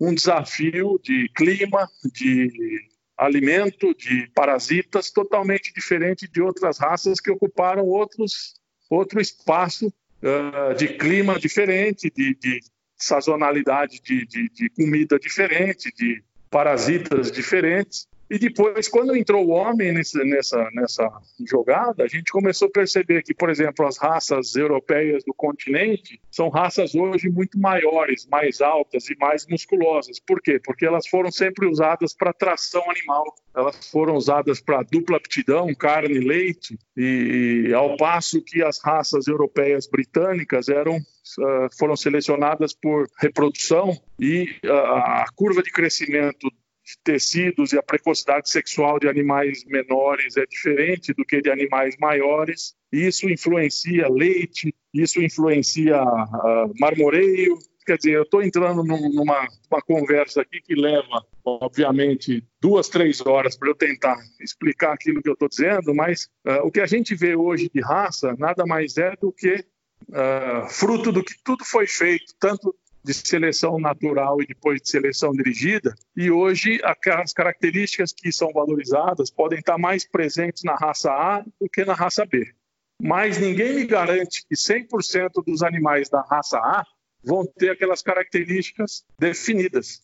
um 0.00 0.14
desafio 0.14 1.00
de 1.02 1.28
clima, 1.34 1.88
de 2.12 2.88
alimento, 3.16 3.92
de 3.94 4.30
parasitas 4.34 5.10
totalmente 5.10 5.72
diferente 5.74 6.28
de 6.28 6.40
outras 6.40 6.78
raças 6.78 7.20
que 7.20 7.30
ocuparam 7.30 7.84
outros, 7.84 8.54
outro 8.88 9.20
espaço 9.20 9.86
uh, 9.86 10.74
de 10.76 10.88
clima 10.88 11.38
diferente, 11.38 12.10
de, 12.14 12.34
de 12.36 12.60
sazonalidade 12.96 14.00
de, 14.00 14.24
de, 14.24 14.48
de, 14.50 14.70
comida 14.70 15.18
diferente, 15.18 15.92
de 15.96 16.22
parasitas 16.48 17.32
diferentes. 17.32 18.06
E 18.30 18.38
depois, 18.38 18.88
quando 18.88 19.16
entrou 19.16 19.46
o 19.46 19.50
homem 19.50 19.92
nessa, 19.92 20.22
nessa, 20.22 20.68
nessa 20.72 21.10
jogada, 21.46 22.04
a 22.04 22.08
gente 22.08 22.30
começou 22.30 22.68
a 22.68 22.70
perceber 22.70 23.22
que, 23.22 23.32
por 23.32 23.48
exemplo, 23.48 23.86
as 23.86 23.96
raças 23.96 24.54
europeias 24.54 25.24
do 25.24 25.32
continente 25.32 26.20
são 26.30 26.50
raças 26.50 26.94
hoje 26.94 27.30
muito 27.30 27.58
maiores, 27.58 28.26
mais 28.26 28.60
altas 28.60 29.08
e 29.08 29.16
mais 29.16 29.46
musculosas. 29.46 30.20
Por 30.20 30.42
quê? 30.42 30.60
Porque 30.62 30.84
elas 30.84 31.08
foram 31.08 31.30
sempre 31.30 31.66
usadas 31.66 32.14
para 32.14 32.32
tração 32.32 32.90
animal. 32.90 33.24
Elas 33.56 33.90
foram 33.90 34.14
usadas 34.14 34.60
para 34.60 34.82
dupla 34.82 35.16
aptidão, 35.16 35.74
carne 35.74 36.18
leite, 36.18 36.78
e, 36.96 37.72
ao 37.74 37.96
passo 37.96 38.42
que 38.42 38.62
as 38.62 38.78
raças 38.82 39.26
europeias 39.26 39.86
britânicas 39.86 40.68
eram 40.68 40.98
ah, 41.40 41.68
foram 41.78 41.94
selecionadas 41.94 42.72
por 42.72 43.06
reprodução 43.18 43.98
e 44.18 44.48
ah, 44.64 45.22
a 45.22 45.26
curva 45.34 45.62
de 45.62 45.70
crescimento 45.70 46.48
de 46.88 46.96
tecidos 47.04 47.72
e 47.74 47.78
a 47.78 47.82
precocidade 47.82 48.48
sexual 48.48 48.98
de 48.98 49.08
animais 49.08 49.62
menores 49.66 50.38
é 50.38 50.46
diferente 50.46 51.12
do 51.12 51.22
que 51.24 51.42
de 51.42 51.50
animais 51.50 51.96
maiores. 51.98 52.74
Isso 52.90 53.28
influencia 53.28 54.08
leite, 54.08 54.74
isso 54.94 55.20
influencia 55.20 56.02
uh, 56.02 56.72
marmoreio. 56.80 57.58
Quer 57.84 57.98
dizer, 57.98 58.12
eu 58.12 58.22
estou 58.22 58.42
entrando 58.42 58.82
numa 58.82 59.82
conversa 59.86 60.42
aqui 60.42 60.60
que 60.62 60.74
leva, 60.74 61.24
obviamente, 61.44 62.42
duas, 62.60 62.88
três 62.88 63.20
horas 63.24 63.56
para 63.56 63.68
eu 63.68 63.74
tentar 63.74 64.16
explicar 64.40 64.92
aquilo 64.92 65.22
que 65.22 65.28
eu 65.28 65.34
estou 65.34 65.48
dizendo, 65.48 65.94
mas 65.94 66.24
uh, 66.46 66.66
o 66.66 66.70
que 66.70 66.80
a 66.80 66.86
gente 66.86 67.14
vê 67.14 67.36
hoje 67.36 67.70
de 67.72 67.82
raça 67.82 68.34
nada 68.38 68.64
mais 68.64 68.96
é 68.96 69.14
do 69.16 69.30
que 69.30 69.64
uh, 70.08 70.68
fruto 70.70 71.12
do 71.12 71.22
que 71.22 71.34
tudo 71.44 71.64
foi 71.64 71.86
feito, 71.86 72.34
tanto 72.38 72.74
de 73.04 73.14
seleção 73.14 73.78
natural 73.78 74.42
e 74.42 74.46
depois 74.46 74.80
de 74.80 74.90
seleção 74.90 75.32
dirigida, 75.32 75.94
e 76.16 76.30
hoje 76.30 76.80
as 76.84 77.32
características 77.32 78.12
que 78.12 78.32
são 78.32 78.52
valorizadas 78.52 79.30
podem 79.30 79.58
estar 79.58 79.78
mais 79.78 80.06
presentes 80.06 80.62
na 80.64 80.74
raça 80.74 81.10
A 81.10 81.44
do 81.60 81.68
que 81.72 81.84
na 81.84 81.94
raça 81.94 82.26
B. 82.26 82.52
Mas 83.00 83.38
ninguém 83.38 83.74
me 83.74 83.86
garante 83.86 84.44
que 84.46 84.54
100% 84.54 85.44
dos 85.46 85.62
animais 85.62 86.08
da 86.08 86.20
raça 86.22 86.58
A 86.58 86.84
vão 87.22 87.46
ter 87.46 87.70
aquelas 87.70 88.02
características 88.02 89.04
definidas, 89.18 90.02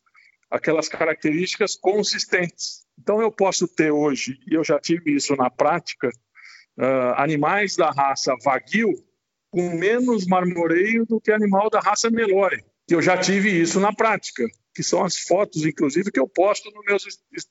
aquelas 0.50 0.88
características 0.88 1.76
consistentes. 1.76 2.86
Então 2.98 3.20
eu 3.20 3.32
posso 3.32 3.66
ter 3.66 3.90
hoje, 3.90 4.38
e 4.46 4.54
eu 4.54 4.62
já 4.62 4.78
tive 4.78 5.14
isso 5.14 5.34
na 5.34 5.50
prática, 5.50 6.08
uh, 6.78 7.14
animais 7.16 7.76
da 7.76 7.90
raça 7.90 8.34
Wagyu 8.44 8.92
com 9.50 9.76
menos 9.76 10.26
marmoreio 10.26 11.04
do 11.04 11.20
que 11.20 11.32
animal 11.32 11.68
da 11.68 11.80
raça 11.80 12.08
Nelore 12.10 12.64
que 12.86 12.94
eu 12.94 13.02
já 13.02 13.16
tive 13.16 13.48
isso 13.48 13.80
na 13.80 13.92
prática, 13.92 14.44
que 14.74 14.82
são 14.82 15.04
as 15.04 15.18
fotos, 15.18 15.64
inclusive, 15.64 16.10
que 16.10 16.20
eu 16.20 16.28
posto 16.28 16.70
no 16.70 16.82
meu 16.82 16.96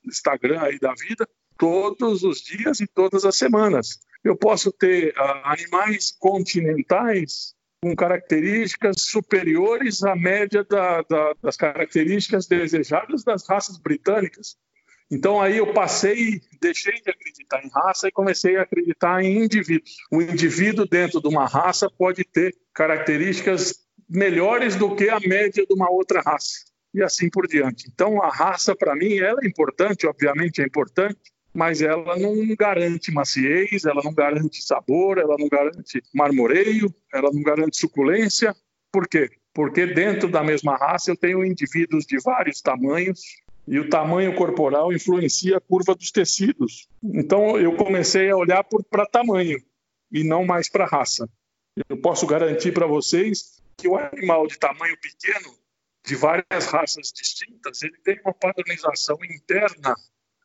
Instagram 0.06 0.62
aí 0.62 0.80
da 0.80 0.94
vida 0.94 1.28
todos 1.58 2.24
os 2.24 2.42
dias 2.42 2.80
e 2.80 2.88
todas 2.88 3.26
as 3.26 3.38
semanas. 3.38 4.00
Eu 4.24 4.36
posso 4.36 4.72
ter 4.72 5.14
uh, 5.18 5.42
animais 5.44 6.12
continentais 6.18 7.54
com 7.82 7.96
características 7.96 8.96
superiores 9.00 10.04
à 10.04 10.16
média 10.16 10.64
da, 10.64 11.02
da, 11.02 11.34
das 11.42 11.58
características 11.58 12.48
desejadas 12.48 13.24
das 13.24 13.46
raças 13.48 13.78
britânicas. 13.78 14.56
Então 15.12 15.42
aí 15.42 15.58
eu 15.58 15.74
passei, 15.74 16.42
deixei 16.62 16.94
de 17.02 17.10
acreditar 17.10 17.64
em 17.64 17.70
raça 17.70 18.08
e 18.08 18.12
comecei 18.12 18.56
a 18.56 18.62
acreditar 18.62 19.22
em 19.22 19.44
indivíduos. 19.44 19.98
O 20.10 20.22
indivíduo 20.22 20.88
dentro 20.88 21.22
de 21.22 21.28
uma 21.28 21.46
raça 21.46 21.90
pode 21.90 22.24
ter 22.24 22.56
características 22.74 23.83
melhores 24.14 24.76
do 24.76 24.96
que 24.96 25.10
a 25.10 25.20
média 25.20 25.66
de 25.66 25.74
uma 25.74 25.90
outra 25.90 26.22
raça 26.22 26.60
e 26.94 27.02
assim 27.02 27.30
por 27.30 27.48
diante. 27.48 27.90
Então 27.92 28.22
a 28.22 28.30
raça 28.30 28.76
para 28.76 28.96
mim 28.96 29.18
ela 29.18 29.40
é 29.44 29.48
importante, 29.48 30.06
obviamente 30.06 30.62
é 30.62 30.66
importante, 30.66 31.20
mas 31.52 31.82
ela 31.82 32.18
não 32.18 32.36
garante 32.56 33.12
maciez, 33.12 33.86
ela 33.86 34.02
não 34.04 34.14
garante 34.14 34.62
sabor, 34.64 35.18
ela 35.18 35.36
não 35.38 35.48
garante 35.48 36.02
marmoreio, 36.14 36.94
ela 37.12 37.32
não 37.34 37.42
garante 37.42 37.78
suculência. 37.78 38.56
Por 38.92 39.08
quê? 39.08 39.30
Porque 39.54 39.88
dentro 39.88 40.30
da 40.30 40.44
mesma 40.44 40.76
raça 40.76 41.12
eu 41.12 41.18
tenho 41.18 41.44
indivíduos 41.44 42.06
de 42.06 42.18
vários 42.22 42.62
tamanhos 42.62 43.20
e 43.68 43.80
o 43.80 43.90
tamanho 43.90 44.36
corporal 44.36 44.94
influencia 44.94 45.58
a 45.58 45.62
curva 45.62 45.96
dos 45.96 46.12
tecidos. 46.12 46.88
Então 47.04 47.58
eu 47.58 47.76
comecei 47.76 48.30
a 48.30 48.38
olhar 48.38 48.64
para 48.90 49.06
tamanho 49.06 49.58
e 50.12 50.24
não 50.24 50.46
mais 50.46 50.70
para 50.70 50.86
raça. 50.86 51.28
Eu 51.90 51.98
posso 51.98 52.28
garantir 52.28 52.72
para 52.72 52.86
vocês 52.86 53.63
que 53.78 53.88
o 53.88 53.98
animal 53.98 54.48
de 54.48 54.58
tamanho 54.58 54.98
pequeno, 55.00 55.58
de 56.06 56.16
várias 56.16 56.66
raças 56.68 57.12
distintas, 57.12 57.82
ele 57.82 57.98
tem 58.04 58.20
uma 58.22 58.34
padronização 58.34 59.18
interna 59.24 59.96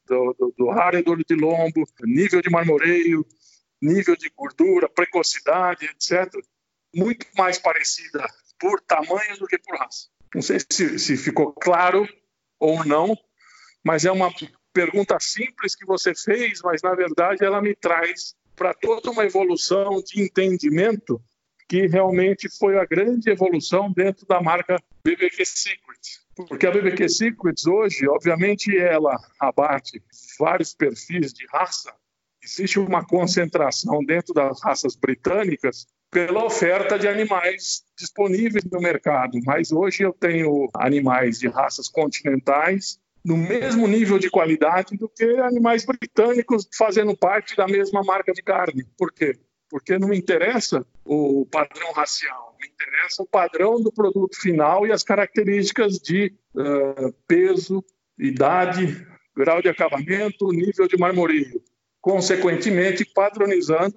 do, 0.07 0.35
do, 0.39 0.55
do 0.57 0.71
raredor 0.71 1.23
de 1.25 1.35
lombo, 1.35 1.85
nível 2.03 2.41
de 2.41 2.51
marmoreio, 2.51 3.27
nível 3.81 4.17
de 4.17 4.31
gordura, 4.31 4.89
precocidade, 4.89 5.87
etc., 5.87 6.33
muito 6.95 7.27
mais 7.37 7.59
parecida 7.59 8.27
por 8.59 8.81
tamanho 8.81 9.37
do 9.39 9.47
que 9.47 9.59
por 9.59 9.77
raça. 9.77 10.09
Não 10.35 10.43
sei 10.43 10.59
se, 10.71 10.99
se 10.99 11.17
ficou 11.17 11.53
claro 11.53 12.09
ou 12.59 12.85
não, 12.85 13.17
mas 13.85 14.05
é 14.05 14.11
uma 14.11 14.33
pergunta 14.73 15.19
simples 15.21 15.75
que 15.75 15.87
você 15.87 16.15
fez, 16.15 16.61
mas 16.63 16.83
na 16.83 16.95
verdade 16.95 17.45
ela 17.45 17.61
me 17.61 17.75
traz 17.75 18.35
para 18.55 18.75
toda 18.75 19.11
uma 19.11 19.25
evolução 19.25 20.03
de 20.03 20.21
entendimento 20.21 21.23
que 21.69 21.87
realmente 21.87 22.49
foi 22.59 22.79
a 22.79 22.85
grande 22.85 23.31
evolução 23.31 23.93
dentro 23.93 24.27
da 24.27 24.41
marca 24.41 24.83
BBQ 25.05 25.45
Secrets. 25.45 26.27
Porque 26.35 26.67
a 26.67 26.71
BBQ 26.71 27.09
Secrets 27.09 27.67
hoje, 27.67 28.09
obviamente, 28.09 28.77
ela 28.77 29.17
abate 29.39 30.03
vários 30.39 30.73
perfis 30.73 31.33
de 31.33 31.47
raça. 31.53 31.93
Existe 32.43 32.79
uma 32.79 33.05
concentração 33.05 34.03
dentro 34.05 34.33
das 34.33 34.63
raças 34.63 34.97
britânicas 34.97 35.87
pela 36.11 36.45
oferta 36.45 36.99
de 36.99 37.07
animais 37.07 37.83
disponíveis 37.99 38.65
no 38.65 38.81
mercado. 38.81 39.39
Mas 39.45 39.71
hoje 39.73 40.05
eu 40.05 40.13
tenho 40.13 40.71
animais 40.75 41.39
de 41.39 41.49
raças 41.49 41.89
continentais 41.89 42.99
no 43.25 43.37
mesmo 43.37 43.87
nível 43.87 44.19
de 44.19 44.31
qualidade 44.31 44.97
do 44.97 45.09
que 45.09 45.25
animais 45.41 45.85
britânicos 45.85 46.67
fazendo 46.77 47.17
parte 47.17 47.57
da 47.57 47.67
mesma 47.67 48.03
marca 48.03 48.33
de 48.33 48.43
carne. 48.43 48.87
Por 48.97 49.13
quê? 49.13 49.39
Porque 49.69 49.99
não 49.99 50.09
me 50.09 50.19
interessa 50.19 50.87
o 51.05 51.47
padrão 51.51 51.93
racial, 51.93 52.57
me 52.61 52.69
interessa 52.69 53.23
o 53.23 53.27
padrão 53.27 53.81
do 53.81 53.93
produto 53.93 54.37
final 54.37 54.87
e 54.87 54.93
as 54.93 55.03
características 55.03 55.99
de 55.99 56.35
uh, 56.55 57.13
peso, 57.27 57.85
idade, 58.19 59.07
grau 59.37 59.63
de 59.63 59.69
acabamento, 59.69 60.51
nível 60.53 60.89
de 60.89 60.97
marmoreio, 60.97 61.63
consequentemente 62.01 63.05
padronizando 63.05 63.97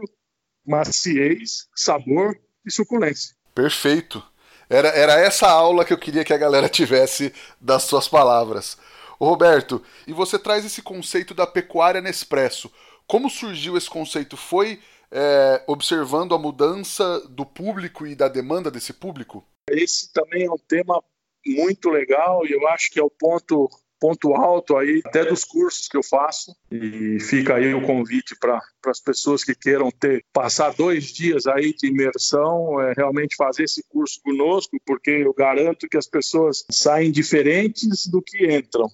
maciez, 0.66 1.68
sabor 1.76 2.40
e 2.66 2.72
suculência. 2.72 3.36
Perfeito. 3.56 4.24
Era, 4.70 4.90
era 4.90 5.20
essa 5.20 5.50
aula 5.50 5.84
que 5.84 5.92
eu 5.92 5.98
queria 5.98 6.24
que 6.24 6.34
a 6.34 6.38
galera 6.38 6.70
tivesse 6.70 7.34
das 7.60 7.84
suas 7.84 8.08
palavras. 8.08 8.78
Ô 9.20 9.28
Roberto, 9.28 9.84
e 10.08 10.14
você 10.14 10.40
traz 10.40 10.66
esse 10.66 10.82
conceito 10.82 11.34
da 11.34 11.46
pecuária 11.46 12.02
Nespresso. 12.02 12.72
Como 13.06 13.30
surgiu 13.30 13.76
esse 13.76 13.90
conceito? 13.90 14.38
Foi 14.38 14.80
é, 15.12 15.64
observando 15.68 16.34
a 16.34 16.40
mudança 16.40 17.20
do 17.30 17.46
público 17.46 18.08
e 18.08 18.16
da 18.16 18.28
demanda 18.28 18.72
desse 18.72 18.94
público? 18.94 19.46
Esse 19.70 20.12
também 20.12 20.46
é 20.46 20.52
um 20.52 20.58
tema 20.58 21.04
muito 21.46 21.90
legal 21.90 22.46
e 22.46 22.52
eu 22.52 22.68
acho 22.70 22.92
que 22.92 23.00
é 23.00 23.04
o 23.04 23.10
ponto 23.10 23.70
ponto 24.00 24.34
alto 24.34 24.78
aí 24.78 25.00
até 25.06 25.24
dos 25.24 25.44
cursos 25.44 25.88
que 25.88 25.96
eu 25.96 26.02
faço 26.02 26.56
e 26.72 27.20
fica 27.20 27.58
aí 27.58 27.72
o 27.72 27.86
convite 27.86 28.36
para 28.36 28.60
as 28.90 29.00
pessoas 29.00 29.44
que 29.44 29.56
queiram 29.56 29.92
ter 29.92 30.26
passar 30.34 30.74
dois 30.74 31.06
dias 31.06 31.48
aí 31.48 31.74
de 31.74 31.88
imersão 31.88 32.82
é 32.82 32.94
realmente 32.96 33.36
fazer 33.36 33.64
esse 33.64 33.84
curso 33.90 34.20
conosco 34.24 34.78
porque 34.86 35.12
eu 35.12 35.34
garanto 35.34 35.88
que 35.88 35.98
as 35.98 36.08
pessoas 36.08 36.66
saem 36.70 37.12
diferentes 37.12 38.08
do 38.08 38.22
que 38.22 38.54
entram 38.54 38.88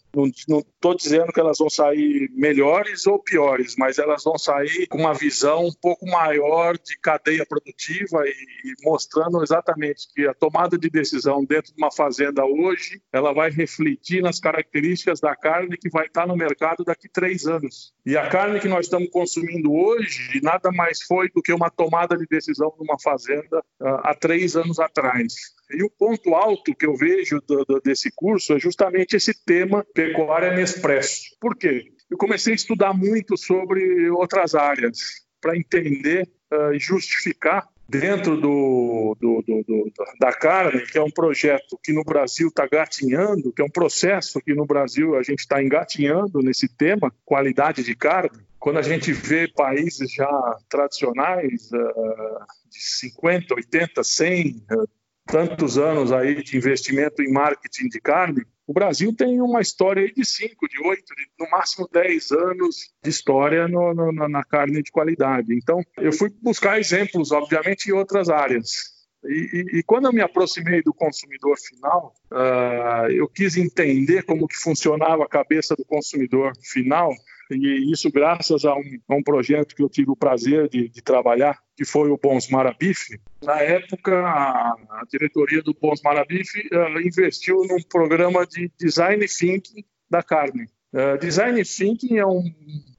não 0.47 0.59
estou 0.59 0.95
dizendo 0.95 1.31
que 1.31 1.39
elas 1.39 1.57
vão 1.57 1.69
sair 1.69 2.29
melhores 2.33 3.07
ou 3.07 3.19
piores 3.19 3.75
mas 3.77 3.97
elas 3.97 4.23
vão 4.23 4.38
sair 4.38 4.88
com 4.88 4.97
uma 4.97 5.13
visão 5.13 5.67
um 5.67 5.73
pouco 5.81 6.05
maior 6.05 6.77
de 6.77 6.97
cadeia 6.99 7.45
produtiva 7.45 8.23
e, 8.25 8.31
e 8.31 8.73
mostrando 8.83 9.41
exatamente 9.43 10.07
que 10.13 10.27
a 10.27 10.33
tomada 10.33 10.77
de 10.77 10.89
decisão 10.89 11.43
dentro 11.43 11.73
de 11.73 11.81
uma 11.81 11.91
fazenda 11.91 12.45
hoje 12.45 13.01
ela 13.11 13.33
vai 13.33 13.49
refletir 13.49 14.21
nas 14.21 14.39
características 14.39 15.19
da 15.19 15.35
carne 15.35 15.77
que 15.77 15.89
vai 15.89 16.07
estar 16.07 16.27
no 16.27 16.35
mercado 16.35 16.83
daqui 16.83 17.07
três 17.09 17.45
anos. 17.45 17.93
E 18.05 18.17
a 18.17 18.27
carne 18.29 18.59
que 18.59 18.67
nós 18.67 18.85
estamos 18.85 19.09
consumindo 19.09 19.71
hoje 19.78 20.39
nada 20.41 20.71
mais 20.71 21.01
foi 21.03 21.30
do 21.30 21.41
que 21.41 21.53
uma 21.53 21.69
tomada 21.69 22.17
de 22.17 22.25
decisão 22.25 22.73
numa 22.80 22.97
fazenda 22.99 23.59
uh, 23.80 23.99
há 24.03 24.15
três 24.15 24.55
anos 24.55 24.80
atrás. 24.80 25.34
E 25.71 25.84
o 25.84 25.89
ponto 25.89 26.34
alto 26.34 26.73
que 26.75 26.86
eu 26.86 26.95
vejo 26.95 27.41
do, 27.47 27.65
do, 27.65 27.82
desse 27.82 28.11
curso 28.15 28.53
é 28.53 28.59
justamente 28.59 29.15
esse 29.15 29.34
tema 29.45 29.86
pecuária 29.93 30.53
Nespresso. 30.53 31.36
Por 31.39 31.55
quê? 31.55 31.91
Eu 32.09 32.17
comecei 32.17 32.53
a 32.53 32.55
estudar 32.55 32.93
muito 32.93 33.38
sobre 33.38 34.09
outras 34.09 34.55
áreas 34.55 34.97
para 35.41 35.57
entender 35.57 36.28
uh, 36.51 36.73
e 36.73 36.80
justificar 36.80 37.67
dentro 37.89 38.35
do, 38.35 39.15
do, 39.19 39.43
do, 39.45 39.91
da 40.19 40.33
carne, 40.33 40.81
que 40.81 40.97
é 40.97 41.01
um 41.01 41.09
projeto 41.09 41.79
que 41.81 41.93
no 41.93 42.03
Brasil 42.03 42.49
está 42.49 42.67
gatinhando, 42.67 43.53
que 43.53 43.61
é 43.61 43.65
um 43.65 43.69
processo 43.69 44.41
que 44.41 44.53
no 44.53 44.65
Brasil 44.65 45.15
a 45.15 45.23
gente 45.23 45.39
está 45.39 45.61
engatinhando 45.63 46.39
nesse 46.39 46.67
tema, 46.67 47.13
qualidade 47.25 47.83
de 47.83 47.95
carne. 47.95 48.29
Quando 48.59 48.77
a 48.77 48.81
gente 48.81 49.13
vê 49.13 49.47
países 49.47 50.11
já 50.11 50.57
tradicionais, 50.67 51.69
uh, 51.71 52.45
de 52.69 52.81
50, 52.81 53.53
80, 53.55 54.03
100, 54.03 54.65
uh, 54.71 54.89
tantos 55.28 55.78
anos 55.78 56.11
aí 56.11 56.41
de 56.41 56.57
investimento 56.57 57.21
em 57.21 57.32
marketing 57.32 57.89
de 57.89 57.99
carne, 57.99 58.43
o 58.65 58.73
Brasil 58.73 59.13
tem 59.15 59.39
uma 59.41 59.61
história 59.61 60.11
de 60.11 60.25
5, 60.25 60.67
de 60.67 60.82
8, 60.82 61.03
no 61.39 61.49
máximo 61.49 61.88
10 61.91 62.32
anos 62.32 62.91
de 63.03 63.09
história 63.09 63.67
no, 63.67 63.93
no, 63.93 64.11
na 64.28 64.43
carne 64.43 64.82
de 64.82 64.91
qualidade. 64.91 65.53
Então, 65.53 65.82
eu 65.97 66.11
fui 66.11 66.30
buscar 66.41 66.80
exemplos, 66.80 67.32
obviamente, 67.32 67.88
em 67.88 67.93
outras 67.93 68.30
áreas. 68.30 68.97
E, 69.25 69.73
e, 69.73 69.80
e, 69.80 69.84
quando 69.84 70.05
eu 70.05 70.13
me 70.13 70.21
aproximei 70.21 70.82
do 70.82 70.93
consumidor 70.93 71.57
final, 71.57 72.13
uh, 72.32 73.09
eu 73.09 73.28
quis 73.28 73.57
entender 73.57 74.23
como 74.23 74.47
que 74.47 74.55
funcionava 74.55 75.23
a 75.23 75.30
cabeça 75.30 75.75
do 75.75 75.84
consumidor 75.86 76.53
final 76.61 77.11
e 77.52 77.91
isso 77.91 78.12
graças 78.12 78.66
a 78.66 78.76
um, 78.76 79.00
a 79.08 79.16
um 79.16 79.24
projeto 79.24 79.76
que 79.76 79.82
eu 79.82 79.89
tive 79.89 80.12
o 80.12 80.16
prazer 80.16 80.68
de, 80.70 80.89
de 80.89 81.02
trabalhar, 81.02 81.58
que 81.76 81.86
foi 81.86 82.10
o 82.10 82.18
Bons 82.18 82.50
Marabife. 82.50 83.20
Na 83.43 83.62
época, 83.62 84.20
a, 84.20 84.76
a 84.89 85.04
diretoria 85.10 85.62
do 85.62 85.74
Bons 85.74 86.02
Marabife 86.02 86.68
uh, 86.74 87.00
investiu 87.02 87.58
num 87.68 87.82
programa 87.82 88.45
de 88.45 88.72
design 88.80 89.26
thinking 89.28 89.84
da 90.10 90.24
carne. 90.24 90.68
Uh, 90.93 91.18
design 91.20 91.64
thinking 91.64 92.18
é 92.18 92.26
um 92.26 92.43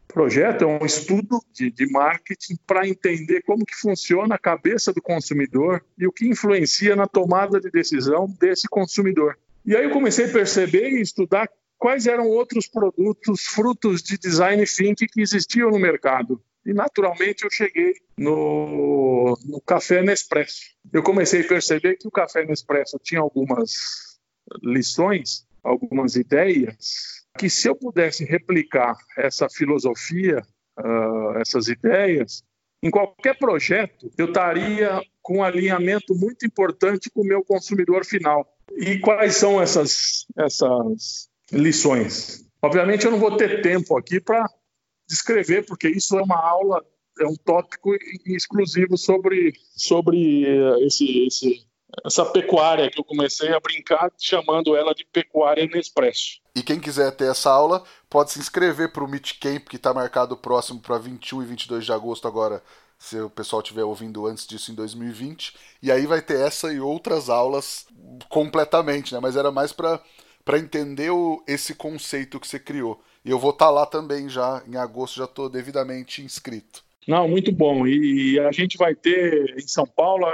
projeto, 0.08 0.64
é 0.64 0.66
um 0.66 0.84
estudo 0.84 1.40
de, 1.52 1.70
de 1.70 1.90
marketing 1.90 2.56
para 2.66 2.88
entender 2.88 3.42
como 3.42 3.64
que 3.64 3.74
funciona 3.74 4.34
a 4.34 4.38
cabeça 4.38 4.92
do 4.92 5.02
consumidor 5.02 5.84
e 5.98 6.06
o 6.06 6.12
que 6.12 6.26
influencia 6.26 6.96
na 6.96 7.06
tomada 7.06 7.60
de 7.60 7.70
decisão 7.70 8.26
desse 8.40 8.66
consumidor. 8.68 9.38
E 9.64 9.76
aí 9.76 9.84
eu 9.84 9.90
comecei 9.90 10.24
a 10.24 10.32
perceber 10.32 10.88
e 10.90 11.00
estudar 11.00 11.48
quais 11.78 12.06
eram 12.06 12.28
outros 12.28 12.66
produtos 12.66 13.44
frutos 13.44 14.02
de 14.02 14.18
design 14.18 14.64
thinking 14.66 15.06
que 15.06 15.20
existiam 15.20 15.70
no 15.70 15.78
mercado. 15.78 16.42
E 16.66 16.74
naturalmente 16.74 17.44
eu 17.44 17.50
cheguei 17.50 17.94
no, 18.18 19.38
no 19.46 19.60
café 19.60 20.02
Nespresso. 20.02 20.60
Eu 20.92 21.02
comecei 21.02 21.40
a 21.40 21.48
perceber 21.48 21.96
que 21.96 22.08
o 22.08 22.10
café 22.10 22.44
Nespresso 22.44 22.98
tinha 23.02 23.20
algumas 23.20 24.18
lições, 24.62 25.46
algumas 25.62 26.16
ideias, 26.16 27.24
que 27.38 27.48
se 27.48 27.68
eu 27.68 27.74
pudesse 27.74 28.24
replicar 28.24 28.96
essa 29.16 29.48
filosofia, 29.48 30.42
uh, 30.78 31.38
essas 31.40 31.68
ideias, 31.68 32.42
em 32.82 32.90
qualquer 32.90 33.38
projeto, 33.38 34.10
eu 34.18 34.26
estaria 34.26 35.00
com 35.22 35.38
um 35.38 35.44
alinhamento 35.44 36.14
muito 36.14 36.44
importante 36.44 37.10
com 37.10 37.22
o 37.22 37.26
meu 37.26 37.44
consumidor 37.44 38.04
final. 38.04 38.46
E 38.76 38.98
quais 38.98 39.36
são 39.36 39.60
essas, 39.60 40.26
essas 40.36 41.28
lições. 41.52 42.44
Obviamente, 42.62 43.04
eu 43.04 43.10
não 43.10 43.18
vou 43.18 43.36
ter 43.36 43.62
tempo 43.62 43.96
aqui 43.96 44.20
para 44.20 44.48
descrever, 45.08 45.64
porque 45.64 45.88
isso 45.88 46.18
é 46.18 46.22
uma 46.22 46.36
aula, 46.36 46.84
é 47.20 47.26
um 47.26 47.36
tópico 47.36 47.94
exclusivo 48.26 48.96
sobre, 48.96 49.54
sobre 49.76 50.44
eh, 50.44 50.86
esse, 50.86 51.26
esse, 51.26 51.66
essa 52.04 52.26
pecuária 52.26 52.90
que 52.90 53.00
eu 53.00 53.04
comecei 53.04 53.52
a 53.52 53.60
brincar 53.60 54.12
chamando 54.18 54.76
ela 54.76 54.94
de 54.94 55.04
pecuária 55.04 55.66
Nespresso. 55.66 56.40
E 56.54 56.62
quem 56.62 56.78
quiser 56.80 57.12
ter 57.12 57.30
essa 57.30 57.50
aula 57.50 57.84
pode 58.10 58.32
se 58.32 58.38
inscrever 58.38 58.92
para 58.92 59.04
o 59.04 59.08
Meet 59.08 59.38
Camp, 59.40 59.68
que 59.68 59.76
está 59.76 59.94
marcado 59.94 60.36
próximo 60.36 60.80
para 60.80 60.98
21 60.98 61.42
e 61.42 61.46
22 61.46 61.84
de 61.84 61.92
agosto 61.92 62.26
agora, 62.26 62.62
se 62.98 63.18
o 63.20 63.30
pessoal 63.30 63.62
estiver 63.62 63.84
ouvindo 63.84 64.26
antes 64.26 64.46
disso 64.46 64.72
em 64.72 64.74
2020. 64.74 65.54
E 65.80 65.92
aí 65.92 66.04
vai 66.04 66.20
ter 66.20 66.40
essa 66.40 66.72
e 66.72 66.80
outras 66.80 67.30
aulas 67.30 67.86
completamente, 68.28 69.14
né? 69.14 69.20
Mas 69.20 69.36
era 69.36 69.52
mais 69.52 69.72
para 69.72 70.02
para 70.48 70.58
entender 70.58 71.10
o, 71.10 71.44
esse 71.46 71.74
conceito 71.74 72.40
que 72.40 72.48
você 72.48 72.58
criou. 72.58 72.98
E 73.22 73.28
eu 73.28 73.38
vou 73.38 73.50
estar 73.50 73.66
tá 73.66 73.70
lá 73.70 73.84
também 73.84 74.30
já, 74.30 74.62
em 74.66 74.76
agosto, 74.76 75.18
já 75.18 75.26
estou 75.26 75.46
devidamente 75.46 76.22
inscrito. 76.22 76.82
Não, 77.06 77.28
muito 77.28 77.52
bom. 77.52 77.86
E 77.86 78.40
a 78.40 78.50
gente 78.50 78.78
vai 78.78 78.94
ter 78.94 79.54
em 79.58 79.68
São 79.68 79.86
Paulo. 79.86 80.24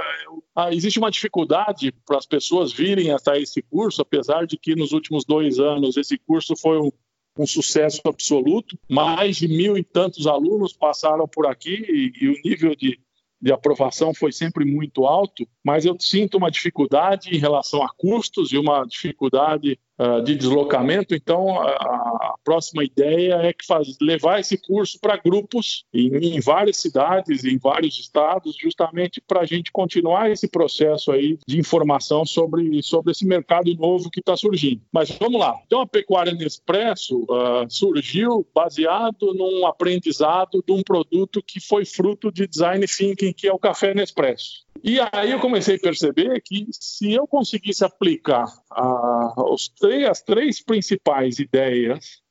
Ah, 0.55 0.73
existe 0.73 0.99
uma 0.99 1.11
dificuldade 1.11 1.91
para 2.05 2.17
as 2.17 2.25
pessoas 2.25 2.71
virem 2.71 3.11
até 3.11 3.37
esse 3.37 3.61
curso, 3.61 4.01
apesar 4.01 4.47
de 4.47 4.57
que 4.57 4.73
nos 4.73 4.93
últimos 4.93 5.25
dois 5.25 5.59
anos 5.59 5.97
esse 5.97 6.17
curso 6.17 6.55
foi 6.55 6.79
um, 6.79 6.89
um 7.37 7.45
sucesso 7.45 7.99
absoluto. 8.05 8.79
Mais 8.89 9.35
de 9.35 9.49
mil 9.49 9.77
e 9.77 9.83
tantos 9.83 10.27
alunos 10.27 10.71
passaram 10.71 11.27
por 11.27 11.45
aqui 11.45 11.75
e, 11.89 12.23
e 12.23 12.29
o 12.29 12.41
nível 12.41 12.73
de, 12.73 12.97
de 13.41 13.51
aprovação 13.51 14.13
foi 14.13 14.31
sempre 14.31 14.63
muito 14.63 15.05
alto, 15.05 15.45
mas 15.61 15.83
eu 15.83 15.97
sinto 15.99 16.37
uma 16.37 16.49
dificuldade 16.49 17.35
em 17.35 17.37
relação 17.37 17.83
a 17.83 17.89
custos 17.89 18.53
e 18.53 18.57
uma 18.57 18.85
dificuldade 18.85 19.77
uh, 19.99 20.21
de 20.21 20.35
deslocamento. 20.35 21.15
Então, 21.15 21.59
a, 21.59 21.69
a, 21.69 22.35
próxima 22.43 22.83
ideia 22.83 23.35
é 23.35 23.53
que 23.53 23.65
faz, 23.65 23.97
levar 23.99 24.39
esse 24.39 24.57
curso 24.57 24.99
para 24.99 25.17
grupos 25.17 25.85
em, 25.93 26.35
em, 26.35 26.39
várias 26.39 26.77
cidades, 26.77 27.43
em 27.43 27.57
vários 27.57 27.99
estados, 27.99 28.55
justamente 28.55 29.21
para 29.21 29.41
a 29.41 29.45
gente 29.45 29.71
continuar 29.71 30.29
esse 30.29 30.47
processo 30.47 31.11
aí 31.11 31.37
de 31.47 31.59
informação 31.59 32.25
sobre, 32.25 32.81
sobre 32.83 33.11
esse 33.11 33.25
mercado 33.25 33.73
novo 33.75 34.09
que 34.09 34.19
está 34.19 34.37
surgindo. 34.37 34.81
Mas 34.91 35.09
vamos 35.09 35.39
lá. 35.39 35.55
Então, 35.65 35.81
a 35.81 35.87
pecuária 35.87 36.33
Nespresso 36.33 37.23
uh, 37.23 37.65
surgiu 37.69 38.45
baseado 38.53 39.33
num 39.33 39.65
aprendizado 39.65 40.63
de 40.65 40.73
um 40.73 40.83
produto 40.83 41.41
que 41.41 41.59
foi 41.59 41.85
fruto 41.85 42.31
de 42.31 42.47
design 42.47 42.85
thinking, 42.85 43.33
que 43.33 43.47
é 43.47 43.53
o 43.53 43.59
café 43.59 43.93
Nespresso. 43.93 44.64
E 44.87 44.99
aí 45.11 45.31
eu 45.31 45.39
comecei 45.39 45.77
a 45.77 45.79
perceber 45.79 46.39
que 46.41 46.67
se 46.71 47.11
eu 47.11 47.25
conseguisse 47.25 47.83
aplicar 47.83 48.45
a, 48.69 49.33
três, 49.79 50.07
as 50.07 50.21
três 50.21 50.63
principais 50.63 51.39
ideias 51.39 52.21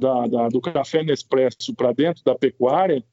da, 0.00 0.26
da, 0.26 0.48
do 0.48 0.62
café 0.62 1.04
Nespresso 1.04 1.74
para 1.74 1.92
dentro 1.92 2.24
da 2.24 2.34
pecuária, 2.34 3.04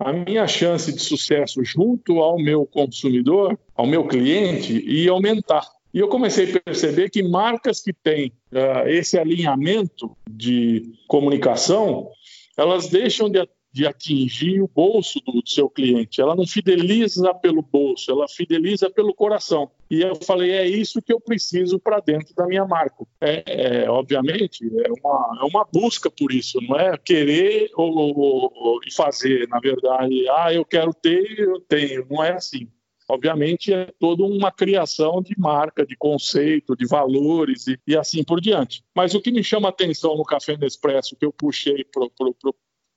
a 0.00 0.12
minha 0.12 0.48
chance 0.48 0.92
de 0.92 1.00
sucesso 1.00 1.64
junto 1.64 2.18
ao 2.18 2.36
meu 2.36 2.66
consumidor, 2.66 3.56
ao 3.72 3.86
meu 3.86 4.04
cliente, 4.08 4.84
ia 4.84 5.12
aumentar. 5.12 5.64
E 5.94 6.00
eu 6.00 6.08
comecei 6.08 6.50
a 6.50 6.60
perceber 6.60 7.10
que 7.10 7.22
marcas 7.22 7.80
que 7.80 7.92
têm 7.92 8.32
uh, 8.50 8.88
esse 8.88 9.16
alinhamento 9.16 10.10
de 10.28 10.92
comunicação, 11.06 12.10
elas 12.56 12.88
deixam 12.88 13.30
de 13.30 13.38
de 13.74 13.88
atingir 13.88 14.62
o 14.62 14.68
bolso 14.68 15.18
do, 15.26 15.32
do, 15.32 15.48
seu 15.50 15.68
cliente. 15.68 16.20
Ela 16.20 16.36
não 16.36 16.46
fideliza 16.46 17.34
pelo 17.34 17.60
bolso, 17.60 18.08
ela 18.08 18.28
fideliza 18.28 18.88
pelo 18.88 19.12
coração. 19.12 19.68
E 19.90 20.00
eu 20.00 20.14
falei, 20.14 20.52
é 20.52 20.64
isso 20.64 21.02
que 21.02 21.12
eu 21.12 21.20
preciso 21.20 21.80
para 21.80 21.98
dentro 21.98 22.32
da 22.36 22.46
minha 22.46 22.64
marca. 22.64 23.04
É, 23.20 23.42
é, 23.82 23.90
obviamente, 23.90 24.64
é 24.64 24.92
uma, 25.02 25.38
é 25.40 25.44
uma 25.44 25.64
busca 25.64 26.08
por 26.08 26.32
isso, 26.32 26.60
não 26.62 26.78
é 26.78 26.96
querer 26.96 27.68
ou, 27.74 28.78
e 28.86 28.94
fazer. 28.94 29.48
Na 29.48 29.58
verdade, 29.58 30.24
ah, 30.30 30.54
eu 30.54 30.64
quero 30.64 30.94
ter, 30.94 31.36
eu 31.36 31.58
tenho. 31.58 32.06
Não 32.08 32.22
é 32.22 32.30
assim. 32.30 32.68
Obviamente, 33.08 33.72
é 33.72 33.92
toda 33.98 34.22
uma 34.22 34.50
criação 34.52 35.20
de 35.20 35.38
marca, 35.38 35.84
de 35.84 35.96
conceito, 35.96 36.76
de 36.76 36.86
valores 36.86 37.66
e, 37.66 37.78
e 37.86 37.96
assim 37.96 38.22
por 38.22 38.40
diante. 38.40 38.82
Mas 38.94 39.14
o 39.14 39.20
que 39.20 39.32
me 39.32 39.42
chama 39.42 39.68
atenção 39.68 40.16
no 40.16 40.24
Café 40.24 40.56
Nespresso, 40.56 41.16
que 41.16 41.26
eu 41.26 41.32
puxei 41.32 41.84
para 41.84 42.08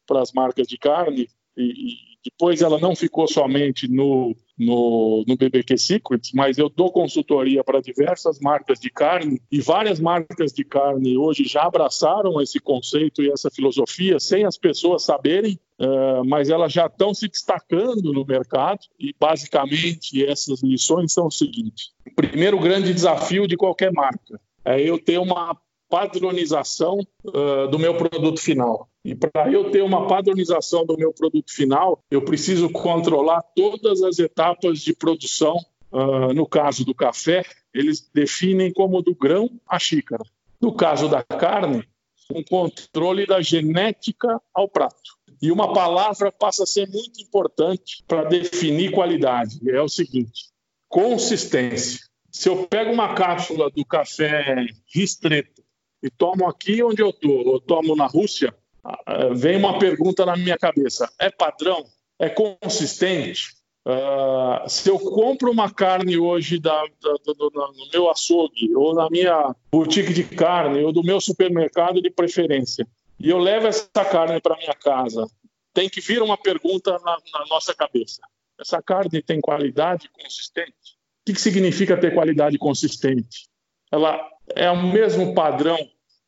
para 0.07 0.21
as 0.21 0.31
marcas 0.31 0.67
de 0.67 0.77
carne 0.77 1.27
e, 1.57 1.63
e, 1.63 1.97
depois 2.23 2.61
ela 2.61 2.77
não 2.79 2.95
ficou 2.95 3.27
somente 3.27 3.87
no, 3.87 4.35
no, 4.57 5.23
no 5.25 5.37
BBQ 5.37 5.77
Secrets, 5.77 6.31
mas 6.33 6.57
eu 6.57 6.69
dou 6.69 6.91
consultoria 6.91 7.63
para 7.63 7.81
diversas 7.81 8.39
marcas 8.39 8.79
de 8.79 8.89
carne 8.89 9.41
e 9.51 9.61
várias 9.61 9.99
marcas 9.99 10.51
de 10.51 10.65
carne 10.65 11.17
hoje 11.17 11.45
já 11.45 11.63
abraçaram 11.63 12.41
esse 12.41 12.59
conceito 12.59 13.23
e 13.23 13.31
essa 13.31 13.49
filosofia 13.49 14.19
sem 14.19 14.45
as 14.45 14.57
pessoas 14.57 15.03
saberem, 15.03 15.57
uh, 15.79 16.23
mas 16.25 16.49
elas 16.49 16.73
já 16.73 16.87
estão 16.87 17.13
se 17.13 17.29
destacando 17.29 18.11
no 18.11 18.25
mercado 18.25 18.79
e 18.99 19.15
basicamente 19.17 20.25
essas 20.25 20.61
lições 20.61 21.13
são 21.13 21.27
o 21.27 21.31
seguinte: 21.31 21.91
o 22.05 22.13
primeiro 22.13 22.59
grande 22.59 22.93
desafio 22.93 23.47
de 23.47 23.55
qualquer 23.55 23.91
marca 23.93 24.39
é 24.65 24.81
eu 24.81 24.99
ter 24.99 25.17
uma 25.17 25.57
padronização 25.89 26.99
uh, 27.25 27.67
do 27.69 27.79
meu 27.79 27.95
produto 27.95 28.39
final. 28.39 28.89
E 29.03 29.15
para 29.15 29.51
eu 29.51 29.71
ter 29.71 29.81
uma 29.81 30.07
padronização 30.07 30.85
do 30.85 30.97
meu 30.97 31.13
produto 31.13 31.51
final, 31.51 32.03
eu 32.11 32.21
preciso 32.23 32.69
controlar 32.69 33.41
todas 33.55 34.01
as 34.03 34.19
etapas 34.19 34.79
de 34.79 34.93
produção. 34.93 35.57
Uh, 35.89 36.33
no 36.33 36.45
caso 36.45 36.83
do 36.83 36.93
café, 36.93 37.45
eles 37.73 38.09
definem 38.13 38.73
como 38.73 39.01
do 39.01 39.15
grão 39.15 39.49
à 39.65 39.79
xícara. 39.79 40.23
No 40.59 40.73
caso 40.73 41.07
da 41.07 41.23
carne, 41.23 41.88
um 42.33 42.43
controle 42.43 43.25
da 43.25 43.41
genética 43.41 44.41
ao 44.53 44.67
prato. 44.67 45.17
E 45.41 45.51
uma 45.51 45.71
palavra 45.71 46.31
passa 46.31 46.63
a 46.63 46.67
ser 46.67 46.89
muito 46.89 47.21
importante 47.21 48.03
para 48.07 48.23
definir 48.23 48.91
qualidade. 48.91 49.59
É 49.69 49.81
o 49.81 49.88
seguinte: 49.88 50.49
consistência. 50.89 52.01
Se 52.31 52.49
eu 52.49 52.67
pego 52.67 52.91
uma 52.91 53.13
cápsula 53.13 53.69
do 53.69 53.85
café 53.85 54.65
Ristretto 54.93 55.56
e 56.01 56.09
tomo 56.09 56.47
aqui 56.47 56.83
onde 56.83 57.01
eu 57.01 57.09
estou, 57.09 57.47
ou 57.47 57.59
tomo 57.59 57.95
na 57.95 58.05
Rússia, 58.05 58.53
ah, 58.83 59.29
vem 59.33 59.57
uma 59.57 59.79
pergunta 59.79 60.25
na 60.25 60.35
minha 60.35 60.57
cabeça: 60.57 61.09
é 61.19 61.29
padrão? 61.29 61.85
É 62.19 62.29
consistente? 62.29 63.57
Uh, 63.85 64.67
se 64.67 64.89
eu 64.89 64.99
compro 64.99 65.49
uma 65.49 65.71
carne 65.71 66.17
hoje 66.17 66.59
da, 66.59 66.77
da, 67.01 67.13
do, 67.33 67.49
no 67.53 67.89
meu 67.93 68.09
açougue, 68.09 68.75
ou 68.75 68.93
na 68.93 69.09
minha 69.09 69.55
boutique 69.71 70.13
de 70.13 70.25
carne, 70.25 70.83
ou 70.83 70.91
do 70.91 71.01
meu 71.01 71.21
supermercado 71.21 72.01
de 72.01 72.09
preferência, 72.09 72.85
e 73.17 73.29
eu 73.29 73.37
levo 73.37 73.67
essa 73.67 73.87
carne 74.03 74.41
para 74.41 74.57
minha 74.57 74.73
casa, 74.73 75.25
tem 75.73 75.89
que 75.89 76.01
vir 76.01 76.21
uma 76.21 76.37
pergunta 76.37 76.99
na, 76.99 77.17
na, 77.33 77.45
nossa 77.49 77.73
cabeça: 77.73 78.21
essa 78.59 78.81
carne 78.81 79.21
tem 79.21 79.39
qualidade 79.39 80.09
consistente? 80.09 80.97
O 81.21 81.25
que, 81.27 81.33
que 81.33 81.41
significa 81.41 81.95
ter 81.95 82.13
qualidade 82.13 82.57
consistente? 82.57 83.47
Ela 83.89 84.19
é 84.55 84.69
o 84.69 84.91
mesmo 84.91 85.33
padrão 85.33 85.77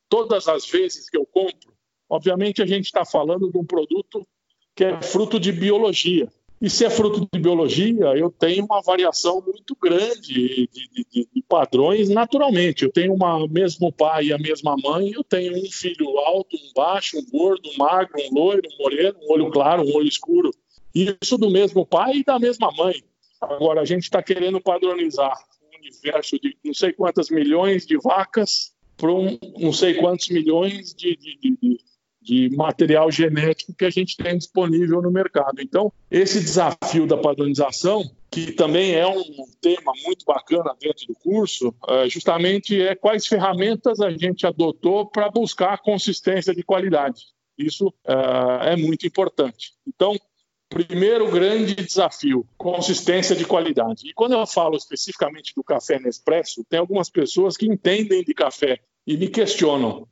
todas 0.08 0.48
as 0.48 0.66
vezes 0.66 1.08
que 1.08 1.16
eu 1.16 1.26
compro? 1.26 1.72
Obviamente, 2.08 2.60
a 2.60 2.66
gente 2.66 2.86
está 2.86 3.04
falando 3.04 3.50
de 3.50 3.56
um 3.56 3.64
produto 3.64 4.26
que 4.74 4.84
é 4.84 5.00
fruto 5.02 5.38
de 5.38 5.52
biologia. 5.52 6.28
E 6.60 6.68
se 6.68 6.84
é 6.84 6.90
fruto 6.90 7.26
de 7.32 7.40
biologia, 7.40 8.06
eu 8.16 8.30
tenho 8.30 8.66
uma 8.66 8.82
variação 8.82 9.40
muito 9.40 9.74
grande 9.80 10.68
de, 10.68 10.68
de, 10.70 11.28
de, 11.34 11.42
padrões 11.48 12.10
naturalmente. 12.10 12.84
Eu 12.84 12.92
tenho 12.92 13.14
o 13.14 13.48
mesmo 13.48 13.90
pai 13.90 14.26
e 14.26 14.32
a 14.32 14.38
mesma 14.38 14.76
mãe, 14.76 15.10
eu 15.10 15.24
tenho 15.24 15.56
um 15.56 15.70
filho 15.70 16.18
alto, 16.18 16.54
um 16.56 16.72
baixo, 16.76 17.18
um 17.18 17.24
gordo, 17.30 17.70
um 17.70 17.78
magro, 17.78 18.20
um 18.30 18.34
loiro, 18.34 18.68
um 18.74 18.82
moreno, 18.82 19.18
um 19.22 19.32
olho 19.32 19.50
claro, 19.50 19.82
um 19.82 19.94
olho 19.94 20.06
escuro. 20.06 20.50
Isso 20.94 21.38
do 21.38 21.48
mesmo 21.48 21.86
pai 21.86 22.16
e 22.16 22.24
da 22.24 22.38
mesma 22.38 22.70
mãe. 22.72 23.02
Agora, 23.40 23.80
a 23.80 23.84
gente 23.86 24.02
está 24.02 24.22
querendo 24.22 24.60
padronizar 24.60 25.34
universo 25.80 26.38
de 26.38 26.56
não 26.64 26.74
sei 26.74 26.92
quantas 26.92 27.30
milhões 27.30 27.86
de 27.86 27.96
vacas 27.96 28.72
para 28.96 29.12
um, 29.12 29.38
não 29.58 29.72
sei 29.72 29.94
quantos 29.94 30.28
milhões 30.28 30.94
de, 30.94 31.16
de, 31.16 31.38
de, 31.40 31.78
de 32.20 32.56
material 32.56 33.10
genético 33.10 33.74
que 33.74 33.84
a 33.84 33.90
gente 33.90 34.16
tem 34.16 34.36
disponível 34.36 35.00
no 35.00 35.10
mercado. 35.10 35.60
Então, 35.60 35.92
esse 36.10 36.38
desafio 36.38 37.06
da 37.06 37.16
padronização, 37.16 38.04
que 38.30 38.52
também 38.52 38.94
é 38.94 39.06
um 39.06 39.24
tema 39.60 39.92
muito 40.04 40.24
bacana 40.26 40.76
dentro 40.78 41.06
do 41.06 41.14
curso, 41.14 41.74
é, 41.88 42.08
justamente 42.08 42.80
é 42.80 42.94
quais 42.94 43.26
ferramentas 43.26 44.00
a 44.00 44.10
gente 44.10 44.46
adotou 44.46 45.06
para 45.06 45.30
buscar 45.30 45.78
consistência 45.78 46.54
de 46.54 46.62
qualidade. 46.62 47.22
Isso 47.56 47.92
é, 48.06 48.72
é 48.72 48.76
muito 48.76 49.06
importante. 49.06 49.72
Então, 49.86 50.16
primeiro 50.70 51.28
grande 51.30 51.74
desafio, 51.74 52.46
consistência 52.56 53.34
de 53.34 53.44
qualidade. 53.44 54.08
E 54.08 54.14
quando 54.14 54.32
eu 54.32 54.46
falo 54.46 54.76
especificamente 54.76 55.52
do 55.54 55.64
café 55.64 55.98
Nespresso, 55.98 56.64
tem 56.64 56.78
algumas 56.78 57.10
pessoas 57.10 57.56
que 57.56 57.66
entendem 57.66 58.22
de 58.22 58.32
café 58.32 58.78
e 59.04 59.16
me 59.16 59.28
questionam. 59.28 60.06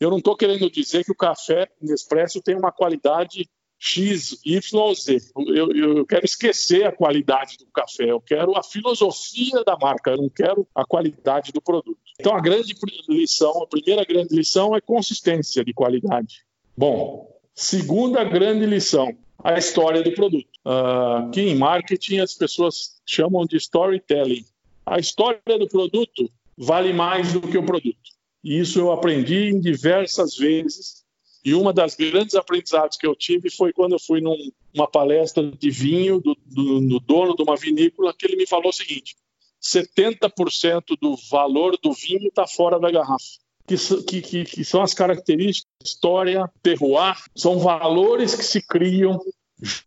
Eu 0.00 0.10
não 0.10 0.18
estou 0.18 0.34
querendo 0.34 0.70
dizer 0.70 1.04
que 1.04 1.12
o 1.12 1.16
café 1.16 1.68
Nespresso 1.80 2.40
tem 2.40 2.56
uma 2.56 2.72
qualidade 2.72 3.48
X, 3.78 4.40
Y 4.44 4.80
ou 4.80 4.94
Z. 4.94 5.18
Eu, 5.54 5.72
eu, 5.72 6.06
quero 6.06 6.24
esquecer 6.24 6.86
a 6.86 6.92
qualidade 6.92 7.58
do 7.58 7.66
café, 7.66 8.10
eu 8.10 8.20
quero 8.20 8.56
a 8.56 8.62
filosofia 8.62 9.62
da 9.62 9.76
marca, 9.76 10.10
eu 10.10 10.16
não 10.16 10.28
quero 10.28 10.66
a 10.74 10.84
qualidade 10.84 11.52
do 11.52 11.60
produto. 11.60 11.98
Então, 12.18 12.34
a 12.34 12.40
grande 12.40 12.74
lição, 13.08 13.62
a 13.62 13.66
primeira 13.66 14.04
grande 14.04 14.34
lição 14.34 14.74
é 14.74 14.80
consistência 14.80 15.64
de 15.64 15.72
qualidade. 15.72 16.44
Bom, 16.76 17.28
segunda 17.54 18.24
grande 18.24 18.66
lição, 18.66 19.16
a 19.42 19.56
história 19.56 20.02
do 20.02 20.12
produto, 20.12 20.48
uh, 20.66 21.30
que 21.30 21.40
em 21.40 21.54
marketing 21.54 22.18
as 22.18 22.34
pessoas 22.34 23.00
chamam 23.06 23.46
de 23.46 23.56
storytelling. 23.56 24.44
A 24.84 24.98
história 24.98 25.40
do 25.58 25.68
produto 25.68 26.30
vale 26.56 26.92
mais 26.92 27.32
do 27.32 27.40
que 27.40 27.56
o 27.56 27.64
produto. 27.64 27.98
E 28.42 28.58
isso 28.58 28.78
eu 28.78 28.90
aprendi 28.90 29.50
em 29.50 29.60
diversas 29.60 30.36
vezes. 30.36 31.04
E 31.44 31.54
uma 31.54 31.72
das 31.72 31.94
grandes 31.94 32.34
aprendizados 32.34 32.96
que 32.96 33.06
eu 33.06 33.14
tive 33.14 33.48
foi 33.50 33.72
quando 33.72 33.92
eu 33.92 33.98
fui 33.98 34.20
numa 34.20 34.88
palestra 34.90 35.42
de 35.50 35.70
vinho 35.70 36.20
do, 36.20 36.36
do, 36.44 36.80
do 36.80 37.00
dono 37.00 37.36
de 37.36 37.42
uma 37.42 37.56
vinícola, 37.56 38.12
que 38.12 38.26
ele 38.26 38.36
me 38.36 38.46
falou 38.46 38.70
o 38.70 38.72
seguinte: 38.72 39.16
70% 39.62 40.96
do 41.00 41.16
valor 41.30 41.78
do 41.80 41.92
vinho 41.92 42.28
está 42.28 42.46
fora 42.46 42.78
da 42.78 42.90
garrafa. 42.90 43.38
Que, 43.68 44.22
que, 44.22 44.44
que, 44.44 44.64
são 44.64 44.82
as 44.82 44.94
características, 44.94 45.70
história, 45.84 46.50
terroir, 46.62 47.16
são 47.36 47.58
valores 47.58 48.34
que 48.34 48.44
se 48.44 48.66
criam 48.66 49.20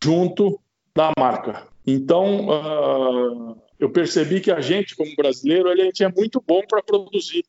junto 0.03 0.61
da 0.95 1.11
marca. 1.17 1.67
Então, 1.85 2.47
uh, 2.47 3.61
eu 3.79 3.89
percebi 3.89 4.39
que 4.39 4.51
a 4.51 4.61
gente, 4.61 4.95
como 4.95 5.15
brasileiro, 5.15 5.67
a 5.67 5.75
gente 5.75 6.03
é 6.03 6.09
muito 6.09 6.41
bom 6.45 6.61
para 6.67 6.83
produzir 6.83 7.43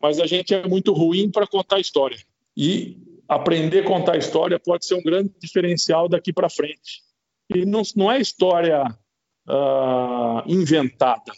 mas 0.00 0.20
a 0.20 0.26
gente 0.26 0.54
é 0.54 0.66
muito 0.66 0.92
ruim 0.92 1.30
para 1.30 1.46
contar 1.46 1.80
história. 1.80 2.18
E 2.56 2.98
aprender 3.28 3.80
a 3.80 3.86
contar 3.86 4.16
história 4.16 4.58
pode 4.58 4.86
ser 4.86 4.94
um 4.94 5.02
grande 5.02 5.32
diferencial 5.40 6.08
daqui 6.08 6.32
para 6.32 6.48
frente. 6.48 7.02
E 7.54 7.64
não, 7.64 7.82
não 7.94 8.10
é 8.10 8.20
história 8.20 8.84
uh, 9.48 10.42
inventada, 10.46 11.32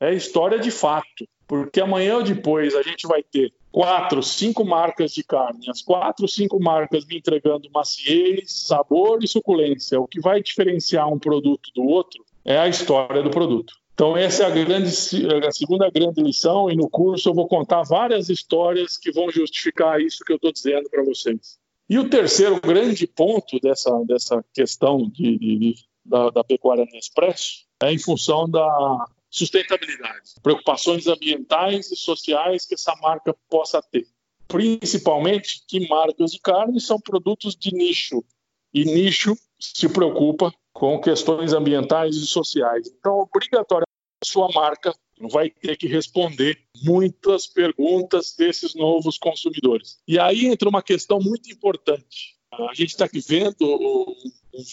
é 0.00 0.14
história 0.14 0.58
de 0.58 0.70
fato. 0.70 1.26
Porque 1.46 1.80
amanhã 1.80 2.16
ou 2.16 2.22
depois 2.24 2.74
a 2.74 2.82
gente 2.82 3.06
vai 3.06 3.22
ter 3.22 3.52
quatro, 3.70 4.22
cinco 4.22 4.64
marcas 4.64 5.12
de 5.12 5.22
carne, 5.22 5.68
as 5.68 5.82
quatro, 5.82 6.26
cinco 6.26 6.58
marcas 6.58 7.04
me 7.04 7.18
entregando 7.18 7.70
maciez, 7.72 8.52
sabor 8.52 9.22
e 9.22 9.28
suculência. 9.28 10.00
O 10.00 10.06
que 10.06 10.20
vai 10.20 10.42
diferenciar 10.42 11.12
um 11.12 11.18
produto 11.18 11.70
do 11.74 11.84
outro 11.84 12.24
é 12.44 12.58
a 12.58 12.68
história 12.68 13.22
do 13.22 13.30
produto. 13.30 13.74
Então, 13.92 14.14
essa 14.14 14.44
é 14.44 14.46
a, 14.46 14.50
grande, 14.50 14.88
a 14.88 15.50
segunda 15.50 15.90
grande 15.90 16.22
lição, 16.22 16.70
e 16.70 16.76
no 16.76 16.88
curso 16.88 17.30
eu 17.30 17.34
vou 17.34 17.48
contar 17.48 17.82
várias 17.82 18.28
histórias 18.28 18.98
que 18.98 19.10
vão 19.10 19.30
justificar 19.30 20.00
isso 20.00 20.22
que 20.22 20.32
eu 20.32 20.36
estou 20.36 20.52
dizendo 20.52 20.88
para 20.90 21.02
vocês. 21.02 21.58
E 21.88 21.98
o 21.98 22.10
terceiro 22.10 22.60
grande 22.60 23.06
ponto 23.06 23.58
dessa, 23.60 23.90
dessa 24.04 24.44
questão 24.52 25.08
de, 25.08 25.38
de, 25.38 25.74
da, 26.04 26.28
da 26.30 26.44
pecuária 26.44 26.86
Nespresso 26.92 27.64
é 27.82 27.92
em 27.92 27.98
função 27.98 28.48
da 28.48 29.06
sustentabilidade, 29.36 30.34
preocupações 30.42 31.06
ambientais 31.06 31.90
e 31.90 31.96
sociais 31.96 32.64
que 32.64 32.74
essa 32.74 32.94
marca 32.96 33.34
possa 33.48 33.82
ter. 33.82 34.06
Principalmente 34.48 35.62
que 35.66 35.86
marcas 35.88 36.32
de 36.32 36.40
carne 36.40 36.80
são 36.80 37.00
produtos 37.00 37.54
de 37.54 37.74
nicho, 37.74 38.24
e 38.72 38.84
nicho 38.84 39.36
se 39.58 39.88
preocupa 39.88 40.52
com 40.72 41.00
questões 41.00 41.52
ambientais 41.52 42.16
e 42.16 42.26
sociais. 42.26 42.88
Então, 42.88 43.20
obrigatoriamente, 43.20 43.86
sua 44.22 44.48
marca 44.52 44.94
vai 45.30 45.50
ter 45.50 45.76
que 45.76 45.86
responder 45.86 46.58
muitas 46.82 47.46
perguntas 47.46 48.34
desses 48.36 48.74
novos 48.74 49.18
consumidores. 49.18 49.98
E 50.06 50.18
aí 50.18 50.46
entra 50.46 50.68
uma 50.68 50.82
questão 50.82 51.18
muito 51.18 51.50
importante. 51.50 52.36
A 52.52 52.74
gente 52.74 52.90
está 52.90 53.06
aqui 53.06 53.20
vendo 53.20 54.14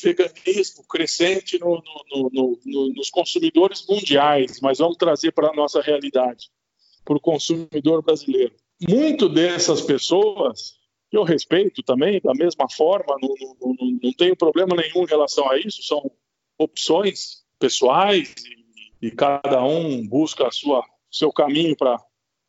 veganismo 0.02 0.86
crescente 0.88 1.60
no, 1.60 1.82
no, 2.12 2.30
no, 2.32 2.94
nos 2.94 3.10
consumidores 3.10 3.86
mundiais, 3.88 4.60
mas 4.62 4.80
vamos 4.80 4.98
trazer 4.98 5.32
para 5.32 5.50
a 5.50 5.54
nossa 5.54 5.82
realidade, 5.82 6.50
para 7.04 7.18
o 7.18 7.22
consumidor 7.22 8.04
brasileiro. 8.04 8.56
Muito 8.88 9.30
dessas 9.30 9.82
pessoas, 9.82 10.76
eu 11.12 11.24
respeito 11.24 11.82
também, 11.84 12.20
da 12.22 12.34
mesma 12.34 12.70
forma, 12.70 13.16
não, 13.22 13.34
não, 13.40 13.76
não, 13.80 14.00
não 14.04 14.14
tenho 14.14 14.36
problema 14.36 14.76
nenhum 14.76 15.04
em 15.04 15.10
relação 15.10 15.50
a 15.50 15.58
isso, 15.58 15.82
são 15.84 16.12
opções 16.58 17.44
pessoais 17.60 18.34
e 18.46 18.64
e 19.04 19.12
cada 19.12 19.62
um 19.66 20.08
busca 20.08 20.48
a 20.48 20.52
sua 20.52 20.82
seu 21.12 21.30
caminho 21.30 21.76
para 21.76 22.00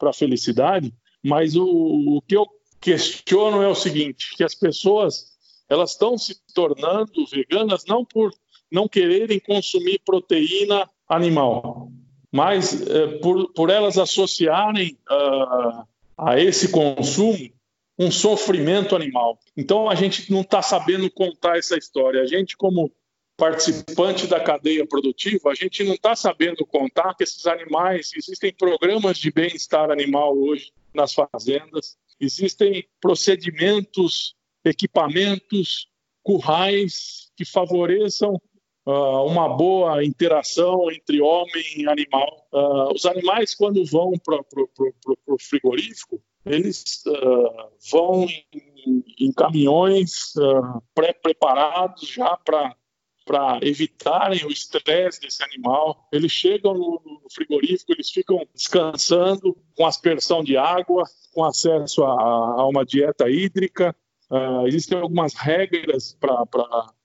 a 0.01 0.13
felicidade, 0.13 0.95
mas 1.21 1.57
o, 1.57 1.67
o 1.67 2.23
que 2.23 2.37
eu 2.37 2.47
questiono 2.81 3.61
é 3.61 3.67
o 3.67 3.75
seguinte, 3.75 4.37
que 4.37 4.45
as 4.45 4.55
pessoas 4.55 5.34
elas 5.75 5.91
estão 5.91 6.17
se 6.17 6.41
tornando 6.55 7.27
veganas 7.27 7.85
não 7.87 8.05
por 8.05 8.33
não 8.71 8.89
quererem 8.89 9.39
consumir 9.39 10.01
proteína 10.05 10.89
animal, 11.09 11.91
mas 12.33 12.89
é, 12.89 13.19
por, 13.19 13.53
por 13.53 13.71
elas 13.71 13.99
associarem 13.99 14.99
uh, 15.11 15.87
a 16.17 16.41
esse 16.41 16.73
consumo 16.73 17.53
um 17.99 18.11
sofrimento 18.11 18.97
animal. 18.97 19.39
Então 19.57 19.89
a 19.89 19.95
gente 19.95 20.31
não 20.31 20.41
está 20.41 20.61
sabendo 20.61 21.09
contar 21.11 21.59
essa 21.59 21.77
história. 21.77 22.23
A 22.23 22.27
gente, 22.27 22.57
como 22.57 22.91
participante 23.37 24.27
da 24.27 24.41
cadeia 24.41 24.87
produtiva, 24.87 25.51
a 25.51 25.55
gente 25.55 25.85
não 25.85 25.95
está 25.95 26.15
sabendo 26.15 26.65
contar 26.67 27.15
que 27.15 27.25
esses 27.25 27.47
animais, 27.47 28.11
existem 28.17 28.53
programas 28.53 29.19
de 29.19 29.31
bem-estar 29.31 29.91
animal 29.91 30.37
hoje 30.37 30.73
nas 30.93 31.13
fazendas, 31.13 31.97
existem 32.21 32.87
procedimentos, 33.01 34.37
equipamentos, 34.65 35.89
currais 36.23 37.31
que 37.37 37.45
favoreçam 37.45 38.41
uh, 38.87 39.25
uma 39.27 39.49
boa 39.49 40.05
interação 40.05 40.91
entre 40.91 41.21
homem 41.21 41.65
e 41.77 41.89
animal. 41.89 42.47
Uh, 42.53 42.95
os 42.95 43.05
animais, 43.05 43.55
quando 43.55 43.85
vão 43.85 44.13
para 44.19 44.41
o 45.27 45.39
frigorífico, 45.39 46.21
eles 46.47 47.03
uh, 47.07 47.71
vão 47.91 48.27
em, 48.87 49.05
em 49.21 49.33
caminhões 49.33 50.33
pré-preparados 50.95 52.09
já 52.09 52.37
para 52.37 52.77
para 53.25 53.59
evitarem 53.63 54.45
o 54.45 54.51
estresse 54.51 55.21
desse 55.21 55.43
animal. 55.43 56.07
Eles 56.13 56.31
chegam 56.31 56.75
no, 56.75 57.01
frigorífico, 57.33 57.93
eles 57.93 58.11
ficam 58.11 58.47
descansando 58.55 59.57
com 59.75 59.87
aspersão 59.87 60.45
de 60.45 60.57
água, 60.57 61.05
com 61.33 61.43
acesso 61.43 62.05
a, 62.05 62.11
a 62.11 62.67
uma 62.69 62.85
dieta 62.85 63.29
hídrica. 63.31 63.97
Uh, 64.31 64.67
existem 64.67 64.99
algumas 64.99 65.35
regras 65.35 66.17
pra, 66.19 66.45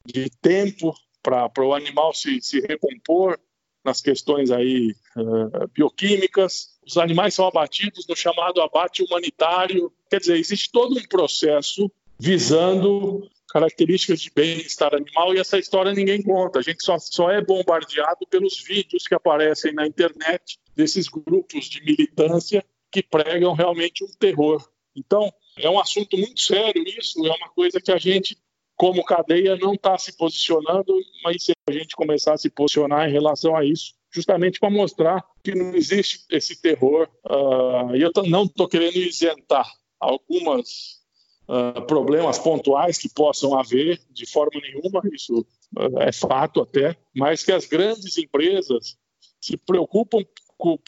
de 0.05 0.29
tempo 0.41 0.93
para 1.21 1.51
o 1.65 1.73
animal 1.73 2.13
se, 2.13 2.41
se 2.41 2.59
recompor 2.61 3.39
nas 3.83 4.01
questões 4.01 4.51
aí 4.51 4.95
uh, 5.15 5.67
bioquímicas. 5.73 6.77
Os 6.85 6.97
animais 6.97 7.33
são 7.33 7.47
abatidos 7.47 8.07
no 8.07 8.15
chamado 8.15 8.61
abate 8.61 9.03
humanitário. 9.03 9.91
Quer 10.09 10.19
dizer, 10.19 10.37
existe 10.37 10.71
todo 10.71 10.97
um 10.97 11.07
processo 11.07 11.91
visando 12.17 13.29
características 13.49 14.21
de 14.21 14.31
bem-estar 14.31 14.93
animal 14.93 15.33
e 15.33 15.39
essa 15.39 15.57
história 15.57 15.93
ninguém 15.93 16.21
conta. 16.21 16.59
A 16.59 16.61
gente 16.61 16.83
só, 16.83 16.97
só 16.99 17.31
é 17.31 17.41
bombardeado 17.41 18.27
pelos 18.29 18.61
vídeos 18.61 19.07
que 19.07 19.15
aparecem 19.15 19.73
na 19.73 19.87
internet 19.87 20.59
desses 20.75 21.07
grupos 21.07 21.65
de 21.65 21.83
militância 21.83 22.63
que 22.91 23.01
pregam 23.01 23.53
realmente 23.53 24.03
um 24.03 24.11
terror. 24.19 24.67
Então, 24.95 25.31
é 25.59 25.69
um 25.69 25.79
assunto 25.79 26.17
muito 26.17 26.41
sério 26.41 26.83
isso, 26.87 27.25
é 27.25 27.31
uma 27.31 27.49
coisa 27.49 27.79
que 27.81 27.91
a 27.91 27.97
gente, 27.97 28.37
como 28.75 29.03
cadeia, 29.03 29.55
não 29.57 29.73
está 29.73 29.97
se 29.97 30.15
posicionando, 30.17 30.93
mas 31.23 31.43
se 31.43 31.51
a 31.67 31.71
gente 31.71 31.95
começar 31.95 32.33
a 32.33 32.37
se 32.37 32.49
posicionar 32.49 33.07
em 33.07 33.11
relação 33.11 33.55
a 33.55 33.65
isso, 33.65 33.93
justamente 34.11 34.59
para 34.59 34.69
mostrar 34.69 35.23
que 35.43 35.53
não 35.53 35.73
existe 35.75 36.25
esse 36.31 36.59
terror. 36.61 37.07
Uh, 37.25 37.95
e 37.95 38.01
eu 38.01 38.11
não 38.27 38.43
estou 38.43 38.67
querendo 38.67 38.97
isentar 38.97 39.69
algumas 39.99 40.99
uh, 41.47 41.81
problemas 41.85 42.39
pontuais 42.39 42.97
que 42.97 43.09
possam 43.09 43.57
haver, 43.57 43.99
de 44.09 44.25
forma 44.25 44.59
nenhuma, 44.61 45.01
isso 45.13 45.45
uh, 45.77 45.99
é 46.01 46.11
fato 46.11 46.61
até, 46.61 46.95
mas 47.15 47.43
que 47.43 47.51
as 47.51 47.65
grandes 47.65 48.17
empresas 48.17 48.97
se 49.39 49.55
preocupam 49.57 50.23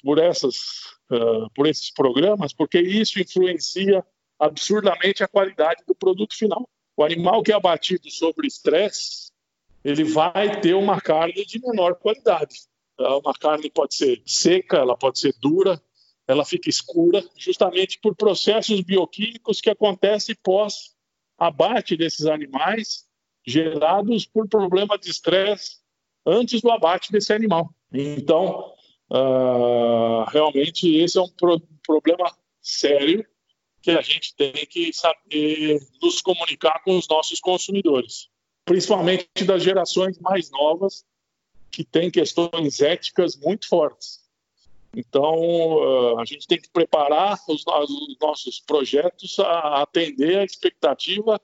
por 0.04 0.20
essas 0.20 0.92
por 1.56 1.68
esses 1.68 1.92
programas, 1.92 2.54
porque 2.54 2.80
isso 2.80 3.20
influencia 3.20 4.06
absurdamente 4.42 5.24
a 5.24 5.28
qualidade 5.28 5.84
do 5.86 5.94
produto 5.94 6.36
final. 6.36 6.68
O 6.98 7.04
animal 7.04 7.44
que 7.44 7.52
é 7.52 7.56
abatido 7.56 8.10
sobre 8.10 8.48
estresse, 8.48 9.32
ele 9.84 10.04
vai 10.04 10.60
ter 10.60 10.74
uma 10.74 11.00
carne 11.00 11.46
de 11.46 11.60
menor 11.60 11.96
qualidade. 11.96 12.56
Uma 12.98 13.34
carne 13.34 13.70
pode 13.70 13.96
ser 13.96 14.22
seca, 14.26 14.78
ela 14.78 14.98
pode 14.98 15.20
ser 15.20 15.34
dura, 15.40 15.82
ela 16.28 16.44
fica 16.44 16.70
escura, 16.70 17.24
justamente 17.38 18.00
por 18.00 18.16
processos 18.16 18.82
bioquímicos 18.82 19.62
que 19.62 19.70
acontecem 19.70 20.36
pós 20.44 20.96
abate 21.38 21.96
desses 21.96 22.26
animais, 22.26 23.06
gerados 23.46 24.26
por 24.26 24.48
problema 24.48 24.98
de 24.98 25.10
estresse 25.10 25.78
antes 26.26 26.62
do 26.62 26.72
abate 26.72 27.12
desse 27.12 27.34
animal. 27.34 27.74
Então, 27.92 28.74
Uh, 29.12 30.24
realmente 30.30 30.96
esse 30.96 31.18
é 31.18 31.22
um 31.22 31.28
pro 31.28 31.60
problema 31.86 32.34
sério 32.62 33.28
que 33.82 33.92
a 33.92 34.02
gente 34.02 34.36
tem 34.36 34.54
que 34.54 34.94
saber 34.94 35.80
nos 36.02 36.22
comunicar 36.22 36.82
com 36.84 36.98
os 36.98 37.08
nossos 37.08 37.40
consumidores, 37.40 38.30
principalmente 38.64 39.28
das 39.46 39.64
gerações 39.64 40.20
mais 40.20 40.52
novas 40.52 41.04
que 41.72 41.84
têm 41.84 42.12
questões 42.12 42.82
éticas 42.82 43.36
muito 43.36 43.68
fortes. 43.68 44.22
Então, 44.96 45.36
uh, 45.36 46.20
a 46.20 46.26
gente 46.26 46.46
tem 46.46 46.60
que 46.60 46.70
preparar 46.70 47.40
os, 47.48 47.64
os 47.66 48.18
nossos 48.22 48.60
projetos 48.60 49.40
a 49.40 49.82
atender 49.82 50.38
a 50.38 50.44
expectativa 50.44 51.40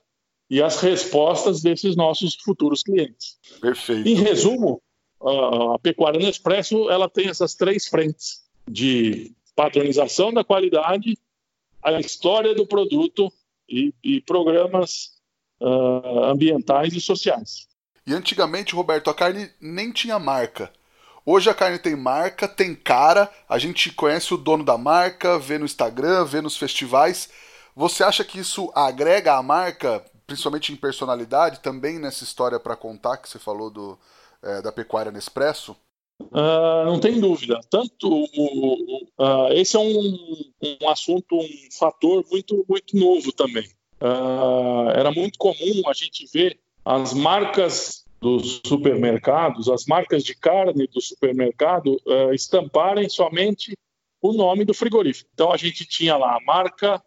e 0.50 0.62
as 0.62 0.80
respostas 0.80 1.62
desses 1.62 1.96
nossos 1.96 2.34
futuros 2.34 2.82
clientes. 2.82 3.38
Perfeito. 3.60 4.06
Em 4.06 4.14
resumo, 4.14 4.82
a 5.20 5.78
pecuária 5.78 6.20
no 6.20 6.28
Expresso 6.28 6.88
ela 6.90 7.08
tem 7.08 7.28
essas 7.28 7.54
três 7.54 7.86
frentes 7.88 8.44
de 8.68 9.32
padronização 9.54 10.32
da 10.32 10.44
qualidade, 10.44 11.18
a 11.82 11.98
história 12.00 12.54
do 12.54 12.66
produto 12.66 13.32
e, 13.68 13.94
e 14.02 14.20
programas 14.20 15.12
uh, 15.60 16.24
ambientais 16.24 16.94
e 16.94 17.00
sociais. 17.00 17.66
E 18.06 18.14
antigamente, 18.14 18.74
Roberto, 18.74 19.10
a 19.10 19.14
carne 19.14 19.50
nem 19.60 19.92
tinha 19.92 20.18
marca. 20.18 20.72
Hoje 21.26 21.50
a 21.50 21.54
carne 21.54 21.78
tem 21.78 21.94
marca, 21.94 22.48
tem 22.48 22.74
cara, 22.74 23.30
a 23.46 23.58
gente 23.58 23.92
conhece 23.92 24.32
o 24.32 24.38
dono 24.38 24.64
da 24.64 24.78
marca, 24.78 25.38
vê 25.38 25.58
no 25.58 25.66
Instagram, 25.66 26.24
vê 26.24 26.40
nos 26.40 26.56
festivais. 26.56 27.28
Você 27.76 28.02
acha 28.02 28.24
que 28.24 28.38
isso 28.38 28.72
agrega 28.74 29.34
a 29.34 29.42
marca, 29.42 30.02
principalmente 30.26 30.72
em 30.72 30.76
personalidade, 30.76 31.60
também 31.60 31.98
nessa 31.98 32.24
história 32.24 32.58
para 32.58 32.74
contar 32.74 33.18
que 33.18 33.28
você 33.28 33.38
falou 33.38 33.68
do, 33.70 33.98
é, 34.42 34.62
da 34.62 34.72
pecuária 34.72 35.12
Nespresso? 35.12 35.76
Uh, 36.20 36.84
não 36.84 36.98
tem 36.98 37.20
dúvida. 37.20 37.60
Tanto 37.70 38.24
uh, 38.24 39.52
esse 39.52 39.76
é 39.76 39.78
um, 39.78 40.18
um 40.82 40.88
assunto, 40.88 41.36
um 41.36 41.68
fator 41.78 42.24
muito, 42.30 42.64
muito 42.68 42.96
novo 42.96 43.32
também. 43.32 43.68
Uh, 44.00 44.90
era 44.94 45.10
muito 45.10 45.38
comum 45.38 45.82
a 45.86 45.92
gente 45.92 46.26
ver 46.32 46.58
as 46.84 47.14
marcas 47.14 48.04
dos 48.20 48.60
supermercados, 48.66 49.68
as 49.68 49.86
marcas 49.86 50.24
de 50.24 50.34
carne 50.34 50.88
do 50.88 51.00
supermercado 51.00 51.96
estamparem 52.32 53.08
somente 53.08 53.76
o 54.20 54.32
nome 54.32 54.64
do 54.64 54.74
frigorífico. 54.74 55.30
Então 55.32 55.52
a 55.52 55.56
gente 55.56 55.86
tinha 55.86 56.16
lá 56.16 56.36
a 56.36 56.40
marca 56.44 57.00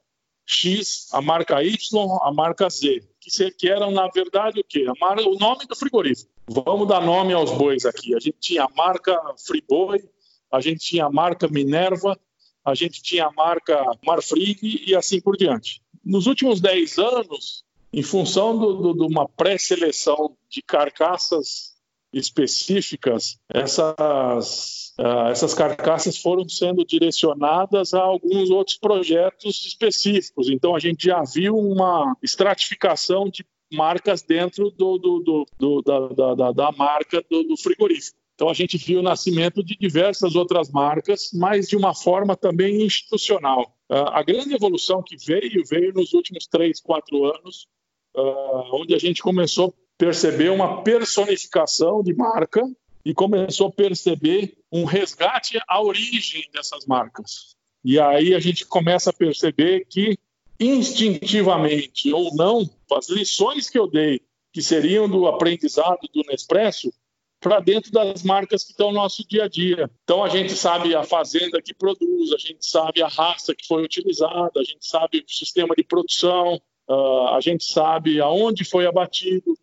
X, 0.45 1.09
a 1.11 1.21
marca 1.21 1.61
Y, 1.61 1.77
a 2.21 2.31
marca 2.31 2.69
Z, 2.69 3.03
que, 3.19 3.51
que 3.51 3.69
eram 3.69 3.91
na 3.91 4.07
verdade 4.07 4.61
o 4.61 4.63
quê? 4.63 4.85
Marca, 5.01 5.27
o 5.27 5.37
nome 5.37 5.65
do 5.65 5.75
frigorífico. 5.75 6.31
Vamos 6.47 6.87
dar 6.87 7.01
nome 7.01 7.33
aos 7.33 7.51
bois 7.51 7.85
aqui. 7.85 8.15
A 8.15 8.19
gente 8.19 8.37
tinha 8.39 8.63
a 8.63 8.69
marca 8.75 9.17
Friboi, 9.45 10.03
a 10.51 10.59
gente 10.59 10.79
tinha 10.79 11.05
a 11.05 11.11
marca 11.11 11.47
Minerva, 11.47 12.19
a 12.63 12.75
gente 12.75 13.01
tinha 13.01 13.25
a 13.25 13.31
marca 13.31 13.83
Marfrig 14.05 14.83
e 14.85 14.95
assim 14.95 15.21
por 15.21 15.37
diante. 15.37 15.81
Nos 16.03 16.27
últimos 16.27 16.59
10 16.59 16.97
anos, 16.97 17.63
em 17.93 18.03
função 18.03 18.57
de 18.93 19.03
uma 19.03 19.27
pré-seleção 19.27 20.35
de 20.49 20.61
carcaças 20.61 21.71
específicas, 22.13 23.39
essas, 23.49 24.93
uh, 24.99 25.29
essas 25.29 25.53
carcaças 25.53 26.17
foram 26.17 26.47
sendo 26.47 26.85
direcionadas 26.85 27.93
a 27.93 28.01
alguns 28.01 28.49
outros 28.49 28.77
projetos 28.77 29.65
específicos. 29.65 30.49
Então, 30.49 30.75
a 30.75 30.79
gente 30.79 31.05
já 31.05 31.23
viu 31.23 31.57
uma 31.57 32.15
estratificação 32.21 33.29
de 33.29 33.45
marcas 33.71 34.21
dentro 34.21 34.69
do, 34.71 34.97
do, 34.97 35.45
do, 35.59 35.81
da, 35.81 36.35
da, 36.35 36.51
da, 36.51 36.71
marca 36.71 37.23
do, 37.29 37.57
frigorífico. 37.57 38.17
Então 38.35 38.49
a 38.49 38.53
gente 38.53 38.77
viu 38.77 38.99
o 38.99 39.03
nascimento 39.03 39.63
de 39.63 39.77
diversas 39.77 40.35
outras 40.35 40.69
marcas, 40.71 41.29
mas 41.33 41.67
de 41.67 41.75
uma 41.75 41.93
forma 41.93 42.35
também 42.35 42.83
institucional. 42.83 43.75
Uh, 43.89 44.09
a 44.11 44.23
grande 44.23 44.55
evolução 44.55 45.03
que 45.03 45.15
veio, 45.15 45.63
veio 45.65 45.93
nos 45.93 46.13
últimos 46.13 46.47
três, 46.47 46.81
quatro 46.81 47.25
anos, 47.25 47.67
uh, 48.15 48.75
onde 48.75 48.95
a 48.95 48.97
gente 48.97 49.21
começou 49.21 49.69
a 49.69 49.73
perceber 49.97 50.49
uma 50.49 50.81
personificação 50.81 52.01
de 52.01 52.13
marca 52.13 52.63
e 53.05 53.13
começou 53.13 53.67
a 53.67 53.71
perceber 53.71 54.57
um 54.71 54.85
resgate 54.85 55.59
à 55.67 55.81
origem 55.81 56.43
dessas 56.53 56.85
marcas. 56.85 57.55
E 57.83 57.99
aí 57.99 58.33
a 58.33 58.39
gente 58.39 58.65
começa 58.65 59.09
a 59.09 59.13
perceber 59.13 59.85
que 59.89 60.17
instintivamente 60.61 62.13
ou 62.13 62.35
não, 62.35 62.69
as 62.93 63.09
lições 63.09 63.69
que 63.69 63.79
eu 63.79 63.87
dei, 63.87 64.21
que 64.53 64.61
seriam 64.61 65.09
do 65.09 65.25
aprendizado 65.27 65.99
do 66.13 66.21
Nespresso, 66.29 66.93
para 67.39 67.59
dentro 67.59 67.91
das 67.91 68.21
marcas 68.21 68.63
que 68.63 68.71
estão 68.71 68.89
no 68.89 68.99
nosso 68.99 69.27
dia 69.27 69.45
a 69.45 69.47
dia. 69.47 69.89
Então 70.03 70.23
a 70.23 70.29
gente 70.29 70.51
sabe 70.53 70.93
a 70.93 71.03
fazenda 71.03 71.59
que 71.59 71.73
produz, 71.73 72.31
a 72.31 72.37
gente 72.37 72.63
sabe 72.63 73.01
a 73.01 73.07
raça 73.07 73.55
que 73.55 73.65
foi 73.65 73.83
utilizada, 73.83 74.51
a 74.59 74.63
gente 74.63 74.85
sabe 74.85 75.25
o 75.27 75.31
sistema 75.31 75.73
de 75.75 75.83
produção, 75.83 76.61
uh, 76.87 77.27
a 77.29 77.39
gente 77.41 77.63
sabe 77.63 78.21
aonde 78.21 78.63
foi 78.63 78.85
abatido, 78.85 79.53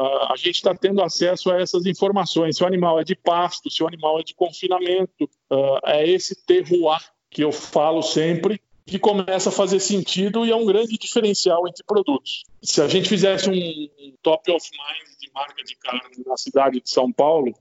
uh, 0.00 0.32
a 0.32 0.34
gente 0.36 0.54
está 0.54 0.74
tendo 0.74 1.02
acesso 1.02 1.50
a 1.50 1.60
essas 1.60 1.84
informações. 1.84 2.56
Se 2.56 2.64
o 2.64 2.66
animal 2.66 2.98
é 2.98 3.04
de 3.04 3.14
pasto, 3.14 3.70
se 3.70 3.82
o 3.82 3.86
animal 3.86 4.18
é 4.18 4.22
de 4.22 4.34
confinamento, 4.34 5.24
uh, 5.52 5.78
é 5.84 6.08
esse 6.08 6.46
terroir 6.46 7.02
que 7.30 7.44
eu 7.44 7.52
falo 7.52 8.00
sempre 8.00 8.58
que 8.88 8.98
começa 8.98 9.50
a 9.50 9.52
fazer 9.52 9.80
sentido 9.80 10.46
e 10.46 10.50
é 10.50 10.56
um 10.56 10.64
grande 10.64 10.96
diferencial 10.96 11.68
entre 11.68 11.84
produtos. 11.84 12.44
Se 12.62 12.80
a 12.80 12.88
gente 12.88 13.08
fizesse 13.08 13.48
um 13.50 14.14
top 14.22 14.50
of 14.50 14.66
mind 14.72 15.18
de 15.20 15.30
marca 15.32 15.62
de 15.62 15.76
carne 15.76 16.24
na 16.26 16.36
cidade 16.36 16.80
de 16.80 16.90
São 16.90 17.12
Paulo, 17.12 17.54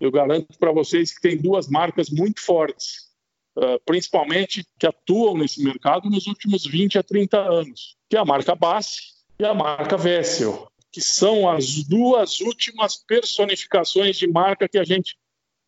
eu 0.00 0.10
garanto 0.10 0.58
para 0.58 0.72
vocês 0.72 1.14
que 1.14 1.20
tem 1.20 1.36
duas 1.36 1.68
marcas 1.68 2.10
muito 2.10 2.40
fortes, 2.40 3.08
uh, 3.56 3.80
principalmente 3.86 4.66
que 4.78 4.86
atuam 4.86 5.38
nesse 5.38 5.62
mercado 5.62 6.10
nos 6.10 6.26
últimos 6.26 6.66
20 6.66 6.98
a 6.98 7.02
30 7.04 7.38
anos, 7.38 7.96
que 8.10 8.16
é 8.16 8.18
a 8.18 8.24
marca 8.24 8.56
Bassi 8.56 9.14
e 9.38 9.44
a 9.44 9.54
marca 9.54 9.96
Vessel, 9.96 10.66
que 10.90 11.00
são 11.00 11.48
as 11.48 11.84
duas 11.84 12.40
últimas 12.40 12.96
personificações 12.96 14.16
de 14.16 14.26
marca 14.26 14.68
que 14.68 14.78
a 14.78 14.84
gente 14.84 15.16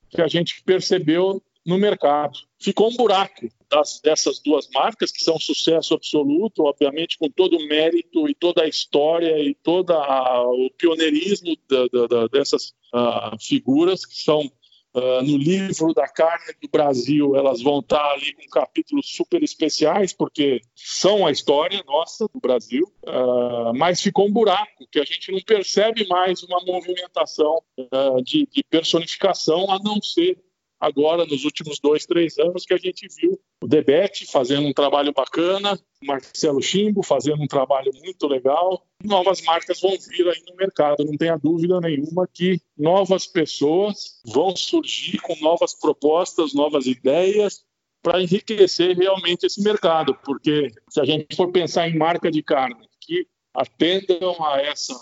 que 0.08 0.22
a 0.22 0.28
gente 0.28 0.62
percebeu 0.62 1.42
no 1.66 1.76
mercado. 1.76 2.38
Ficou 2.58 2.88
um 2.90 2.96
buraco 2.96 3.48
das, 3.68 4.00
dessas 4.00 4.38
duas 4.38 4.68
marcas, 4.72 5.10
que 5.10 5.22
são 5.22 5.38
sucesso 5.38 5.94
absoluto, 5.94 6.64
obviamente 6.64 7.18
com 7.18 7.28
todo 7.28 7.56
o 7.56 7.66
mérito 7.66 8.28
e 8.28 8.34
toda 8.34 8.62
a 8.62 8.68
história 8.68 9.38
e 9.42 9.54
todo 9.54 9.90
o 9.92 10.70
pioneirismo 10.78 11.56
da, 11.68 12.06
da, 12.06 12.28
dessas 12.28 12.72
uh, 12.94 13.36
figuras, 13.40 14.06
que 14.06 14.16
são 14.16 14.50
Uh, 14.96 15.22
no 15.22 15.36
livro 15.36 15.92
da 15.92 16.08
carne 16.08 16.54
do 16.58 16.70
Brasil, 16.70 17.36
elas 17.36 17.60
vão 17.60 17.80
estar 17.80 18.12
ali 18.12 18.32
com 18.32 18.48
capítulos 18.48 19.14
super 19.14 19.42
especiais, 19.42 20.14
porque 20.14 20.62
são 20.74 21.26
a 21.26 21.30
história 21.30 21.84
nossa 21.86 22.26
do 22.32 22.40
Brasil, 22.40 22.90
uh, 23.02 23.76
mas 23.76 24.00
ficou 24.00 24.26
um 24.26 24.32
buraco, 24.32 24.88
que 24.90 24.98
a 24.98 25.04
gente 25.04 25.30
não 25.30 25.40
percebe 25.42 26.06
mais 26.06 26.42
uma 26.44 26.64
movimentação 26.64 27.60
uh, 27.78 28.22
de, 28.22 28.48
de 28.50 28.64
personificação, 28.70 29.70
a 29.70 29.78
não 29.78 30.00
ser 30.00 30.38
agora 30.80 31.24
nos 31.24 31.44
últimos 31.44 31.78
dois, 31.80 32.06
três 32.06 32.38
anos 32.38 32.64
que 32.64 32.74
a 32.74 32.78
gente 32.78 33.06
viu 33.20 33.38
o 33.62 33.66
Debete 33.66 34.26
fazendo 34.26 34.66
um 34.66 34.72
trabalho 34.72 35.12
bacana, 35.12 35.78
Marcelo 36.02 36.62
Chimbo 36.62 37.02
fazendo 37.02 37.42
um 37.42 37.46
trabalho 37.46 37.90
muito 38.02 38.26
legal. 38.26 38.86
Novas 39.02 39.42
marcas 39.42 39.80
vão 39.80 39.90
vir 39.90 40.28
aí 40.28 40.42
no 40.48 40.56
mercado, 40.56 41.04
não 41.04 41.16
tenha 41.16 41.36
dúvida 41.36 41.80
nenhuma 41.80 42.28
que 42.32 42.60
novas 42.76 43.26
pessoas 43.26 44.20
vão 44.24 44.54
surgir 44.54 45.18
com 45.18 45.34
novas 45.40 45.74
propostas, 45.74 46.54
novas 46.54 46.86
ideias 46.86 47.64
para 48.02 48.22
enriquecer 48.22 48.96
realmente 48.96 49.46
esse 49.46 49.60
mercado, 49.62 50.16
porque 50.24 50.70
se 50.88 51.00
a 51.00 51.04
gente 51.04 51.34
for 51.34 51.50
pensar 51.50 51.88
em 51.88 51.98
marca 51.98 52.30
de 52.30 52.42
carne 52.42 52.86
que 53.00 53.26
atendam 53.52 54.36
a 54.44 54.60
essa 54.60 54.94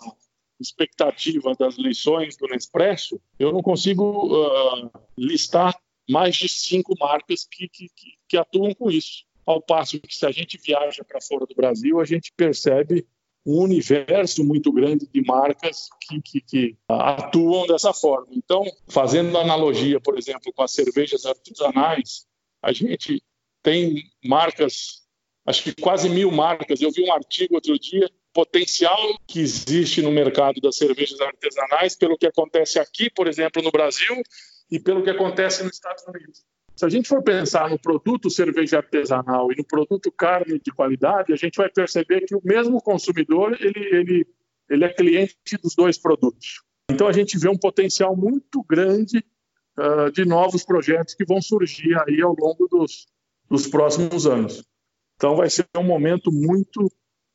expectativa 0.64 1.54
das 1.54 1.76
lições 1.76 2.36
do 2.36 2.46
Nespresso, 2.48 3.20
eu 3.38 3.52
não 3.52 3.62
consigo 3.62 4.34
uh, 4.34 4.90
listar 5.16 5.76
mais 6.08 6.36
de 6.36 6.48
cinco 6.48 6.94
marcas 6.98 7.46
que, 7.50 7.68
que, 7.68 7.88
que, 8.28 8.36
atuam 8.36 8.74
com 8.74 8.90
isso. 8.90 9.24
Ao 9.46 9.60
passo 9.60 10.00
que, 10.00 10.14
se 10.14 10.26
a 10.26 10.30
gente 10.30 10.58
viaja 10.58 11.04
para 11.04 11.20
fora 11.20 11.46
do 11.46 11.54
Brasil, 11.54 12.00
a 12.00 12.04
gente 12.04 12.32
percebe 12.36 13.06
um 13.46 13.60
universo 13.60 14.42
muito 14.42 14.72
grande 14.72 15.06
de 15.06 15.22
marcas 15.22 15.88
que, 16.00 16.20
que, 16.22 16.40
que, 16.40 16.76
atuam 16.88 17.66
dessa 17.66 17.92
forma. 17.92 18.28
Então, 18.30 18.64
fazendo 18.88 19.36
analogia, 19.36 20.00
por 20.00 20.16
exemplo, 20.18 20.52
com 20.52 20.62
as 20.62 20.72
cervejas 20.72 21.26
artesanais, 21.26 22.26
a 22.62 22.72
gente 22.72 23.22
tem 23.62 24.02
marcas, 24.24 25.02
acho 25.46 25.62
que 25.62 25.74
quase 25.74 26.08
mil 26.08 26.30
marcas. 26.30 26.80
Eu 26.80 26.90
vi 26.90 27.04
um 27.04 27.12
artigo 27.12 27.54
outro 27.54 27.78
dia 27.78 28.10
potencial 28.34 28.98
que 29.26 29.40
existe 29.40 30.02
no 30.02 30.10
mercado 30.10 30.60
das 30.60 30.76
cervejas 30.76 31.20
artesanais, 31.20 31.96
pelo 31.96 32.18
que 32.18 32.26
acontece 32.26 32.80
aqui, 32.80 33.08
por 33.08 33.28
exemplo, 33.28 33.62
no 33.62 33.70
Brasil, 33.70 34.20
e 34.70 34.80
pelo 34.80 35.02
que 35.02 35.10
acontece 35.10 35.62
nos 35.62 35.74
Estados 35.74 36.04
Unidos. 36.06 36.44
Se 36.76 36.84
a 36.84 36.88
gente 36.88 37.08
for 37.08 37.22
pensar 37.22 37.70
no 37.70 37.78
produto 37.78 38.28
cerveja 38.28 38.78
artesanal 38.78 39.52
e 39.52 39.56
no 39.56 39.64
produto 39.64 40.10
carne 40.10 40.58
de 40.58 40.72
qualidade, 40.72 41.32
a 41.32 41.36
gente 41.36 41.56
vai 41.56 41.70
perceber 41.70 42.22
que 42.22 42.34
o 42.34 42.40
mesmo 42.42 42.80
consumidor 42.80 43.56
ele, 43.60 43.96
ele, 43.96 44.26
ele 44.68 44.84
é 44.84 44.92
cliente 44.92 45.56
dos 45.62 45.76
dois 45.76 45.96
produtos. 45.96 46.64
Então 46.90 47.06
a 47.06 47.12
gente 47.12 47.38
vê 47.38 47.48
um 47.48 47.56
potencial 47.56 48.16
muito 48.16 48.64
grande 48.64 49.24
uh, 49.78 50.10
de 50.10 50.24
novos 50.24 50.64
projetos 50.64 51.14
que 51.14 51.24
vão 51.24 51.40
surgir 51.40 51.96
aí 52.00 52.20
ao 52.20 52.34
longo 52.36 52.66
dos, 52.66 53.06
dos 53.48 53.68
próximos 53.68 54.26
anos. 54.26 54.64
Então 55.14 55.36
vai 55.36 55.48
ser 55.48 55.66
um 55.76 55.84
momento 55.84 56.32
muito 56.32 56.90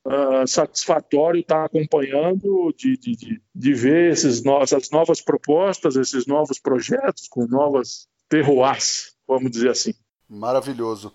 uh, 0.09 0.47
satisfatório 0.47 1.41
estar 1.41 1.65
acompanhando, 1.65 2.73
de, 2.75 2.97
de, 2.97 3.15
de, 3.15 3.41
de 3.53 3.73
ver 3.73 4.11
esses 4.11 4.43
no, 4.43 4.61
essas 4.61 4.89
novas 4.89 5.21
propostas, 5.21 5.95
esses 5.95 6.25
novos 6.25 6.59
projetos 6.59 7.27
com 7.29 7.45
novas 7.45 8.07
terroirs, 8.27 9.13
vamos 9.27 9.51
dizer 9.51 9.69
assim. 9.69 9.93
Maravilhoso. 10.27 11.13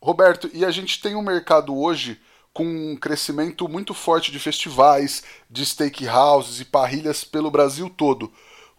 Roberto, 0.00 0.48
e 0.54 0.64
a 0.64 0.70
gente 0.70 1.02
tem 1.02 1.14
um 1.14 1.22
mercado 1.22 1.76
hoje 1.76 2.18
com 2.52 2.64
um 2.64 2.96
crescimento 2.96 3.68
muito 3.68 3.92
forte 3.94 4.32
de 4.32 4.38
festivais, 4.38 5.22
de 5.48 5.64
steakhouses 5.64 6.60
e 6.60 6.64
parrilhas 6.64 7.22
pelo 7.22 7.50
Brasil 7.50 7.90
todo. 7.90 8.32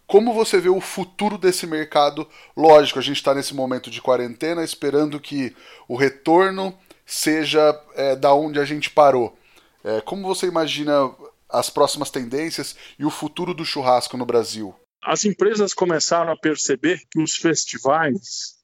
Como 0.07 0.33
você 0.33 0.59
vê 0.59 0.67
o 0.67 0.81
futuro 0.81 1.37
desse 1.37 1.65
mercado? 1.65 2.27
Lógico, 2.57 2.99
a 2.99 3.01
gente 3.01 3.15
está 3.17 3.33
nesse 3.33 3.53
momento 3.53 3.89
de 3.89 4.01
quarentena, 4.01 4.61
esperando 4.61 5.21
que 5.21 5.55
o 5.87 5.95
retorno 5.95 6.77
seja 7.05 7.79
é, 7.95 8.15
da 8.15 8.33
onde 8.33 8.59
a 8.59 8.65
gente 8.65 8.89
parou. 8.89 9.37
É, 9.83 10.01
como 10.01 10.27
você 10.27 10.47
imagina 10.47 11.11
as 11.49 11.69
próximas 11.69 12.09
tendências 12.09 12.75
e 12.97 13.05
o 13.05 13.09
futuro 13.09 13.53
do 13.53 13.65
churrasco 13.65 14.17
no 14.17 14.25
Brasil? 14.25 14.73
As 15.03 15.25
empresas 15.25 15.73
começaram 15.73 16.31
a 16.31 16.37
perceber 16.37 17.01
que 17.09 17.21
os 17.21 17.35
festivais 17.35 18.55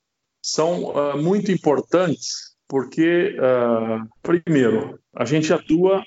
são 0.42 0.86
uh, 0.86 1.18
muito 1.18 1.52
importantes 1.52 2.56
porque, 2.68 3.36
uh, 3.40 4.08
primeiro, 4.22 5.00
a 5.16 5.26
gente 5.26 5.52
atua 5.54 6.04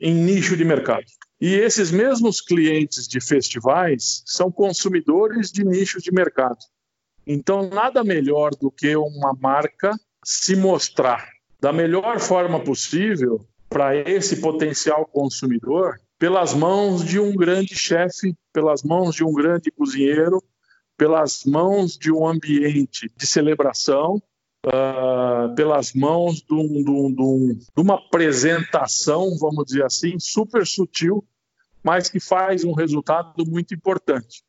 em 0.00 0.14
nicho 0.14 0.56
de 0.56 0.64
mercado. 0.64 1.06
E 1.40 1.54
esses 1.54 1.90
mesmos 1.90 2.40
clientes 2.40 3.08
de 3.08 3.20
festivais 3.20 4.22
são 4.26 4.52
consumidores 4.52 5.50
de 5.50 5.64
nichos 5.64 6.02
de 6.02 6.12
mercado. 6.12 6.58
Então, 7.26 7.68
nada 7.68 8.04
melhor 8.04 8.50
do 8.50 8.70
que 8.70 8.94
uma 8.94 9.32
marca 9.40 9.92
se 10.24 10.54
mostrar 10.54 11.28
da 11.60 11.72
melhor 11.72 12.18
forma 12.18 12.58
possível 12.58 13.46
para 13.72 13.96
esse 13.96 14.36
potencial 14.40 15.06
consumidor 15.06 15.98
pelas 16.18 16.52
mãos 16.52 17.02
de 17.02 17.18
um 17.18 17.34
grande 17.34 17.74
chefe, 17.74 18.36
pelas 18.52 18.82
mãos 18.82 19.14
de 19.14 19.24
um 19.24 19.32
grande 19.32 19.70
cozinheiro, 19.70 20.42
pelas 20.96 21.44
mãos 21.44 21.96
de 21.96 22.12
um 22.12 22.28
ambiente 22.28 23.10
de 23.16 23.26
celebração, 23.26 24.22
uh, 24.66 25.54
pelas 25.56 25.94
mãos 25.94 26.42
de, 26.42 26.54
um, 26.54 26.84
de, 26.84 26.90
um, 26.90 27.54
de, 27.54 27.80
uma 27.80 27.94
apresentação, 27.94 29.36
vamos 29.38 29.64
dizer 29.64 29.84
assim, 29.84 30.18
super 30.20 30.66
sutil, 30.66 31.24
mas 31.82 32.08
que 32.08 32.20
faz 32.20 32.62
um 32.62 32.72
resultado 32.72 33.44
muito 33.44 33.74
importante. 33.74 34.44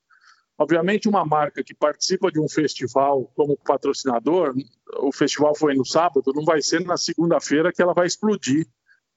Obviamente, 0.59 1.09
uma 1.09 1.25
marca 1.25 1.63
que 1.63 1.73
participa 1.73 2.29
de 2.31 2.39
um 2.39 2.47
festival 2.47 3.31
como 3.35 3.57
patrocinador, 3.57 4.53
o 4.99 5.11
festival 5.11 5.55
foi 5.55 5.73
no 5.73 5.85
sábado, 5.85 6.31
não 6.35 6.43
vai 6.43 6.61
ser 6.61 6.81
na 6.81 6.97
segunda-feira 6.97 7.71
que 7.73 7.81
ela 7.81 7.93
vai 7.93 8.05
explodir 8.05 8.67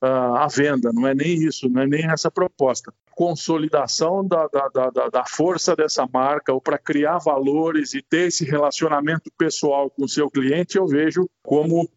uh, 0.03 0.36
a 0.36 0.47
venda, 0.49 0.92
não 0.92 1.07
é 1.07 1.14
nem 1.14 1.34
isso, 1.34 1.68
não 1.68 1.82
é 1.82 1.86
nem 1.86 2.11
essa 2.11 2.30
proposta. 2.30 2.92
Consolidação 3.14 4.26
da, 4.26 4.47
da, 4.49 4.68
da, 4.68 5.09
da 5.09 5.24
força 5.24 5.74
dessa 5.74 6.07
marca, 6.12 6.53
ou 6.53 6.61
para 6.61 6.78
criar 6.78 7.18
valores 7.18 7.94
e 7.94 8.03
ter 8.03 8.28
esse 8.28 8.44
relacionamento 8.44 9.30
pessoal 9.38 9.90
com 9.90 10.05
o 10.05 10.09
seu 10.09 10.30
cliente, 10.30 10.76
eu 10.76 10.86
vejo 10.86 11.28
como 11.42 11.88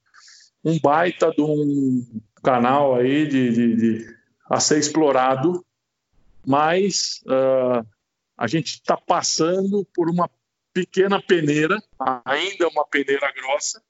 um 0.64 0.80
baita 0.80 1.32
de 1.32 1.42
um 1.42 2.22
canal 2.44 2.96
aí 2.96 3.28
de, 3.28 3.52
de, 3.52 3.76
de 3.76 4.16
a 4.50 4.60
ser 4.60 4.80
explorado, 4.80 5.64
mas 6.46 7.22
uh, 7.26 7.86
a 8.38 8.48
gente 8.48 8.76
está 8.76 8.98
passando 8.98 9.86
por 9.94 10.10
uma 10.10 10.30
pequena 10.74 11.22
peneira, 11.22 11.78
ainda 12.26 12.68
uma 12.70 12.86
peneira 12.86 13.32
grossa, 13.34 13.82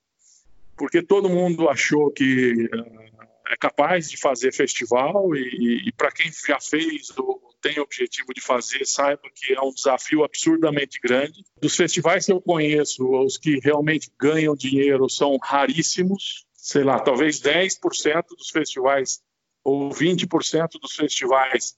porque 0.75 1.01
todo 1.01 1.29
mundo 1.29 1.69
achou 1.69 2.11
que 2.11 2.65
uh, 2.65 3.18
é 3.49 3.57
capaz 3.57 4.09
de 4.09 4.17
fazer 4.17 4.53
festival 4.53 5.35
e, 5.35 5.87
e 5.87 5.91
para 5.91 6.11
quem 6.11 6.31
já 6.47 6.59
fez 6.59 7.09
ou 7.17 7.41
tem 7.61 7.79
objetivo 7.79 8.33
de 8.33 8.41
fazer, 8.41 8.85
saiba 8.85 9.23
que 9.33 9.53
é 9.53 9.61
um 9.61 9.73
desafio 9.73 10.23
absurdamente 10.23 10.99
grande. 11.01 11.43
Dos 11.59 11.75
festivais 11.75 12.25
que 12.25 12.31
eu 12.31 12.39
conheço, 12.39 13.03
os 13.05 13.37
que 13.37 13.59
realmente 13.59 14.09
ganham 14.17 14.55
dinheiro 14.55 15.09
são 15.09 15.37
raríssimos, 15.41 16.45
sei 16.53 16.83
lá, 16.83 16.99
talvez 16.99 17.41
10% 17.41 18.27
dos 18.37 18.49
festivais 18.49 19.19
ou 19.63 19.89
20% 19.89 20.79
dos 20.81 20.93
festivais 20.93 21.75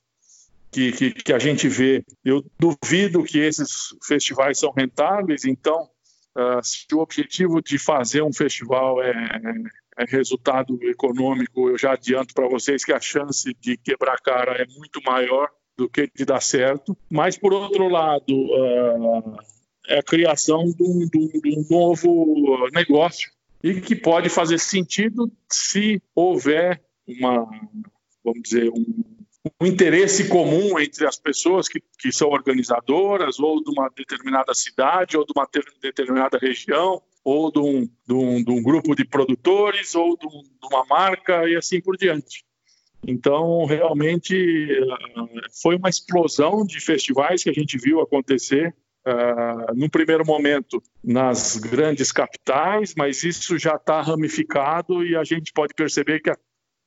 que, 0.72 0.92
que, 0.92 1.12
que, 1.12 1.34
a 1.34 1.40
gente 1.40 1.68
vê. 1.68 2.04
Eu 2.24 2.46
duvido 2.60 3.24
que 3.24 3.40
esses 3.40 3.96
festivais 4.06 4.60
são 4.60 4.72
rentáveis, 4.72 5.46
então, 5.46 5.90
uh, 6.38 6.64
se 6.64 6.86
o 6.94 7.00
objetivo 7.00 7.62
de 7.62 7.78
fazer 7.80 8.22
um 8.22 8.32
festival 8.32 9.02
é, 9.02 9.10
é 9.10 9.81
resultado 10.06 10.78
econômico, 10.84 11.70
eu 11.70 11.78
já 11.78 11.94
adianto 11.94 12.34
para 12.34 12.48
vocês 12.48 12.84
que 12.84 12.94
a 12.94 13.00
chance 13.00 13.56
de 13.60 13.78
quebrar 13.78 14.18
cara 14.22 14.62
é 14.62 14.66
muito 14.78 15.02
maior 15.04 15.50
do 15.78 15.90
que 15.90 16.10
de 16.14 16.26
dar 16.26 16.42
certo. 16.42 16.98
Mas, 17.10 17.38
por 17.38 17.54
outro 17.54 17.88
lado, 17.88 18.24
uh, 18.30 19.38
é 19.88 20.00
a 20.00 20.04
criação 20.04 20.66
de 20.66 20.84
um, 20.84 21.08
de 21.08 21.18
um, 21.18 21.42
de 21.42 21.60
um 21.60 21.66
novo 21.70 22.70
negócio 22.72 23.32
e 23.64 23.80
que 23.80 23.96
pode 23.96 24.30
fazer 24.30 24.60
sentido 24.60 25.32
se 25.50 26.02
houver 26.16 26.82
uma, 27.08 27.50
vamos 28.24 28.42
dizer, 28.44 28.70
um 28.70 29.04
um 29.60 29.66
interesse 29.66 30.28
comum 30.28 30.80
entre 30.80 31.08
as 31.08 31.18
pessoas 31.18 31.68
que, 31.68 31.82
que 31.98 32.12
são 32.12 32.30
organizadoras, 32.30 33.40
ou 33.40 33.64
de 33.64 33.72
uma 33.72 33.90
determinada 33.96 34.54
cidade, 34.54 35.18
ou 35.18 35.26
de 35.26 35.34
uma 35.36 35.48
ter, 35.48 35.64
determinada 35.82 36.38
região, 36.38 37.02
ou 37.24 37.52
de 37.52 37.60
um, 37.60 37.82
de, 38.08 38.14
um, 38.14 38.44
de 38.44 38.52
um, 38.52 38.62
grupo 38.62 38.96
de 38.96 39.06
produtores, 39.06 39.96
ou 39.96 40.18
de, 40.18 40.26
um, 40.26 40.42
de 40.42 40.68
uma 40.72 40.86
marca, 40.86 41.48
e 41.48 41.56
assim 41.56 41.82
por 41.82 41.98
diante. 41.98 42.44
Então, 43.08 43.66
realmente, 43.66 44.36
eh, 44.36 45.50
foi 45.62 45.76
uma 45.76 45.90
explosão 45.90 46.64
de 46.64 46.80
festivais 46.80 47.44
que 47.44 47.50
a 47.50 47.54
gente 47.54 47.78
viu 47.78 48.02
acontecer 48.02 48.76
Uh, 49.04 49.74
num 49.74 49.90
primeiro 49.90 50.24
momento 50.24 50.80
nas 51.04 51.58
grandes 51.58 52.12
capitais, 52.12 52.94
mas 52.96 53.24
isso 53.24 53.58
já 53.58 53.74
está 53.74 54.00
ramificado 54.00 55.04
e 55.04 55.16
a 55.16 55.24
gente 55.24 55.52
pode 55.52 55.74
perceber 55.74 56.20
que 56.20 56.30
a 56.30 56.38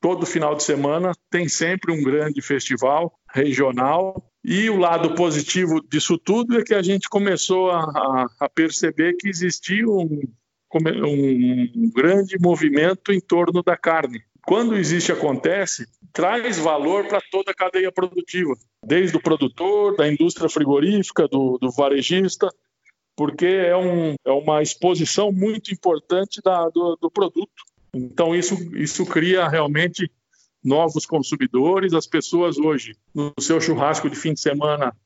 todo 0.01 0.25
final 0.25 0.55
de 0.55 0.63
semana 0.63 1.11
tem 1.29 1.49
sempre 1.49 1.91
um 1.91 2.05
grande 2.05 2.41
festival 2.41 3.19
regional 3.29 4.23
E 4.45 4.69
o 4.69 4.77
lado 4.77 5.15
positivo 5.15 5.81
disso 5.89 6.19
tudo 6.19 6.59
é 6.59 6.63
que 6.63 6.75
a 6.75 6.83
gente 6.83 7.09
começou 7.09 7.71
a, 7.71 8.27
a, 8.39 8.49
perceber 8.49 9.15
que 9.15 9.27
existia 9.27 9.89
um, 9.89 10.21
um 10.75 11.91
grande 11.95 12.37
movimento 12.39 13.11
em 13.11 13.21
torno 13.21 13.63
da 13.63 13.75
carne. 13.75 14.23
Quando 14.47 14.77
existe 14.77 15.11
acontece, 15.11 15.87
traz 16.13 16.59
valor 16.59 17.07
para 17.07 17.23
toda 17.31 17.53
a 17.53 17.55
cadeia 17.55 17.91
produtiva, 17.91 18.55
desde 18.85 19.17
o 19.17 19.23
produtor, 19.23 19.97
da 19.97 20.07
indústria 20.07 20.51
frigorífica, 20.51 21.27
do, 21.27 21.57
do 21.57 21.71
varejista, 21.71 22.53
porque 23.17 23.47
é, 23.47 23.75
um, 23.75 24.15
é 24.27 24.31
uma 24.31 24.61
exposição 24.61 25.33
muito 25.33 25.73
importante 25.73 26.43
da, 26.45 26.69
do, 26.69 26.99
do 27.01 27.11
produto. 27.11 27.65
Então, 27.95 28.35
isso, 28.35 28.55
isso 28.77 29.07
cria 29.07 29.49
realmente 29.49 30.11
novos 30.65 31.05
consumidores. 31.05 31.93
As 31.93 32.07
pessoas 32.07 32.59
hoje, 32.59 32.97
no 33.15 33.33
seu 33.39 33.61
churrasco 33.61 34.09
de 34.09 34.17
fim 34.17 34.33
de 34.33 34.41
semana, 34.41 34.97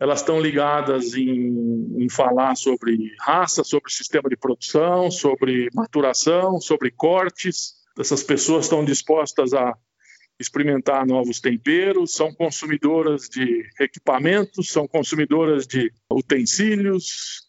elas 0.00 0.20
estão 0.20 0.40
ligadas 0.40 1.14
em, 1.14 1.96
em, 1.98 2.08
falar 2.08 2.54
sobre 2.56 3.12
raça, 3.20 3.64
sobre 3.64 3.92
sistema 3.92 4.28
de 4.28 4.36
produção, 4.36 5.10
sobre 5.10 5.68
maturação, 5.74 6.60
sobre 6.60 6.92
cortes. 6.92 7.74
Essas 7.98 8.22
pessoas 8.22 8.66
estão 8.66 8.84
dispostas 8.84 9.52
a 9.52 9.76
experimentar 10.38 11.04
novos 11.04 11.40
temperos, 11.40 12.14
são 12.14 12.32
consumidoras 12.32 13.28
de 13.28 13.68
equipamentos, 13.80 14.70
são 14.70 14.86
consumidoras 14.86 15.66
de 15.66 15.92
utensílios, 16.08 17.47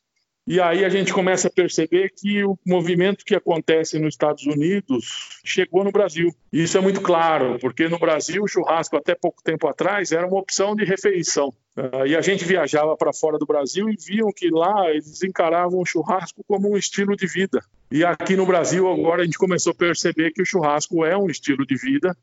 e 0.49 0.59
aí 0.59 0.83
a 0.83 0.89
gente 0.89 1.13
começa 1.13 1.47
a 1.47 1.51
perceber 1.51 2.09
que 2.09 2.43
o 2.43 2.57
movimento 2.65 3.23
que 3.23 3.35
acontece 3.35 3.99
nos 3.99 4.15
Estados 4.15 4.47
Unidos 4.47 5.39
chegou 5.45 5.83
no 5.83 5.91
Brasil. 5.91 6.33
Isso 6.51 6.75
é 6.75 6.81
muito 6.81 7.01
claro, 7.01 7.59
porque 7.59 7.87
no 7.87 7.99
Brasil 7.99 8.41
o 8.41 8.47
churrasco 8.47 8.97
até 8.97 9.13
pouco 9.13 9.43
tempo 9.43 9.67
atrás 9.67 10.11
era 10.11 10.25
uma 10.25 10.39
opção 10.39 10.75
de 10.75 10.83
refeição. 10.83 11.53
Uh, 11.77 12.07
e 12.07 12.15
a 12.15 12.21
gente 12.21 12.43
viajava 12.43 12.97
para 12.97 13.13
fora 13.13 13.37
do 13.37 13.45
Brasil 13.45 13.87
e 13.89 13.95
viam 13.95 14.31
que 14.35 14.49
lá 14.49 14.89
eles 14.89 15.21
encaravam 15.21 15.79
o 15.79 15.85
churrasco 15.85 16.43
como 16.47 16.73
um 16.73 16.75
estilo 16.75 17.15
de 17.15 17.27
vida. 17.27 17.63
E 17.91 18.03
aqui 18.03 18.35
no 18.35 18.47
Brasil 18.47 18.91
agora 18.91 19.21
a 19.21 19.25
gente 19.25 19.37
começou 19.37 19.71
a 19.71 19.75
perceber 19.75 20.31
que 20.31 20.41
o 20.41 20.45
churrasco 20.45 21.05
é 21.05 21.15
um 21.15 21.29
estilo 21.29 21.63
de 21.63 21.75
vida 21.75 22.17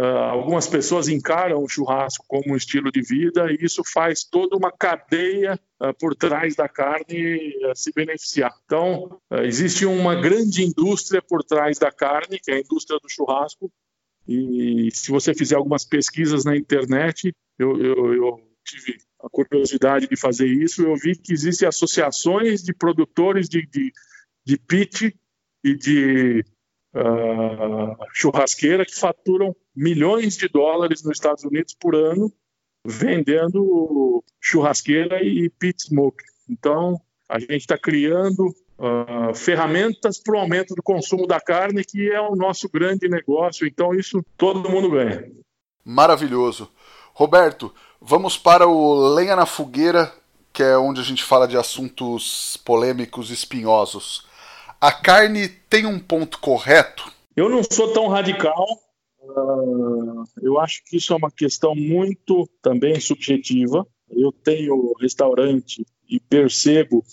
Uh, 0.00 0.30
algumas 0.30 0.66
pessoas 0.66 1.08
encaram 1.08 1.62
o 1.62 1.68
churrasco 1.68 2.24
como 2.26 2.54
um 2.54 2.56
estilo 2.56 2.90
de 2.90 3.02
vida 3.02 3.52
e 3.52 3.62
isso 3.62 3.82
faz 3.84 4.24
toda 4.24 4.56
uma 4.56 4.72
cadeia 4.72 5.60
uh, 5.78 5.92
por 5.98 6.16
trás 6.16 6.56
da 6.56 6.66
carne 6.66 7.54
uh, 7.66 7.76
se 7.76 7.92
beneficiar. 7.92 8.50
Então, 8.64 9.20
existe 9.42 9.84
uma 9.84 10.14
grande 10.18 10.64
indústria 10.64 11.20
por 11.20 11.44
trás 11.44 11.78
da 11.78 11.92
carne, 11.92 12.40
que 12.42 12.50
é 12.50 12.54
a 12.54 12.60
indústria 12.60 12.98
do 12.98 13.10
churrasco. 13.10 13.70
E 14.26 14.88
se 14.94 15.10
você 15.10 15.34
fizer 15.34 15.56
algumas 15.56 15.84
pesquisas 15.84 16.46
na 16.46 16.56
internet, 16.56 17.30
eu, 17.58 17.76
eu, 17.78 18.14
eu 18.14 18.40
tive 18.64 18.96
a 19.22 19.28
curiosidade 19.28 20.08
de 20.08 20.16
fazer 20.16 20.46
isso, 20.46 20.82
eu 20.82 20.96
vi 20.96 21.14
que 21.14 21.34
existem 21.34 21.68
associações 21.68 22.62
de 22.62 22.72
produtores 22.72 23.50
de, 23.50 23.66
de, 23.66 23.92
de 24.46 24.56
pit 24.56 25.14
e 25.62 25.76
de 25.76 26.42
uh, 26.94 27.96
churrasqueira 28.14 28.86
que 28.86 28.98
faturam 28.98 29.54
milhões 29.80 30.36
de 30.36 30.48
dólares 30.48 31.02
nos 31.02 31.16
Estados 31.16 31.44
Unidos 31.44 31.74
por 31.78 31.94
ano 31.94 32.32
vendendo 32.84 34.22
churrasqueira 34.40 35.22
e 35.22 35.48
pit 35.50 35.82
smoke. 35.82 36.24
Então, 36.48 37.00
a 37.28 37.38
gente 37.38 37.58
está 37.58 37.76
criando 37.76 38.46
uh, 38.78 39.34
ferramentas 39.34 40.18
para 40.18 40.34
o 40.34 40.38
aumento 40.38 40.74
do 40.74 40.82
consumo 40.82 41.26
da 41.26 41.40
carne, 41.40 41.84
que 41.84 42.10
é 42.10 42.20
o 42.20 42.34
nosso 42.34 42.68
grande 42.68 43.08
negócio. 43.08 43.66
Então, 43.66 43.94
isso 43.94 44.24
todo 44.36 44.70
mundo 44.70 44.90
ganha. 44.90 45.30
Maravilhoso. 45.84 46.70
Roberto, 47.12 47.72
vamos 48.00 48.38
para 48.38 48.66
o 48.66 49.14
Lenha 49.14 49.36
na 49.36 49.44
Fogueira, 49.44 50.12
que 50.52 50.62
é 50.62 50.76
onde 50.76 51.00
a 51.00 51.04
gente 51.04 51.22
fala 51.22 51.46
de 51.46 51.56
assuntos 51.56 52.56
polêmicos 52.64 53.30
e 53.30 53.34
espinhosos 53.34 54.28
a 54.80 54.90
carne 54.90 55.48
tem 55.68 55.84
um 55.84 55.98
ponto 55.98 56.38
correto? 56.38 57.12
Eu 57.36 57.50
não 57.50 57.62
sou 57.62 57.92
tão 57.92 58.08
radical. 58.08 58.66
Uh, 59.36 60.24
eu 60.42 60.58
acho 60.58 60.82
que 60.84 60.96
isso 60.96 61.12
é 61.12 61.16
uma 61.16 61.30
questão 61.30 61.74
muito 61.74 62.48
também 62.62 62.98
subjetiva. 63.00 63.86
Eu 64.08 64.32
tenho 64.32 64.94
restaurante 65.00 65.86
e 66.08 66.18
percebo 66.18 67.04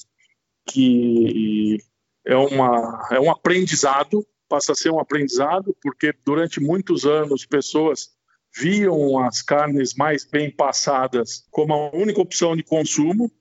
que 0.65 1.77
é, 2.25 2.35
uma, 2.35 3.07
é 3.11 3.19
um 3.19 3.31
aprendizado, 3.31 4.25
passa 4.49 4.71
a 4.71 4.75
ser 4.75 4.91
um 4.91 4.99
aprendizado, 4.99 5.75
porque 5.81 6.13
durante 6.25 6.59
muitos 6.59 7.05
anos 7.05 7.45
pessoas 7.45 8.09
viam 8.55 9.19
as 9.23 9.41
carnes 9.41 9.93
mais 9.93 10.25
bem 10.25 10.49
passadas 10.49 11.45
como 11.51 11.73
a 11.73 11.95
única 11.95 12.21
opção 12.21 12.55
de 12.55 12.63
consumo 12.63 13.31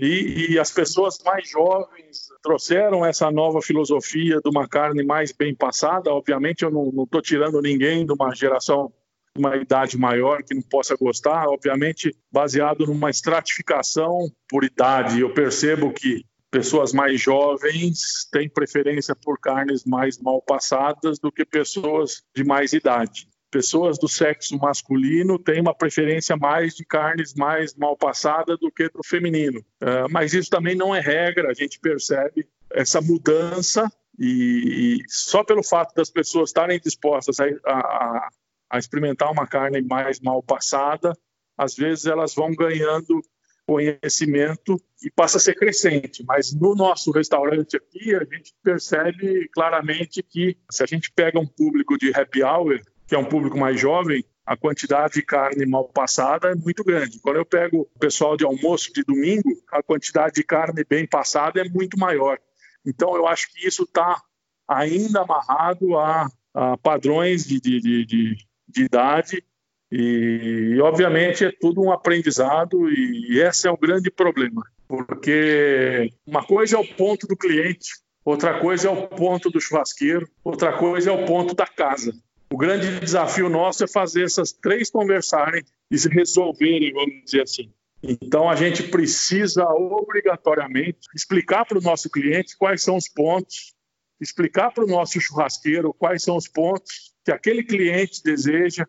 e, 0.00 0.52
e, 0.52 0.58
as 0.58 0.70
pessoas 0.70 1.18
mais 1.24 1.48
jovens 1.48 2.28
trouxeram 2.42 3.04
essa 3.04 3.30
nova 3.30 3.60
filosofia 3.60 4.40
de 4.42 4.48
uma 4.48 4.66
carne 4.66 5.04
mais 5.04 5.32
bem 5.32 5.54
passada. 5.54 6.12
Obviamente, 6.12 6.62
eu 6.62 6.70
não 6.70 7.04
estou 7.04 7.20
tirando 7.20 7.60
ninguém 7.60 8.06
de 8.06 8.12
uma 8.12 8.34
geração, 8.34 8.92
uma 9.36 9.56
idade 9.56 9.98
maior 9.98 10.42
que 10.42 10.54
não 10.54 10.62
possa 10.62 10.96
gostar. 10.96 11.48
Obviamente, 11.48 12.16
baseado 12.32 12.86
numa 12.86 13.10
estratificação 13.10 14.30
por 14.48 14.64
idade. 14.64 15.20
Eu 15.20 15.34
percebo 15.34 15.92
que 15.92 16.24
pessoas 16.50 16.92
mais 16.92 17.20
jovens 17.20 18.26
têm 18.32 18.48
preferência 18.48 19.14
por 19.14 19.38
carnes 19.38 19.84
mais 19.84 20.18
mal 20.18 20.40
passadas 20.40 21.18
do 21.18 21.30
que 21.30 21.44
pessoas 21.44 22.22
de 22.34 22.42
mais 22.42 22.72
idade 22.72 23.28
pessoas 23.50 23.98
do 23.98 24.08
sexo 24.08 24.56
masculino 24.58 25.38
têm 25.38 25.60
uma 25.60 25.74
preferência 25.74 26.36
mais 26.36 26.74
de 26.74 26.84
carnes 26.84 27.34
mais 27.34 27.74
mal 27.74 27.96
passadas 27.96 28.58
do 28.58 28.70
que 28.70 28.88
do 28.88 29.02
feminino. 29.04 29.60
Uh, 29.82 30.10
mas 30.10 30.32
isso 30.32 30.48
também 30.48 30.74
não 30.74 30.94
é 30.94 31.00
regra, 31.00 31.50
a 31.50 31.54
gente 31.54 31.78
percebe 31.80 32.46
essa 32.70 33.00
mudança 33.00 33.90
e, 34.18 34.98
e 35.00 35.04
só 35.08 35.42
pelo 35.42 35.62
fato 35.62 35.94
das 35.94 36.10
pessoas 36.10 36.50
estarem 36.50 36.78
dispostas 36.78 37.40
a, 37.40 37.46
a, 37.66 38.28
a 38.70 38.78
experimentar 38.78 39.30
uma 39.32 39.46
carne 39.46 39.80
mais 39.82 40.20
mal 40.20 40.42
passada, 40.42 41.12
às 41.56 41.74
vezes 41.74 42.06
elas 42.06 42.34
vão 42.34 42.54
ganhando 42.54 43.20
conhecimento 43.66 44.82
e 45.00 45.10
passa 45.10 45.36
a 45.36 45.40
ser 45.40 45.54
crescente. 45.54 46.24
Mas 46.24 46.52
no 46.52 46.74
nosso 46.74 47.12
restaurante 47.12 47.76
aqui, 47.76 48.14
a 48.14 48.24
gente 48.24 48.52
percebe 48.62 49.48
claramente 49.54 50.22
que 50.22 50.56
se 50.70 50.82
a 50.82 50.86
gente 50.86 51.12
pega 51.12 51.38
um 51.38 51.46
público 51.46 51.96
de 51.96 52.12
happy 52.12 52.42
hour, 52.42 52.80
que 53.10 53.16
é 53.16 53.18
um 53.18 53.24
público 53.24 53.58
mais 53.58 53.78
jovem, 53.78 54.24
a 54.46 54.56
quantidade 54.56 55.14
de 55.14 55.22
carne 55.22 55.66
mal 55.66 55.88
passada 55.88 56.52
é 56.52 56.54
muito 56.54 56.84
grande. 56.84 57.18
Quando 57.18 57.38
eu 57.38 57.44
pego 57.44 57.80
o 57.80 57.98
pessoal 57.98 58.36
de 58.36 58.44
almoço 58.44 58.92
de 58.92 59.02
domingo, 59.02 59.50
a 59.72 59.82
quantidade 59.82 60.36
de 60.36 60.44
carne 60.44 60.84
bem 60.88 61.04
passada 61.08 61.60
é 61.60 61.68
muito 61.68 61.98
maior. 61.98 62.38
Então, 62.86 63.16
eu 63.16 63.26
acho 63.26 63.52
que 63.52 63.66
isso 63.66 63.82
está 63.82 64.22
ainda 64.68 65.22
amarrado 65.22 65.98
a, 65.98 66.28
a 66.54 66.76
padrões 66.76 67.44
de, 67.44 67.60
de, 67.60 67.80
de, 67.80 68.06
de, 68.06 68.36
de 68.68 68.84
idade 68.84 69.44
e, 69.90 70.78
obviamente, 70.80 71.44
é 71.44 71.50
tudo 71.50 71.82
um 71.82 71.90
aprendizado 71.90 72.88
e 72.88 73.40
esse 73.40 73.66
é 73.66 73.72
o 73.72 73.76
grande 73.76 74.08
problema, 74.08 74.62
porque 74.86 76.12
uma 76.24 76.44
coisa 76.44 76.76
é 76.76 76.78
o 76.78 76.86
ponto 76.86 77.26
do 77.26 77.36
cliente, 77.36 77.88
outra 78.24 78.60
coisa 78.60 78.86
é 78.86 78.90
o 78.92 79.08
ponto 79.08 79.50
do 79.50 79.60
churrasqueiro, 79.60 80.28
outra 80.44 80.72
coisa 80.72 81.10
é 81.10 81.12
o 81.12 81.26
ponto 81.26 81.56
da 81.56 81.66
casa. 81.66 82.12
Grande 82.60 83.00
desafio 83.00 83.48
nosso 83.48 83.84
é 83.84 83.88
fazer 83.88 84.24
essas 84.24 84.52
três 84.52 84.90
conversarem 84.90 85.64
e 85.90 85.96
se 85.96 86.10
resolverem, 86.10 86.92
vamos 86.92 87.24
dizer 87.24 87.44
assim. 87.44 87.72
Então, 88.02 88.50
a 88.50 88.54
gente 88.54 88.82
precisa 88.82 89.64
obrigatoriamente 89.64 90.98
explicar 91.16 91.64
para 91.64 91.78
o 91.78 91.80
nosso 91.80 92.10
cliente 92.10 92.58
quais 92.58 92.82
são 92.82 92.96
os 92.96 93.08
pontos, 93.08 93.74
explicar 94.20 94.72
para 94.74 94.84
o 94.84 94.86
nosso 94.86 95.18
churrasqueiro 95.18 95.94
quais 95.94 96.22
são 96.22 96.36
os 96.36 96.46
pontos 96.46 97.14
que 97.24 97.32
aquele 97.32 97.62
cliente 97.62 98.22
deseja, 98.22 98.86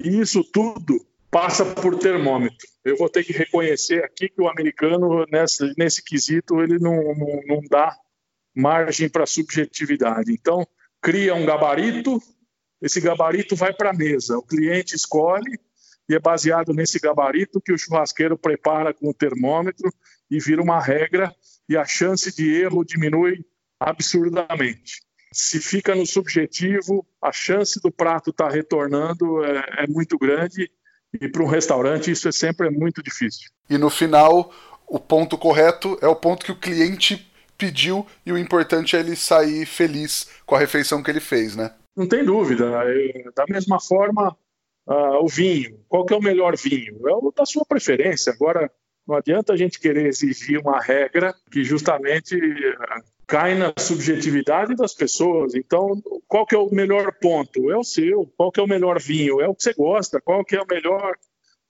e 0.00 0.20
isso 0.20 0.42
tudo 0.42 1.06
passa 1.30 1.64
por 1.64 1.96
termômetro. 2.00 2.66
Eu 2.84 2.96
vou 2.96 3.08
ter 3.08 3.22
que 3.22 3.32
reconhecer 3.32 4.02
aqui 4.04 4.28
que 4.30 4.42
o 4.42 4.48
americano, 4.48 5.24
nesse, 5.30 5.72
nesse 5.78 6.02
quesito, 6.02 6.60
ele 6.60 6.76
não, 6.80 6.96
não, 7.14 7.40
não 7.46 7.60
dá 7.70 7.96
margem 8.52 9.08
para 9.08 9.26
subjetividade. 9.26 10.32
Então, 10.32 10.66
cria 11.00 11.36
um 11.36 11.46
gabarito, 11.46 12.20
esse 12.82 13.00
gabarito 13.00 13.54
vai 13.54 13.72
para 13.72 13.90
a 13.90 13.94
mesa. 13.94 14.36
O 14.36 14.42
cliente 14.42 14.96
escolhe 14.96 15.58
e 16.08 16.14
é 16.16 16.18
baseado 16.18 16.74
nesse 16.74 16.98
gabarito 16.98 17.60
que 17.60 17.72
o 17.72 17.78
churrasqueiro 17.78 18.36
prepara 18.36 18.92
com 18.92 19.08
o 19.08 19.14
termômetro 19.14 19.90
e 20.28 20.40
vira 20.40 20.60
uma 20.60 20.80
regra 20.80 21.32
e 21.68 21.76
a 21.76 21.84
chance 21.84 22.34
de 22.34 22.52
erro 22.52 22.84
diminui 22.84 23.44
absurdamente. 23.78 25.00
Se 25.32 25.60
fica 25.60 25.94
no 25.94 26.04
subjetivo, 26.04 27.06
a 27.22 27.32
chance 27.32 27.80
do 27.80 27.90
prato 27.90 28.30
estar 28.30 28.48
tá 28.48 28.54
retornando 28.54 29.44
é, 29.44 29.84
é, 29.84 29.86
muito 29.86 30.18
grande 30.18 30.70
e 31.20 31.28
para 31.28 31.42
um 31.42 31.46
restaurante 31.46 32.10
isso 32.10 32.28
é 32.28 32.32
sempre 32.32 32.68
muito 32.68 33.02
difícil. 33.02 33.48
E 33.70 33.78
no 33.78 33.88
final, 33.88 34.52
o 34.86 34.98
ponto 34.98 35.38
correto 35.38 35.96
é 36.02 36.08
o 36.08 36.16
ponto 36.16 36.44
que 36.44 36.52
o 36.52 36.58
cliente 36.58 37.30
pediu 37.56 38.04
e 38.26 38.32
o 38.32 38.38
importante 38.38 38.96
é 38.96 39.00
ele 39.00 39.14
sair 39.14 39.64
feliz 39.66 40.28
com 40.44 40.56
a 40.56 40.58
refeição 40.58 41.02
que 41.02 41.10
ele 41.10 41.20
fez, 41.20 41.54
né? 41.54 41.72
Não 41.96 42.06
tem 42.06 42.24
dúvida. 42.24 42.70
Da 43.34 43.44
mesma 43.48 43.80
forma, 43.80 44.36
uh, 44.86 45.22
o 45.22 45.28
vinho. 45.28 45.78
Qual 45.88 46.04
que 46.04 46.14
é 46.14 46.16
o 46.16 46.22
melhor 46.22 46.56
vinho? 46.56 47.08
É 47.08 47.12
o 47.12 47.32
da 47.36 47.44
sua 47.44 47.64
preferência. 47.64 48.32
Agora, 48.32 48.70
não 49.06 49.16
adianta 49.16 49.52
a 49.52 49.56
gente 49.56 49.78
querer 49.78 50.06
exigir 50.06 50.58
uma 50.60 50.80
regra 50.80 51.34
que 51.50 51.64
justamente 51.64 52.36
uh, 52.36 53.04
cai 53.26 53.54
na 53.54 53.72
subjetividade 53.78 54.74
das 54.74 54.94
pessoas. 54.94 55.54
Então, 55.54 56.02
qual 56.26 56.46
que 56.46 56.54
é 56.54 56.58
o 56.58 56.72
melhor 56.72 57.12
ponto? 57.20 57.70
É 57.70 57.76
o 57.76 57.84
seu. 57.84 58.30
Qual 58.36 58.50
que 58.50 58.60
é 58.60 58.62
o 58.62 58.68
melhor 58.68 59.00
vinho? 59.00 59.40
É 59.40 59.48
o 59.48 59.54
que 59.54 59.62
você 59.62 59.74
gosta. 59.74 60.20
Qual 60.20 60.44
que 60.44 60.56
é 60.56 60.60
a 60.60 60.66
melhor 60.68 61.14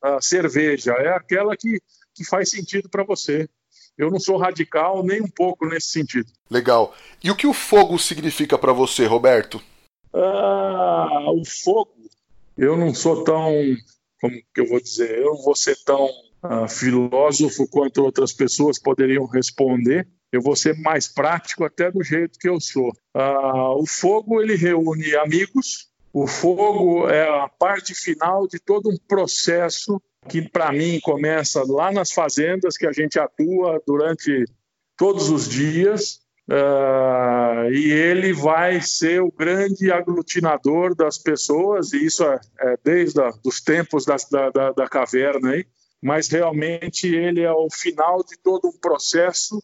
uh, 0.05 0.20
cerveja? 0.20 0.93
É 0.93 1.09
aquela 1.09 1.57
que, 1.57 1.81
que 2.15 2.24
faz 2.24 2.51
sentido 2.51 2.89
para 2.89 3.05
você. 3.05 3.49
Eu 3.97 4.11
não 4.11 4.19
sou 4.19 4.39
radical 4.39 5.05
nem 5.05 5.20
um 5.20 5.28
pouco 5.28 5.66
nesse 5.66 5.89
sentido. 5.89 6.27
Legal. 6.51 6.94
E 7.23 7.31
o 7.31 7.36
que 7.36 7.47
o 7.47 7.53
fogo 7.53 7.99
significa 7.99 8.57
para 8.57 8.73
você, 8.73 9.05
Roberto? 9.05 9.61
Ah, 10.14 11.24
o 11.32 11.43
fogo 11.44 11.93
eu 12.56 12.76
não 12.76 12.94
sou 12.94 13.24
tão, 13.24 13.52
como 14.20 14.34
que 14.55 14.60
eu 14.60 14.68
vou 14.68 14.80
dizer, 14.80 15.18
eu 15.18 15.34
não 15.34 15.43
vou 15.43 15.56
ser 15.56 15.76
tão 15.84 16.06
uh, 16.06 16.68
filósofo 16.68 17.66
quanto 17.68 18.05
outras 18.05 18.32
pessoas 18.32 18.78
poderiam 18.78 19.26
responder. 19.26 20.06
Eu 20.30 20.40
vou 20.40 20.56
ser 20.56 20.78
mais 20.78 21.09
prático 21.09 21.64
até 21.64 21.90
do 21.90 22.02
jeito 22.02 22.39
que 22.39 22.48
eu 22.48 22.60
sou. 22.60 22.90
Uh, 23.14 23.82
o 23.82 23.86
fogo 23.86 24.40
ele 24.40 24.55
reúne 24.55 25.14
amigos. 25.16 25.90
O 26.12 26.26
fogo 26.26 27.09
é 27.09 27.28
a 27.28 27.48
parte 27.48 27.94
final 27.94 28.47
de 28.47 28.59
todo 28.59 28.90
um 28.90 28.97
processo 29.09 30.01
que 30.28 30.43
para 30.43 30.72
mim 30.72 31.01
começa 31.01 31.64
lá 31.66 31.90
nas 31.90 32.12
fazendas 32.12 32.76
que 32.76 32.86
a 32.86 32.93
gente 32.93 33.18
atua 33.18 33.82
durante 33.86 34.44
todos 34.97 35.30
os 35.30 35.48
dias 35.48 36.22
Uh, 36.52 37.72
e 37.72 37.90
ele 37.90 38.34
vai 38.34 38.78
ser 38.78 39.22
o 39.22 39.32
grande 39.32 39.90
aglutinador 39.90 40.94
das 40.94 41.16
pessoas, 41.16 41.94
e 41.94 42.04
isso 42.04 42.22
é, 42.24 42.38
é 42.60 42.78
desde 42.84 43.22
os 43.42 43.62
tempos 43.62 44.04
da, 44.04 44.16
da, 44.52 44.72
da, 44.72 44.86
caverna, 44.86 45.52
aí, 45.52 45.64
mas 46.02 46.28
realmente 46.28 47.06
ele 47.06 47.40
é 47.40 47.50
o 47.50 47.68
final 47.72 48.22
de 48.22 48.36
todo 48.36 48.68
um 48.68 48.78
processo 48.78 49.62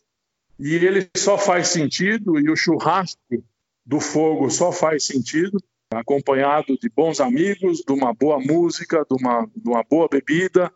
e 0.59 0.77
ele 0.77 1.07
só 1.15 1.37
faz 1.37 1.69
sentido, 1.69 2.41
e 2.41 2.51
o 2.51 2.57
churrasco 2.57 3.45
do 3.85 4.01
fogo 4.01 4.49
só 4.49 4.73
faz 4.73 5.05
sentido, 5.05 5.59
acompanhado 5.93 6.79
de 6.79 6.89
bons 6.89 7.21
amigos, 7.21 7.83
de 7.87 7.93
uma 7.93 8.15
boa 8.15 8.41
música, 8.41 9.05
de 9.05 9.15
uma, 9.23 9.47
de 9.55 9.69
uma 9.69 9.83
boa 9.83 10.09
bebida, 10.09 10.73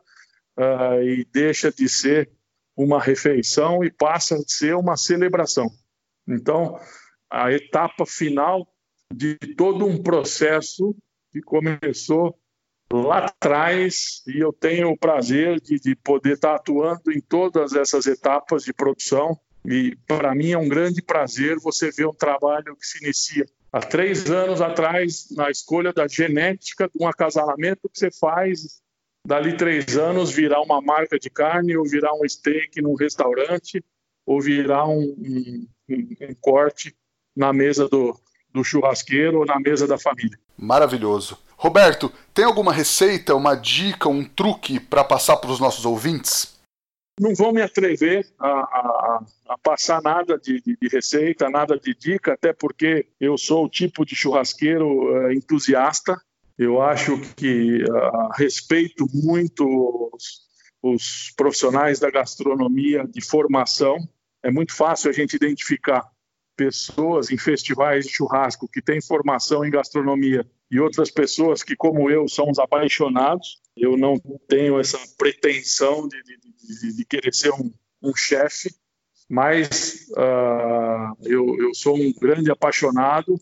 uh, 0.59 1.03
e 1.03 1.27
deixa 1.33 1.73
de 1.73 1.89
ser 1.89 2.31
uma 2.77 3.01
refeição 3.01 3.83
e 3.83 3.91
passa 3.91 4.37
a 4.37 4.43
ser 4.47 4.77
uma 4.77 4.99
celebração. 4.99 5.71
Então, 6.29 6.79
a 7.31 7.53
etapa 7.53 8.07
final 8.07 8.67
de 9.13 9.37
todo 9.57 9.87
um 9.87 10.03
processo 10.03 10.95
que 11.31 11.41
começou 11.41 12.39
lá 12.93 13.27
atrás 13.27 14.23
e 14.27 14.39
eu 14.39 14.53
tenho 14.53 14.91
o 14.91 14.99
prazer 14.99 15.61
de, 15.61 15.81
de 15.81 15.97
poder 15.97 16.35
estar 16.35 16.55
atuando 16.55 17.11
em 17.11 17.21
todas 17.21 17.75
essas 17.75 18.07
etapas 18.07 18.65
de 18.65 18.73
produção 18.73 19.39
e 19.65 19.97
para 20.07 20.35
mim 20.35 20.51
é 20.51 20.59
um 20.59 20.69
grande 20.69 21.01
prazer 21.01 21.59
você 21.59 21.91
ver 21.91 22.07
um 22.07 22.15
trabalho 22.15 22.77
que 22.77 22.87
se 22.87 23.03
inicia 23.03 23.47
há 23.73 23.81
três 23.81 24.31
anos 24.31 24.61
atrás 24.61 25.29
na 25.31 25.51
escolha 25.51 25.93
da 25.93 26.07
genética 26.07 26.89
de 26.89 27.03
um 27.03 27.09
acasalamento 27.09 27.89
que 27.89 27.99
você 27.99 28.11
faz 28.11 28.83
dali 29.27 29.57
três 29.57 29.97
anos 29.97 30.31
virar 30.31 30.61
uma 30.61 30.83
marca 30.83 31.19
de 31.19 31.31
carne 31.31 31.77
ou 31.77 31.85
virar 31.85 32.13
um 32.13 32.29
steak 32.29 32.83
num 32.83 32.95
restaurante 32.95 33.83
ou 34.27 34.41
virar 34.41 34.87
um, 34.87 35.01
um, 35.01 35.67
um 35.95 36.35
corte 36.41 36.95
na 37.37 37.53
mesa 37.53 37.89
do, 37.89 38.19
do 38.53 38.63
churrasqueiro 38.63 39.41
ou 39.41 39.47
na 39.47 39.59
mesa 39.59 39.87
da 39.87 39.99
família. 39.99 40.39
Maravilhoso. 40.57 41.39
Roberto, 41.57 42.13
tem 42.35 42.45
alguma 42.45 42.73
receita, 42.73 43.35
uma 43.35 43.55
dica, 43.55 44.09
um 44.09 44.25
truque 44.25 44.81
para 44.81 45.05
passar 45.05 45.37
para 45.37 45.51
os 45.51 45.61
nossos 45.61 45.85
ouvintes? 45.85 46.61
Não 47.21 47.35
vou 47.35 47.53
me 47.53 47.61
atrever 47.61 48.27
a, 48.39 48.49
a, 48.49 49.25
a 49.51 49.59
passar 49.59 50.03
nada 50.03 50.39
de, 50.39 50.61
de, 50.61 50.77
de, 50.81 50.89
receita, 50.89 51.49
nada 51.51 51.79
de 51.79 51.95
dica, 51.95 52.33
até 52.33 52.53
porque 52.53 53.07
eu 53.21 53.37
sou 53.37 53.65
o 53.65 53.69
tipo 53.69 54.05
de 54.05 54.17
churrasqueiro 54.17 54.89
uh, 54.89 55.33
entusiasta. 55.33 56.21
Eu 56.59 56.81
acho 56.81 57.21
que 57.37 57.85
uh, 57.85 58.29
respeito 58.35 59.07
muito 59.13 59.65
os, 60.13 60.41
os 60.83 61.33
profissionais 61.37 62.01
da 62.01 62.11
gastronomia 62.11 63.07
de 63.07 63.21
formação. 63.21 63.97
É 64.43 64.51
muito 64.51 64.75
fácil 64.75 65.11
a 65.11 65.13
gente 65.13 65.37
identificar 65.37 66.05
pessoas 66.57 67.31
em 67.31 67.39
festivais 67.39 68.07
de 68.07 68.13
churrasco 68.13 68.69
que 68.69 68.83
têm 68.83 69.01
formação 69.01 69.65
em 69.65 69.71
gastronomia 69.71 70.47
e 70.71 70.81
outras 70.81 71.11
pessoas 71.11 71.63
que, 71.63 71.77
como 71.77 72.11
eu, 72.11 72.29
somos 72.29 72.59
apaixonados. 72.59 73.61
Eu 73.77 73.97
não 73.97 74.17
tenho 74.49 74.79
essa 74.79 74.99
pretensão 75.17 76.09
de, 76.09 76.23
de, 76.23 76.37
de, 76.39 76.97
de 76.97 77.05
querer 77.05 77.35
ser 77.35 77.53
um, 77.53 77.73
um 78.03 78.15
chefe, 78.15 78.75
mas 79.29 80.09
uh, 80.17 81.17
eu, 81.25 81.57
eu, 81.59 81.75
sou 81.75 81.97
um 81.97 82.13
grande 82.13 82.51
apaixonado 82.51 83.41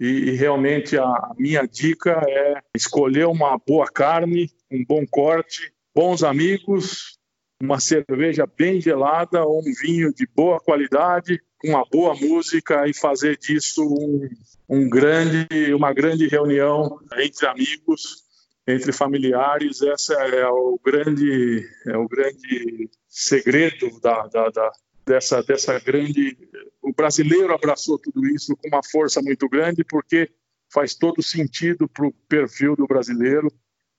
e, 0.00 0.06
e 0.06 0.30
realmente 0.32 0.96
a, 0.96 1.04
a 1.04 1.34
minha 1.38 1.66
dica 1.66 2.22
é 2.26 2.62
escolher 2.74 3.26
uma 3.26 3.58
boa 3.58 3.86
carne, 3.86 4.50
um 4.70 4.84
bom 4.84 5.04
corte, 5.06 5.72
bons 5.94 6.22
amigos, 6.22 7.17
uma 7.60 7.80
cerveja 7.80 8.46
bem 8.46 8.80
gelada 8.80 9.44
ou 9.44 9.60
um 9.60 9.72
vinho 9.82 10.12
de 10.12 10.26
boa 10.26 10.60
qualidade, 10.60 11.40
com 11.58 11.68
uma 11.70 11.84
boa 11.90 12.14
música 12.14 12.86
e 12.86 12.94
fazer 12.94 13.36
disso 13.36 13.82
um, 13.84 14.28
um 14.68 14.88
grande, 14.88 15.74
uma 15.74 15.92
grande 15.92 16.28
reunião 16.28 17.00
entre 17.18 17.46
amigos, 17.46 18.22
entre 18.66 18.92
familiares. 18.92 19.82
Essa 19.82 20.14
é 20.14 20.46
o 20.46 20.78
grande, 20.84 21.68
é 21.86 21.96
o 21.96 22.06
grande 22.06 22.88
segredo 23.08 24.00
da, 24.00 24.26
da, 24.28 24.48
da 24.50 24.72
dessa, 25.04 25.42
dessa 25.42 25.80
grande. 25.80 26.36
O 26.80 26.92
brasileiro 26.92 27.52
abraçou 27.52 27.98
tudo 27.98 28.24
isso 28.28 28.56
com 28.56 28.68
uma 28.68 28.82
força 28.84 29.20
muito 29.20 29.48
grande, 29.48 29.82
porque 29.82 30.30
faz 30.72 30.94
todo 30.94 31.22
sentido 31.22 31.88
para 31.88 32.06
o 32.06 32.12
perfil 32.28 32.76
do 32.76 32.86
brasileiro 32.86 33.50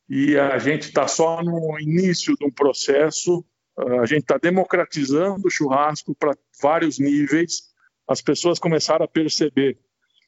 e 0.09 0.37
a 0.37 0.57
gente 0.57 0.87
está 0.87 1.07
só 1.07 1.43
no 1.43 1.79
início 1.79 2.35
de 2.35 2.43
um 2.43 2.49
processo. 2.49 3.45
A 4.01 4.05
gente 4.05 4.21
está 4.21 4.37
democratizando 4.37 5.47
o 5.47 5.51
churrasco 5.51 6.15
para 6.15 6.35
vários 6.61 6.97
níveis. 6.97 7.69
As 8.07 8.19
pessoas 8.19 8.57
começaram 8.57 9.05
a 9.05 9.07
perceber 9.07 9.77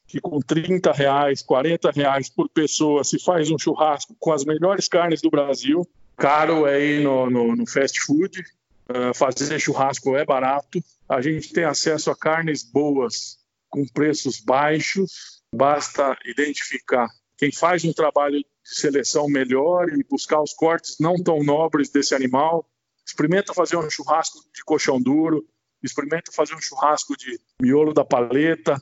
que 0.06 0.20
com 0.20 0.40
30 0.40 0.92
reais, 0.92 1.42
40 1.42 1.90
reais 1.90 2.28
por 2.28 2.48
pessoa 2.48 3.02
se 3.02 3.18
faz 3.18 3.50
um 3.50 3.58
churrasco 3.58 4.14
com 4.20 4.32
as 4.32 4.44
melhores 4.44 4.86
carnes 4.86 5.20
do 5.20 5.30
Brasil. 5.30 5.86
Caro 6.16 6.66
é 6.66 6.80
ir 6.80 7.02
no, 7.02 7.28
no, 7.28 7.56
no 7.56 7.66
fast 7.66 8.00
food, 8.00 8.40
uh, 8.88 9.12
fazer 9.14 9.58
churrasco 9.58 10.16
é 10.16 10.24
barato. 10.24 10.82
A 11.08 11.20
gente 11.20 11.52
tem 11.52 11.64
acesso 11.64 12.10
a 12.10 12.16
carnes 12.16 12.62
boas 12.62 13.38
com 13.68 13.84
preços 13.86 14.40
baixos. 14.40 15.42
Basta 15.52 16.16
identificar 16.24 17.08
quem 17.36 17.50
faz 17.50 17.84
um 17.84 17.92
trabalho 17.92 18.44
seleção 18.62 19.28
melhor 19.28 19.88
e 19.90 20.04
buscar 20.04 20.40
os 20.40 20.52
cortes 20.52 20.96
não 20.98 21.14
tão 21.14 21.42
nobres 21.42 21.90
desse 21.90 22.14
animal. 22.14 22.68
Experimenta 23.06 23.52
fazer 23.52 23.76
um 23.76 23.90
churrasco 23.90 24.38
de 24.54 24.64
colchão 24.64 25.00
duro, 25.00 25.44
experimenta 25.82 26.30
fazer 26.32 26.54
um 26.54 26.60
churrasco 26.60 27.16
de 27.16 27.40
miolo 27.60 27.92
da 27.92 28.04
paleta, 28.04 28.80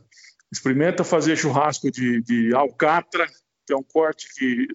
experimenta 0.53 1.03
fazer 1.03 1.37
churrasco 1.37 1.91
de, 1.91 2.23
de 2.23 2.55
alcatra, 2.55 3.27
que 3.67 3.73
é 3.73 3.77
um 3.77 3.83
corte 3.83 4.29
que 4.35 4.69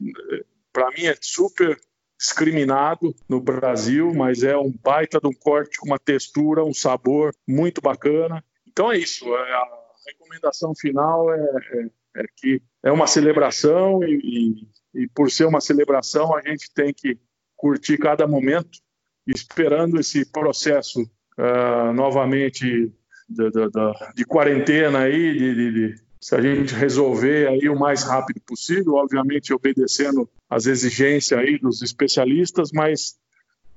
para 0.74 0.90
mim 0.92 1.06
é 1.06 1.16
super 1.22 1.80
discriminado 2.18 3.14
no 3.30 3.40
Brasil, 3.40 4.14
mas 4.14 4.42
é 4.42 4.58
um 4.58 4.72
baita 4.72 5.20
de 5.20 5.28
um 5.28 5.34
corte 5.34 5.78
com 5.78 5.88
uma 5.88 6.00
textura, 6.00 6.64
um 6.64 6.74
sabor 6.74 7.36
muito 7.48 7.82
bacana. 7.82 8.44
Então 8.68 8.92
é 8.92 8.98
isso, 8.98 9.26
é 9.36 9.54
a 9.54 9.68
recomendação 10.08 10.74
final 10.74 11.32
é, 11.32 11.40
é 11.74 11.90
é 12.16 12.24
que 12.36 12.62
é 12.82 12.92
uma 12.92 13.08
celebração 13.08 14.04
e, 14.04 14.16
e, 14.24 14.68
e, 14.96 15.08
por 15.08 15.30
ser 15.30 15.46
uma 15.46 15.62
celebração 15.62 16.36
a 16.36 16.42
gente 16.42 16.72
tem 16.74 16.94
que 16.94 17.18
curtir 17.56 17.98
cada 17.98 18.28
momento, 18.28 18.80
esperando 19.28 20.00
esse 20.00 20.26
processo 20.26 21.02
uh, 21.02 21.94
novamente 21.94 22.92
de, 23.28 23.50
de, 23.50 23.70
de, 23.70 24.14
de, 24.16 24.26
quarentena 24.26 25.00
aí, 25.00 25.34
de, 25.38 25.96
se 26.22 26.36
a 26.36 26.42
gente 26.42 26.74
resolver 26.74 27.48
aí 27.48 27.70
o 27.70 27.78
mais 27.78 28.04
rápido 28.04 28.42
possível, 28.42 28.96
obviamente 28.96 29.54
obedecendo 29.54 30.30
às 30.50 30.66
exigências 30.66 31.40
aí 31.40 31.58
dos 31.58 31.82
especialistas, 31.82 32.72
mas 32.72 33.16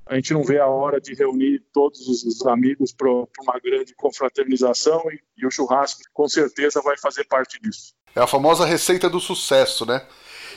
a 0.07 0.15
gente 0.15 0.33
não 0.33 0.43
vê 0.43 0.59
a 0.59 0.67
hora 0.67 1.01
de 1.01 1.15
reunir 1.15 1.63
todos 1.73 2.01
os 2.09 2.47
amigos 2.47 2.93
para 2.93 3.11
uma 3.11 3.61
grande 3.63 3.95
confraternização 3.95 5.03
e, 5.11 5.21
e 5.37 5.47
o 5.47 5.51
churrasco 5.51 6.01
com 6.13 6.27
certeza 6.27 6.81
vai 6.81 6.97
fazer 6.97 7.25
parte 7.25 7.61
disso. 7.61 7.93
É 8.17 8.21
a 8.21 8.27
famosa 8.27 8.65
receita 8.65 9.09
do 9.09 9.21
sucesso, 9.21 9.85
né? 9.85 10.07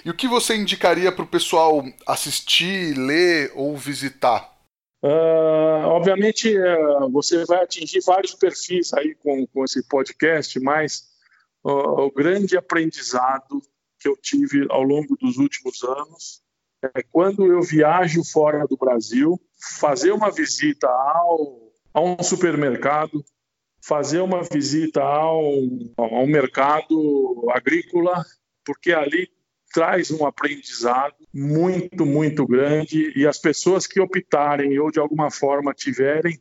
E 0.03 0.10
o 0.10 0.15
que 0.15 0.28
você 0.28 0.56
indicaria 0.56 1.11
para 1.11 1.23
o 1.23 1.28
pessoal 1.28 1.84
assistir, 2.07 2.98
ler 2.98 3.52
ou 3.56 3.78
visitar? 3.78 4.52
Uh, 5.03 5.86
obviamente, 5.86 6.56
uh, 6.57 7.10
você 7.11 7.45
vai 7.45 7.64
atingir 7.64 8.02
vários 8.06 8.34
perfis 8.34 8.94
aí 8.94 9.15
com, 9.15 9.45
com 9.48 9.64
esse 9.64 9.84
podcast, 9.88 10.60
mas 10.60 11.07
uh, 11.64 12.02
o 12.02 12.11
grande 12.11 12.57
aprendizado 12.57 13.61
que 13.99 14.07
eu 14.07 14.18
tive 14.18 14.65
ao 14.69 14.82
longo 14.82 15.15
dos 15.18 15.38
últimos 15.38 15.84
anos 15.84 16.41
é 16.95 17.03
quando 17.03 17.45
eu 17.45 17.61
viajo 17.61 18.23
fora 18.23 18.65
do 18.68 18.76
Brasil, 18.76 19.40
fazer 19.80 20.11
uma 20.11 20.32
visita 20.32 20.88
ao, 20.88 21.72
a 21.94 22.02
um 22.02 22.23
supermercado, 22.23 23.23
fazer 23.84 24.19
uma 24.19 24.41
visita 24.44 25.02
ao, 25.02 25.44
ao 25.95 26.26
mercado 26.26 27.48
agrícola, 27.52 28.26
porque 28.65 28.91
ali 28.91 29.30
traz 29.73 30.11
um 30.11 30.26
aprendizado 30.26 31.15
muito, 31.34 32.06
muito 32.06 32.45
grande 32.45 33.11
e 33.15 33.26
as 33.26 33.38
pessoas 33.38 33.88
que 33.88 33.99
optarem 33.99 34.77
ou 34.80 34.91
de 34.91 34.99
alguma 34.99 35.31
forma 35.31 35.73
tiverem 35.73 36.39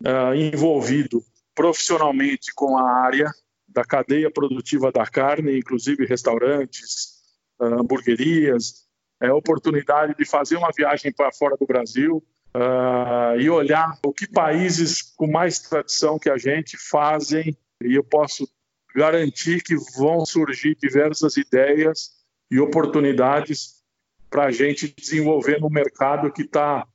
uh, 0.00 0.34
envolvido 0.34 1.22
profissionalmente 1.54 2.52
com 2.54 2.76
a 2.76 2.90
área 3.02 3.30
da 3.68 3.84
cadeia 3.84 4.30
produtiva 4.30 4.90
da 4.90 5.06
carne, 5.06 5.58
inclusive 5.58 6.06
restaurantes, 6.06 7.20
uh, 7.60 7.80
hamburguerias, 7.80 8.86
é 9.20 9.32
oportunidade 9.32 10.14
de 10.16 10.24
fazer 10.24 10.56
uma 10.56 10.70
viagem 10.76 11.12
para 11.12 11.32
fora 11.32 11.56
do 11.56 11.66
Brasil 11.66 12.22
uh, 12.54 13.40
e 13.40 13.48
olhar 13.48 13.98
o 14.04 14.12
que 14.12 14.26
países 14.26 15.02
com 15.02 15.26
mais 15.26 15.58
tradição 15.58 16.18
que 16.18 16.28
a 16.28 16.36
gente 16.36 16.76
fazem 16.76 17.56
e 17.82 17.94
eu 17.94 18.04
posso 18.04 18.48
garantir 18.94 19.62
que 19.62 19.76
vão 19.96 20.24
surgir 20.24 20.76
diversas 20.80 21.36
ideias 21.36 22.15
e 22.50 22.60
oportunidades 22.60 23.82
para 24.30 24.46
a 24.46 24.50
gente 24.50 24.92
desenvolver 24.96 25.60
no 25.60 25.70
mercado 25.70 26.32
que 26.32 26.42
está 26.42 26.86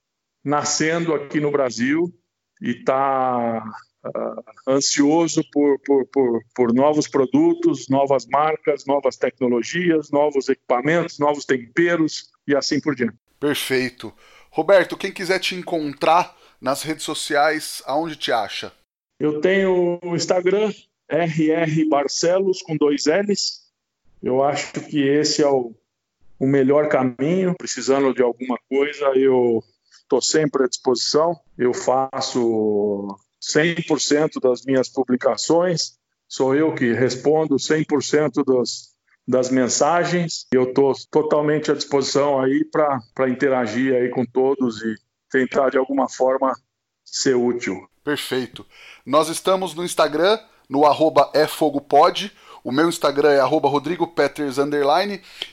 nascendo 0.44 1.14
aqui 1.14 1.40
no 1.40 1.52
Brasil 1.52 2.14
e 2.62 2.72
está 2.72 3.64
uh, 4.06 4.72
ansioso 4.72 5.44
por, 5.52 5.80
por, 5.80 6.06
por, 6.08 6.42
por 6.54 6.74
novos 6.74 7.08
produtos, 7.08 7.88
novas 7.90 8.26
marcas, 8.28 8.86
novas 8.86 9.18
tecnologias, 9.18 10.12
novos 10.12 10.50
equipamentos, 10.50 11.20
novos 11.20 11.46
temperos 11.46 12.30
e 12.48 12.56
assim 12.56 12.80
por 12.80 12.96
diante. 12.96 13.18
Perfeito. 13.40 14.14
Roberto, 14.50 14.98
quem 14.98 15.12
quiser 15.12 15.40
te 15.40 15.56
encontrar 15.56 16.36
nas 16.60 16.84
redes 16.84 17.04
sociais, 17.04 17.82
aonde 17.86 18.16
te 18.16 18.32
acha? 18.32 18.72
Eu 19.20 19.40
tenho 19.42 20.00
o 20.04 20.16
Instagram, 20.16 20.72
RR 21.10 21.86
Barcelos, 21.90 22.62
com 22.62 22.76
dois 22.76 23.06
L's. 23.06 23.61
Eu 24.22 24.44
acho 24.44 24.74
que 24.74 25.02
esse 25.02 25.42
é 25.42 25.48
o, 25.48 25.74
o 26.40 26.48
melhor 26.48 26.88
caminho. 26.90 27.56
Precisando 27.58 28.14
de 28.14 28.22
alguma 28.22 28.58
coisa, 28.70 29.06
eu 29.16 29.64
estou 30.02 30.22
sempre 30.22 30.64
à 30.64 30.68
disposição. 30.68 31.40
Eu 31.58 31.74
faço 31.74 33.08
100% 33.42 34.40
das 34.42 34.64
minhas 34.64 34.88
publicações, 34.90 35.98
sou 36.28 36.56
eu 36.56 36.74
que 36.76 36.94
respondo 36.94 37.56
100% 37.56 38.44
das, 38.46 38.94
das 39.28 39.50
mensagens. 39.50 40.46
Eu 40.54 40.64
estou 40.64 40.94
totalmente 41.10 41.72
à 41.72 41.74
disposição 41.74 42.40
aí 42.40 42.64
para 42.66 43.30
interagir 43.30 43.96
aí 43.96 44.10
com 44.10 44.26
todos 44.26 44.82
e 44.82 44.96
tentar 45.30 45.70
de 45.70 45.78
alguma 45.78 46.08
forma 46.08 46.54
ser 47.04 47.36
útil. 47.36 47.88
Perfeito. 48.04 48.66
Nós 49.06 49.30
estamos 49.30 49.74
no 49.74 49.84
Instagram, 49.84 50.40
no 50.70 50.86
arroba 50.86 51.32
efogopod. 51.34 52.32
O 52.64 52.72
meu 52.72 52.88
Instagram 52.88 53.32
é 53.32 53.42
rodrigopeters, 53.42 54.58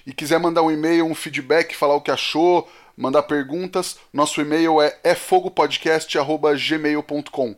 e 0.06 0.12
quiser 0.12 0.38
mandar 0.38 0.60
um 0.62 0.70
e-mail, 0.70 1.06
um 1.06 1.14
feedback, 1.14 1.74
falar 1.74 1.94
o 1.94 2.02
que 2.02 2.10
achou, 2.10 2.68
mandar 2.96 3.22
perguntas, 3.22 3.98
nosso 4.12 4.40
e-mail 4.40 4.82
é 4.82 4.98
efogopodcast.gmail.com. 5.04 7.56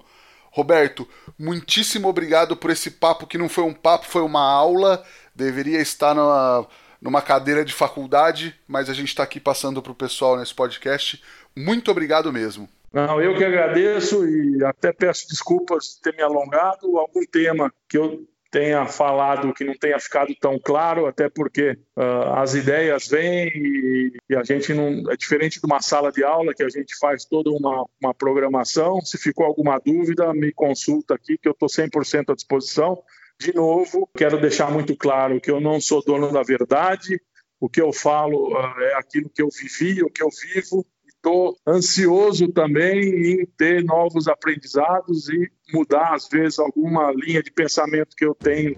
Roberto, 0.52 1.08
muitíssimo 1.38 2.08
obrigado 2.08 2.56
por 2.56 2.70
esse 2.70 2.90
papo 2.90 3.26
que 3.26 3.38
não 3.38 3.48
foi 3.48 3.64
um 3.64 3.72
papo, 3.72 4.04
foi 4.06 4.22
uma 4.22 4.42
aula. 4.42 5.02
Deveria 5.34 5.80
estar 5.80 6.14
numa, 6.14 6.66
numa 7.00 7.22
cadeira 7.22 7.64
de 7.64 7.72
faculdade, 7.72 8.54
mas 8.66 8.90
a 8.90 8.92
gente 8.92 9.08
está 9.08 9.22
aqui 9.22 9.38
passando 9.38 9.80
para 9.80 9.92
o 9.92 9.94
pessoal 9.94 10.36
nesse 10.36 10.54
podcast. 10.54 11.22
Muito 11.56 11.90
obrigado 11.90 12.32
mesmo. 12.32 12.68
Não, 12.92 13.20
eu 13.20 13.36
que 13.36 13.44
agradeço 13.44 14.28
e 14.28 14.64
até 14.64 14.92
peço 14.92 15.28
desculpas 15.28 15.94
de 15.94 16.00
ter 16.00 16.16
me 16.16 16.22
alongado. 16.22 16.98
Algum 16.98 17.24
tema 17.24 17.72
que 17.88 17.96
eu 17.96 18.26
tenha 18.50 18.84
falado 18.86 19.54
que 19.54 19.64
não 19.64 19.74
tenha 19.74 19.98
ficado 19.98 20.34
tão 20.40 20.58
claro, 20.58 21.06
até 21.06 21.28
porque 21.28 21.78
uh, 21.96 22.32
as 22.34 22.54
ideias 22.54 23.06
vêm 23.06 23.48
e, 23.48 24.12
e, 24.28 24.36
a 24.36 24.42
gente 24.42 24.74
não. 24.74 25.10
É 25.10 25.16
diferente 25.16 25.60
de 25.60 25.66
uma 25.66 25.80
sala 25.80 26.10
de 26.10 26.24
aula 26.24 26.52
que 26.52 26.64
a 26.64 26.68
gente 26.68 26.98
faz 26.98 27.24
toda 27.24 27.50
uma, 27.50 27.86
uma 28.02 28.12
programação. 28.12 29.00
Se 29.00 29.16
ficou 29.16 29.46
alguma 29.46 29.78
dúvida, 29.78 30.34
me 30.34 30.52
consulta 30.52 31.14
aqui, 31.14 31.38
que 31.38 31.48
eu 31.48 31.52
estou 31.52 31.68
100% 31.68 32.30
à 32.30 32.34
disposição. 32.34 33.00
De 33.38 33.54
novo, 33.54 34.08
quero 34.16 34.38
deixar 34.40 34.70
muito 34.70 34.96
claro 34.96 35.40
que 35.40 35.50
eu 35.50 35.60
não 35.60 35.80
sou 35.80 36.04
dono 36.04 36.30
da 36.32 36.42
verdade, 36.42 37.18
o 37.58 37.68
que 37.68 37.80
eu 37.80 37.92
falo 37.92 38.52
uh, 38.52 38.80
é 38.80 38.94
aquilo 38.94 39.30
que 39.30 39.42
eu 39.42 39.48
vivi, 39.48 40.02
o 40.02 40.10
que 40.10 40.22
eu 40.22 40.28
vivo, 40.30 40.84
estou 41.20 41.54
ansioso 41.66 42.48
também 42.48 43.32
em 43.32 43.46
ter 43.58 43.84
novos 43.84 44.26
aprendizados 44.26 45.28
e 45.28 45.50
mudar, 45.72 46.14
às 46.14 46.28
vezes, 46.28 46.58
alguma 46.58 47.12
linha 47.12 47.42
de 47.42 47.52
pensamento 47.52 48.16
que 48.16 48.24
eu 48.24 48.34
tenho 48.34 48.74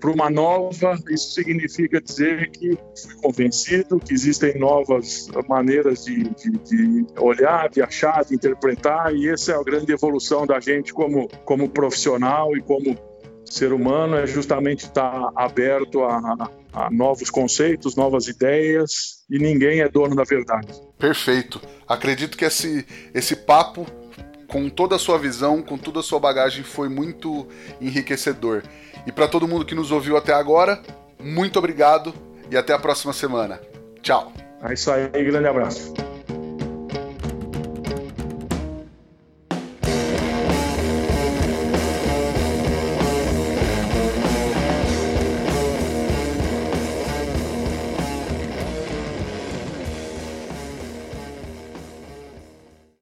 para 0.00 0.10
uma 0.10 0.30
nova. 0.30 0.96
Isso 1.10 1.32
significa 1.32 2.00
dizer 2.00 2.50
que 2.50 2.70
fui 2.70 3.14
convencido 3.22 4.00
que 4.00 4.14
existem 4.14 4.58
novas 4.58 5.28
maneiras 5.46 6.04
de, 6.04 6.22
de, 6.30 6.50
de, 6.50 7.06
olhar, 7.18 7.68
de 7.68 7.82
achar, 7.82 8.24
de 8.24 8.34
interpretar, 8.34 9.14
e 9.14 9.28
essa 9.28 9.52
é 9.52 9.54
a 9.54 9.62
grande 9.62 9.92
evolução 9.92 10.46
da 10.46 10.58
gente 10.58 10.92
como, 10.94 11.28
como 11.44 11.68
profissional 11.68 12.56
e 12.56 12.62
como 12.62 12.96
ser 13.44 13.72
humano, 13.72 14.16
é 14.16 14.26
justamente 14.26 14.84
estar 14.84 15.30
aberto 15.34 16.02
a, 16.02 16.50
a 16.72 16.90
novos 16.90 17.30
conceitos, 17.30 17.96
novas 17.96 18.28
ideias, 18.28 19.17
e 19.28 19.38
ninguém 19.38 19.80
é 19.80 19.88
dono 19.88 20.14
da 20.14 20.24
verdade. 20.24 20.68
Perfeito. 20.98 21.60
Acredito 21.86 22.36
que 22.36 22.44
esse, 22.44 22.86
esse 23.14 23.36
papo, 23.36 23.86
com 24.46 24.68
toda 24.68 24.96
a 24.96 24.98
sua 24.98 25.18
visão, 25.18 25.62
com 25.62 25.76
toda 25.76 26.00
a 26.00 26.02
sua 26.02 26.18
bagagem, 26.18 26.64
foi 26.64 26.88
muito 26.88 27.46
enriquecedor. 27.80 28.62
E 29.06 29.12
para 29.12 29.28
todo 29.28 29.46
mundo 29.48 29.64
que 29.64 29.74
nos 29.74 29.90
ouviu 29.90 30.16
até 30.16 30.32
agora, 30.32 30.82
muito 31.22 31.58
obrigado 31.58 32.14
e 32.50 32.56
até 32.56 32.72
a 32.72 32.78
próxima 32.78 33.12
semana. 33.12 33.60
Tchau. 34.02 34.32
É 34.62 34.72
isso 34.72 34.90
aí, 34.90 35.08
grande 35.08 35.46
abraço. 35.46 36.07